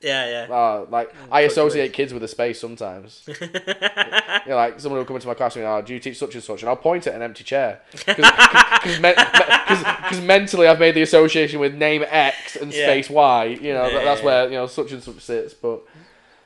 yeah, 0.00 0.46
yeah. 0.48 0.54
uh, 0.54 0.86
like 0.90 1.14
I 1.30 1.42
touch 1.42 1.52
associate 1.52 1.92
kids 1.92 2.12
with 2.12 2.22
a 2.24 2.28
space 2.28 2.60
sometimes. 2.60 3.22
you 3.28 3.34
know, 4.48 4.56
like 4.56 4.80
someone 4.80 4.98
will 4.98 5.06
come 5.06 5.16
into 5.16 5.28
my 5.28 5.34
class 5.34 5.56
and 5.56 5.64
oh, 5.64 5.80
do 5.80 5.94
you 5.94 6.00
teach 6.00 6.18
such 6.18 6.34
and 6.34 6.42
such? 6.44 6.60
And 6.62 6.68
I'll 6.68 6.76
point 6.76 7.06
at 7.06 7.14
an 7.14 7.22
empty 7.22 7.44
chair. 7.44 7.80
Because 7.92 9.00
me- 9.00 9.14
me- 10.20 10.26
mentally 10.26 10.66
I've 10.66 10.80
made 10.80 10.94
the 10.96 11.02
association 11.02 11.60
with 11.60 11.74
name 11.74 12.04
X 12.06 12.56
and 12.56 12.72
Yeah. 12.72 12.84
space 12.86 13.08
Y. 13.08 13.44
You 13.62 13.72
know, 13.74 13.90
that, 13.90 14.04
that's 14.04 14.20
Yeah. 14.20 14.26
where, 14.26 14.44
you 14.46 14.54
know, 14.56 14.66
such 14.66 14.92
and 14.92 15.02
such 15.02 15.20
sits. 15.20 15.54
But 15.54 15.80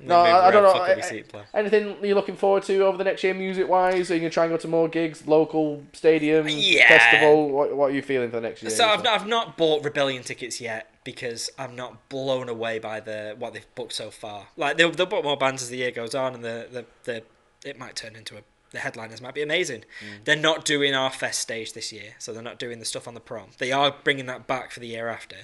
No, 0.01 0.17
I- 0.21 0.49
I 0.49 0.51
don't 0.51 0.63
know, 0.63 0.73
fuck 0.73 0.89
up 0.89 1.13
your 1.13 1.43
I- 1.53 1.59
anything 1.59 1.97
you're 2.03 2.15
looking 2.15 2.37
forward 2.37 2.63
to 2.65 2.81
over 2.85 2.97
the 2.97 3.05
next 3.05 3.25
year 3.25 3.35
music 3.35 3.69
wise? 3.69 4.11
Are 4.11 4.15
you 4.15 4.21
going 4.21 4.31
to 4.31 4.35
try 4.35 4.45
and 4.45 4.53
go 4.53 4.57
to 4.57 4.69
more 4.69 4.89
gigs, 4.89 5.27
local 5.27 5.83
stadium, 5.93 6.47
Yeah. 6.49 6.89
festival? 6.89 7.49
What, 7.51 7.77
what 7.77 7.91
are 7.91 7.95
you 7.95 8.03
feeling 8.03 8.31
for 8.31 8.37
the 8.41 8.49
next 8.49 8.63
year? 8.63 8.71
So 8.71 8.87
I've 8.89 9.03
not, 9.03 9.21
I've 9.21 9.27
not 9.27 9.57
bought 9.57 9.85
Rebellion 9.85 10.23
tickets 10.23 10.61
yet 10.61 10.91
because 11.05 11.51
I'm 11.59 11.75
not 11.75 12.09
blown 12.09 12.49
away 12.49 12.79
by 12.79 13.01
the 13.01 13.35
what 13.39 13.53
they've 13.55 13.75
booked 13.75 13.93
so 13.95 14.11
far. 14.11 14.49
Like 14.57 14.77
they'll, 14.77 14.91
they'll 14.91 15.07
book 15.07 15.25
more 15.25 15.37
bands 15.37 15.63
as 15.63 15.71
the 15.71 15.79
year 15.79 15.91
goes 15.91 16.15
on, 16.15 16.35
and 16.35 16.45
the 16.45 16.69
the, 16.71 16.85
the 17.05 17.23
it 17.69 17.79
might 17.79 17.97
turn 17.97 18.15
into 18.15 18.37
a 18.37 18.41
the 18.71 18.81
headliners 18.81 19.23
might 19.23 19.35
be 19.35 19.41
amazing. 19.43 19.81
Mm. 19.81 20.25
They're 20.25 20.37
not 20.37 20.67
doing 20.67 20.95
our 20.95 21.11
fest 21.11 21.41
stage 21.41 21.73
this 21.73 21.91
year, 21.91 22.15
so 22.19 22.35
they're 22.35 22.43
not 22.43 22.59
doing 22.59 22.79
the 22.81 22.85
stuff 22.85 23.09
on 23.09 23.15
the 23.15 23.21
prom. 23.21 23.49
They 23.57 23.73
are 23.73 23.95
bringing 24.05 24.27
that 24.27 24.47
back 24.47 24.71
for 24.73 24.81
the 24.81 24.89
year 24.89 25.09
after, 25.09 25.37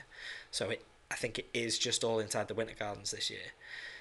so 0.50 0.68
it, 0.68 0.84
I 1.10 1.14
think 1.14 1.38
it 1.38 1.46
is 1.54 1.78
just 1.78 2.04
all 2.04 2.18
inside 2.18 2.48
the 2.48 2.54
Winter 2.54 2.74
Gardens 2.78 3.12
this 3.12 3.30
year. 3.30 3.52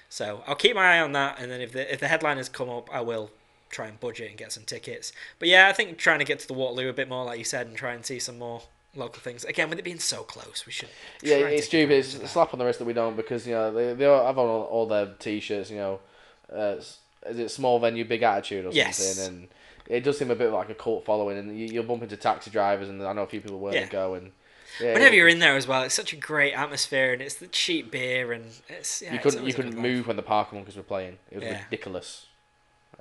So 0.08 0.42
I'll 0.46 0.54
keep 0.54 0.76
my 0.76 0.96
eye 0.96 1.00
on 1.00 1.12
that, 1.12 1.38
and 1.40 1.50
then 1.50 1.60
if 1.60 1.72
the 1.72 1.92
if 1.92 2.00
the 2.00 2.08
headliners 2.08 2.48
come 2.48 2.68
up, 2.68 2.88
I 2.92 3.00
will 3.00 3.30
try 3.70 3.86
and 3.88 3.98
budget 3.98 4.28
and 4.30 4.38
get 4.38 4.52
some 4.52 4.62
tickets. 4.64 5.12
But 5.38 5.48
yeah, 5.48 5.68
I 5.68 5.72
think 5.72 5.98
trying 5.98 6.20
to 6.20 6.24
get 6.24 6.38
to 6.40 6.46
the 6.46 6.54
Waterloo 6.54 6.88
a 6.88 6.92
bit 6.92 7.08
more, 7.08 7.24
like 7.24 7.38
you 7.38 7.44
said, 7.44 7.66
and 7.66 7.76
try 7.76 7.92
and 7.94 8.04
see 8.06 8.20
some 8.20 8.38
more 8.38 8.62
local 8.94 9.20
things. 9.20 9.44
Again, 9.44 9.68
with 9.68 9.78
it 9.78 9.82
being 9.84 9.98
so 9.98 10.22
close, 10.22 10.64
we 10.66 10.72
should. 10.72 10.90
Yeah, 11.22 11.36
it's 11.38 11.66
stupid. 11.66 11.94
It's 11.94 12.14
a 12.14 12.28
slap 12.28 12.52
on 12.52 12.58
the 12.60 12.64
wrist 12.64 12.78
that 12.78 12.84
we 12.84 12.92
don't 12.92 13.16
because 13.16 13.46
you 13.46 13.54
know 13.54 13.72
they 13.72 13.94
they 13.94 14.06
all 14.06 14.24
have 14.24 14.38
on 14.38 14.46
all, 14.48 14.62
all 14.64 14.86
their 14.86 15.06
t-shirts. 15.18 15.70
You 15.70 15.76
know, 15.78 16.00
uh, 16.54 16.76
is 16.78 16.98
it 17.38 17.50
small 17.50 17.80
venue, 17.80 18.04
big 18.04 18.22
attitude 18.22 18.66
or 18.66 18.70
Yes. 18.72 18.98
something? 18.98 19.26
And 19.26 19.48
it 19.88 20.04
does 20.04 20.18
seem 20.18 20.30
a 20.30 20.36
bit 20.36 20.50
like 20.52 20.70
a 20.70 20.74
cult 20.74 21.04
following, 21.04 21.36
and 21.38 21.58
you, 21.58 21.66
you'll 21.66 21.84
bump 21.84 22.02
into 22.02 22.16
taxi 22.16 22.50
drivers, 22.50 22.88
and 22.88 23.02
I 23.02 23.12
know 23.12 23.22
a 23.22 23.26
few 23.26 23.40
people 23.40 23.58
where 23.58 23.74
Yeah. 23.74 23.80
they 23.80 23.86
go, 23.86 24.14
and 24.14 24.30
yeah, 24.80 24.92
Whenever 24.94 25.14
you're 25.14 25.28
in 25.28 25.38
there 25.38 25.56
as 25.56 25.66
well, 25.66 25.82
it's 25.82 25.94
such 25.94 26.12
a 26.12 26.16
great 26.16 26.52
atmosphere, 26.52 27.12
and 27.12 27.22
it's 27.22 27.34
the 27.36 27.46
cheap 27.46 27.90
beer, 27.90 28.32
and 28.32 28.46
it's 28.68 29.02
yeah, 29.02 29.12
you 29.12 29.18
couldn't 29.18 29.44
you 29.46 29.54
couldn't 29.54 29.76
move 29.76 30.06
when 30.06 30.16
the 30.16 30.22
parking 30.22 30.58
bunkers 30.58 30.76
were 30.76 30.82
playing. 30.82 31.18
It 31.30 31.36
was 31.38 31.44
Yeah. 31.44 31.62
ridiculous. 31.64 32.26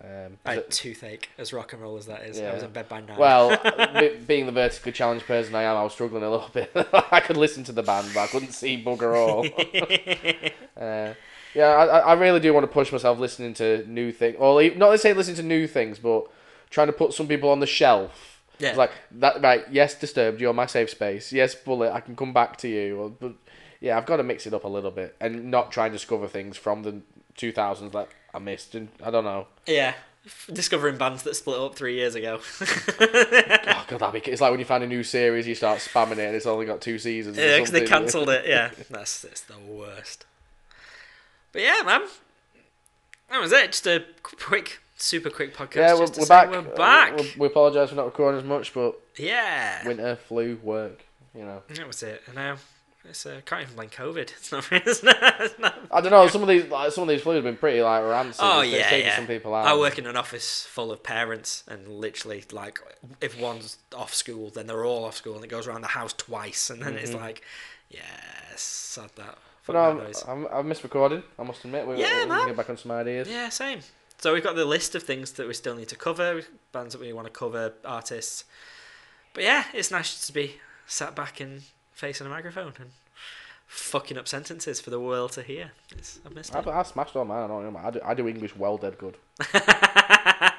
Um, 0.04 0.38
I 0.44 0.56
had 0.56 0.72
toothache, 0.72 1.30
as 1.38 1.54
rock 1.54 1.72
and 1.72 1.82
roll 1.82 1.96
as 1.98 2.08
that 2.08 2.24
is. 2.24 2.42
I 2.42 2.52
was 2.54 2.64
in 2.64 2.72
bed 2.72 2.90
by 2.90 3.02
nine. 3.02 3.18
well, 3.18 3.50
be- 4.00 4.18
being 4.26 4.48
the 4.48 4.52
vertically 4.52 4.92
challenged 4.92 5.26
person 5.26 5.54
I 5.56 5.64
am, 5.64 5.78
I 5.78 5.84
was 5.84 5.94
struggling 5.94 6.24
a 6.24 6.30
little 6.32 6.50
bit. 6.52 6.72
I 7.12 7.20
could 7.20 7.38
listen 7.38 7.64
to 7.66 7.72
the 7.72 7.84
band, 7.84 8.10
but 8.14 8.22
I 8.22 8.28
couldn't 8.28 8.52
see 8.54 8.82
bugger 8.84 9.16
all. 9.16 9.46
Uh, 10.76 11.14
yeah, 11.54 11.68
I, 11.68 12.00
I 12.00 12.14
really 12.14 12.40
do 12.40 12.52
want 12.52 12.64
to 12.64 12.68
push 12.68 12.92
myself 12.92 13.20
listening 13.20 13.54
to 13.56 13.86
new 13.88 14.12
things. 14.12 14.36
Or 14.40 14.62
not 14.76 15.00
say 15.00 15.14
listening 15.14 15.36
to 15.38 15.44
new 15.44 15.68
things, 15.68 16.00
but 16.00 16.26
trying 16.72 16.88
to 16.88 16.94
put 16.94 17.14
some 17.14 17.28
people 17.28 17.50
on 17.50 17.60
the 17.60 17.68
shelf. 17.68 18.33
Yeah. 18.60 18.70
It's 18.70 18.78
like 18.78 18.92
that. 19.12 19.42
Right? 19.42 19.64
Yes, 19.72 19.96
disturbed. 19.96 20.40
You're 20.42 20.54
my 20.54 20.66
safe 20.66 20.90
space. 20.90 21.32
Yes, 21.34 21.56
bullet. 21.56 21.92
I 21.92 22.00
can 22.00 22.16
come 22.16 22.34
back 22.34 22.58
to 22.58 22.68
you. 22.68 22.98
Or, 23.00 23.10
but 23.10 23.34
yeah, 23.82 23.98
I've 23.98 24.06
got 24.06 24.18
to 24.18 24.24
mix 24.24 24.48
it 24.48 24.54
up 24.54 24.64
a 24.64 24.68
little 24.68 24.92
bit 24.92 25.16
and 25.20 25.50
not 25.52 25.72
try 25.72 25.88
and 25.88 25.94
discover 25.94 26.28
things 26.28 26.56
from 26.58 26.84
the 26.84 27.02
2000s 27.38 27.92
that 27.92 28.08
I 28.34 28.40
missed. 28.40 28.76
And 28.76 28.90
I 29.04 29.12
don't 29.12 29.26
know. 29.26 29.48
yeah, 29.66 29.94
discovering 30.52 30.98
bands 30.98 31.24
that 31.24 31.36
split 31.36 31.60
up 31.60 31.76
three 31.76 31.96
years 31.96 32.16
ago. 32.16 32.40
Oh 33.76 33.86
god, 33.88 34.00
that'd 34.00 34.24
be, 34.24 34.32
it's 34.32 34.40
like 34.40 34.52
when 34.52 34.60
you 34.60 34.66
find 34.66 34.84
a 34.84 34.88
new 34.88 35.04
series, 35.04 35.46
you 35.46 35.56
start 35.56 35.80
spamming 35.80 36.14
it, 36.14 36.20
and 36.20 36.36
it's 36.36 36.46
only 36.46 36.66
got 36.66 36.80
two 36.80 36.98
seasons. 36.98 37.38
Yeah, 37.38 37.58
because 37.58 37.72
they 37.72 37.86
cancelled 37.86 38.30
it. 38.30 38.46
Yeah, 38.48 38.72
that's 38.90 39.22
that's 39.22 39.42
the 39.42 39.58
worst. 39.60 40.26
But 41.52 41.64
yeah, 41.64 41.82
man, 41.86 42.04
that 43.30 43.42
was 43.42 43.52
it. 43.52 43.72
Just 43.74 43.88
a 43.88 44.06
quick, 44.22 44.80
super 45.04 45.30
quick 45.30 45.56
podcast. 45.56 45.76
Yeah, 45.76 45.94
we're, 45.96 46.08
we're 46.18 46.26
back. 46.28 46.50
We're 46.52 46.60
Uh, 46.60 46.76
back. 46.76 47.18
we- 47.18 47.34
we 47.38 47.48
apologise 47.48 47.90
for 47.90 47.96
not 47.96 48.06
recording 48.06 48.40
as 48.40 48.46
much, 48.46 48.74
but 48.74 49.00
yeah, 49.18 49.86
winter, 49.86 50.16
flu, 50.16 50.60
work. 50.64 51.04
You 51.36 51.44
know. 51.46 51.64
that 51.68 51.88
was 51.88 52.04
it. 52.04 52.22
And 52.28 52.36
now 52.36 52.58
it's 53.06 53.26
uh, 53.26 53.42
can't 53.46 53.64
even 53.64 53.76
blame 53.76 53.90
COVID. 53.90 54.18
It's 54.32 54.52
not. 54.52 54.66
It's 54.72 55.04
not. 55.04 55.18
It's 55.42 55.60
not 55.60 55.76
I 55.92 56.00
don't 56.00 56.12
know. 56.12 56.28
Some 56.28 56.42
of 56.44 56.48
these, 56.48 56.66
like, 56.70 56.92
some 56.92 57.02
of 57.04 57.10
these 57.10 57.22
flus 57.22 57.36
have 57.36 57.44
been 57.44 57.58
pretty 57.58 57.82
like 57.82 58.04
rancid. 58.04 58.40
Oh 58.44 58.62
It's- 58.62 58.92
yeah, 58.92 58.96
yeah. 58.98 59.16
some 59.16 59.28
people 59.28 59.54
out. 59.54 59.66
I 59.66 59.76
work 59.76 59.98
in 59.98 60.06
an 60.06 60.16
office 60.16 60.64
full 60.70 60.92
of 60.92 61.04
parents, 61.04 61.64
and 61.68 61.88
literally, 61.88 62.44
like, 62.52 62.80
if 63.20 63.40
one's 63.40 63.78
off 63.96 64.14
school, 64.14 64.50
then 64.52 64.68
they're 64.68 64.86
all 64.86 65.04
off 65.06 65.18
school, 65.18 65.36
and 65.36 65.44
it 65.44 65.50
goes 65.50 65.68
around 65.68 65.82
the 65.82 65.88
house 65.88 66.14
twice, 66.14 66.70
and 66.70 66.82
then 66.82 66.94
it's 66.96 67.14
like, 67.14 67.44
yes, 67.90 68.62
sad 68.62 69.10
that. 69.16 69.38
But 69.66 69.74
no. 69.74 70.06
I'm, 70.28 70.46
I'm, 70.46 70.48
I've 70.54 70.66
missed 70.66 70.84
recording. 70.84 71.24
I 71.40 71.44
must 71.44 71.64
admit. 71.66 71.88
We, 71.88 71.96
Yeah, 72.00 72.24
we, 72.24 72.30
man. 72.30 72.40
can 72.40 72.48
get 72.50 72.58
back 72.58 72.70
on 72.70 72.78
some 72.78 72.92
ideas. 72.92 73.28
Yeah, 73.30 73.50
same. 73.50 73.80
So 74.24 74.34
we've 74.34 74.42
got 74.42 74.56
the 74.56 74.64
list 74.64 74.96
of 74.96 75.04
things 75.04 75.34
that 75.34 75.50
we 75.50 75.54
still 75.54 75.76
need 75.76 75.90
to 75.90 75.98
cover, 75.98 76.44
bands 76.72 76.94
that 76.94 77.02
we 77.02 77.12
want 77.12 77.28
to 77.28 77.34
cover, 77.34 77.74
artists. 77.84 78.46
But 79.34 79.44
yeah, 79.44 79.66
it's 79.74 79.92
nice 79.92 80.26
to 80.28 80.32
be 80.32 80.62
sat 80.88 81.14
back 81.14 81.42
and 81.42 81.64
facing 81.92 82.28
a 82.28 82.30
microphone 82.30 82.72
and 82.80 82.92
fucking 83.68 84.18
up 84.18 84.30
sentences 84.30 84.80
for 84.80 84.92
the 84.92 85.00
world 85.02 85.34
to 85.34 85.42
hear. 85.42 85.72
It's, 85.92 86.22
I've 86.26 86.34
missed 86.34 86.56
it. 86.56 86.66
I've 86.66 86.88
smashed 86.88 87.18
all 87.18 87.26
mine. 87.26 87.44
I 87.44 87.48
don't 87.48 87.74
know. 87.74 87.78
I 87.78 87.92
do, 87.92 88.00
I 88.02 88.14
do 88.14 88.30
English 88.30 88.56
well, 88.56 88.78
dead 88.78 88.98
good. 88.98 89.18
I 89.54 90.54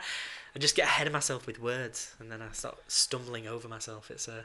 just 0.58 0.76
get 0.76 0.84
ahead 0.84 1.06
of 1.06 1.14
myself 1.14 1.46
with 1.46 1.58
words, 1.58 2.14
and 2.18 2.30
then 2.30 2.42
I 2.42 2.52
start 2.52 2.76
stumbling 2.86 3.48
over 3.48 3.66
myself. 3.66 4.10
It's 4.10 4.28
uh, 4.28 4.42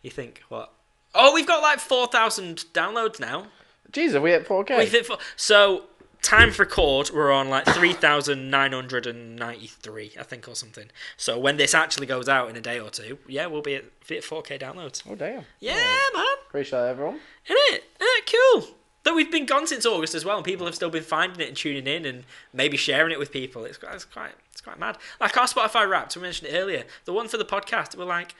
you 0.00 0.12
think 0.12 0.44
what? 0.48 0.70
Oh, 1.12 1.34
we've 1.34 1.44
got 1.44 1.60
like 1.60 1.80
four 1.80 2.06
thousand 2.06 2.66
downloads 2.72 3.18
now. 3.18 3.48
Jeez, 3.90 4.14
are 4.14 4.20
we 4.20 4.32
at 4.32 4.46
4K? 4.46 4.78
We've 4.78 4.92
hit 4.92 5.06
four- 5.06 5.18
so 5.34 5.86
time 6.22 6.50
for 6.52 6.62
record, 6.64 7.10
we're 7.12 7.32
on 7.32 7.48
like 7.48 7.64
three 7.66 7.92
thousand 7.92 8.50
nine 8.50 8.72
hundred 8.72 9.06
and 9.06 9.36
ninety-three, 9.36 10.12
I 10.18 10.22
think, 10.22 10.48
or 10.48 10.54
something. 10.54 10.90
So 11.16 11.38
when 11.38 11.56
this 11.56 11.74
actually 11.74 12.06
goes 12.06 12.28
out 12.28 12.48
in 12.50 12.56
a 12.56 12.60
day 12.60 12.78
or 12.80 12.90
two, 12.90 13.18
yeah, 13.26 13.46
we'll 13.46 13.62
be 13.62 13.74
at, 13.76 13.84
be 14.06 14.16
at 14.18 14.22
4K 14.24 14.60
downloads. 14.60 15.02
oh 15.08 15.14
damn. 15.14 15.44
Yeah, 15.60 15.74
man, 16.14 16.24
Appreciate 16.48 16.80
that, 16.80 16.88
everyone. 16.88 17.20
isn't 17.46 17.56
it? 17.74 17.84
Isn't 18.00 18.28
it 18.28 18.32
cool? 18.54 18.74
Though 19.02 19.14
we've 19.14 19.30
been 19.32 19.46
gone 19.46 19.66
since 19.66 19.86
August 19.86 20.14
as 20.14 20.24
well, 20.26 20.36
and 20.36 20.44
people 20.44 20.66
have 20.66 20.74
still 20.74 20.90
been 20.90 21.02
finding 21.02 21.40
it 21.40 21.48
and 21.48 21.56
tuning 21.56 21.86
in 21.86 22.04
and 22.04 22.24
maybe 22.52 22.76
sharing 22.76 23.12
it 23.12 23.18
with 23.18 23.32
people. 23.32 23.64
It's 23.64 23.78
quite, 23.78 23.94
it's 23.94 24.04
quite, 24.04 24.32
it's 24.52 24.60
quite 24.60 24.78
mad. 24.78 24.98
Like 25.20 25.36
our 25.38 25.46
Spotify 25.46 25.88
Wrapped, 25.88 26.14
we 26.16 26.22
mentioned 26.22 26.50
it 26.52 26.56
earlier. 26.58 26.84
The 27.06 27.12
one 27.14 27.26
for 27.28 27.38
the 27.38 27.44
podcast, 27.46 27.96
we're 27.96 28.04
like 28.04 28.34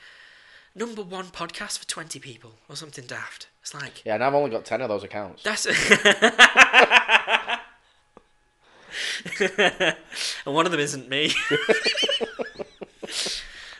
number 0.74 1.02
one 1.02 1.26
podcast 1.26 1.78
for 1.78 1.86
twenty 1.88 2.18
people 2.18 2.56
or 2.68 2.76
something 2.76 3.06
daft. 3.06 3.48
It's 3.62 3.72
like 3.74 4.02
Yeah, 4.04 4.14
and 4.16 4.24
I've 4.24 4.34
only 4.34 4.50
got 4.50 4.64
10 4.66 4.80
of 4.82 4.88
those 4.88 5.02
accounts. 5.04 5.42
that's. 5.42 5.66
and 9.58 9.96
one 10.44 10.66
of 10.66 10.72
them 10.72 10.80
isn't 10.80 11.08
me. 11.08 11.32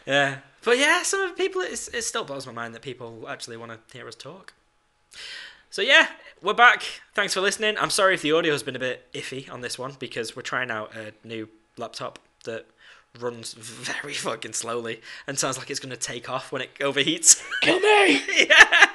yeah, 0.07 0.39
but 0.65 0.79
yeah, 0.79 1.03
some 1.03 1.21
of 1.21 1.31
the 1.31 1.37
people 1.37 1.61
it's, 1.61 1.89
it 1.89 2.03
still 2.03 2.25
blows 2.25 2.47
my 2.47 2.53
mind 2.53 2.75
that 2.75 2.83
people 2.83 3.27
actually 3.29 3.57
want 3.57 3.73
to 3.73 3.97
hear 3.97 4.09
us 4.09 4.15
talk. 4.15 4.55
So 5.71 5.83
yeah, 5.83 6.09
we're 6.43 6.55
back. 6.55 6.83
Thanks 7.15 7.35
for 7.35 7.41
listening. 7.41 7.77
I'm 7.79 7.91
sorry 7.91 8.15
if 8.15 8.23
the 8.23 8.33
audio 8.33 8.53
has 8.53 8.63
been 8.63 8.77
a 8.77 8.81
bit 8.81 9.13
iffy 9.13 9.53
on 9.53 9.61
this 9.61 9.79
one 9.79 9.93
because 9.99 10.35
we're 10.35 10.43
trying 10.43 10.71
out 10.71 10.95
a 10.97 11.13
new 11.27 11.49
laptop 11.77 12.19
that 12.45 12.67
runs 13.19 13.55
very 13.55 14.15
fucking 14.15 14.53
slowly 14.53 15.01
and 15.27 15.39
sounds 15.39 15.59
like 15.59 15.71
it's 15.71 15.81
going 15.81 15.91
to 15.91 15.97
take 15.97 16.31
off 16.31 16.53
when 16.53 16.63
it 16.63 16.75
overheats. 16.79 17.43
Kill 17.63 17.81
me! 17.81 18.23
yeah. 18.49 18.87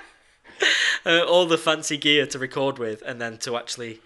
Uh, 1.05 1.23
all 1.23 1.45
the 1.45 1.57
fancy 1.57 1.97
gear 1.97 2.25
to 2.25 2.39
record 2.39 2.79
with, 2.79 3.03
and 3.05 3.21
then 3.21 3.37
to 3.37 3.57
actually 3.57 3.99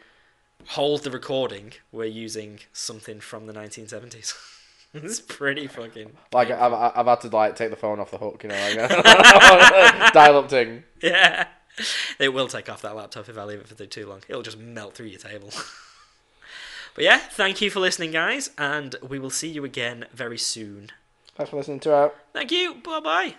hold 0.68 1.04
the 1.04 1.12
recording, 1.12 1.74
we're 1.92 2.06
using 2.06 2.60
something 2.74 3.20
from 3.20 3.48
the 3.48 3.54
1970s. 3.54 4.34
it's 4.94 5.22
pretty 5.22 5.68
fucking. 5.68 6.12
Like, 6.34 6.52
I've, 6.52 6.74
I've 6.74 7.06
had 7.06 7.22
to, 7.22 7.28
like, 7.30 7.56
take 7.56 7.70
the 7.70 7.76
phone 7.76 8.00
off 8.00 8.12
the 8.12 8.18
hook, 8.18 8.44
you 8.44 8.50
know, 8.50 8.56
like, 8.56 9.04
dial 10.14 10.38
up 10.38 10.50
thing. 10.50 10.84
Yeah. 11.02 11.48
It 12.20 12.30
will 12.30 12.48
take 12.48 12.70
off 12.70 12.82
that 12.82 12.96
laptop 12.96 13.30
if 13.30 13.38
I 13.38 13.44
leave 13.44 13.60
it 13.60 13.68
for 13.68 13.86
too 13.86 14.08
long. 14.08 14.22
It'll 14.28 14.42
just 14.42 14.58
melt 14.58 14.96
through 14.96 15.08
your 15.08 15.20
table. 15.20 15.50
but 16.96 17.04
yeah, 17.04 17.18
thank 17.18 17.62
you 17.62 17.70
for 17.70 17.80
listening, 17.80 18.12
guys, 18.12 18.52
and 18.58 18.96
we 19.08 19.18
will 19.20 19.30
see 19.30 19.48
you 19.48 19.64
again 19.64 20.06
very 20.14 20.38
soon. 20.38 20.92
Thanks 21.36 21.52
for 21.52 21.56
listening 21.56 21.80
to 21.82 21.96
our 21.96 22.12
Thank 22.34 22.52
you. 22.52 22.76
Bye 22.84 23.00
bye. 23.00 23.36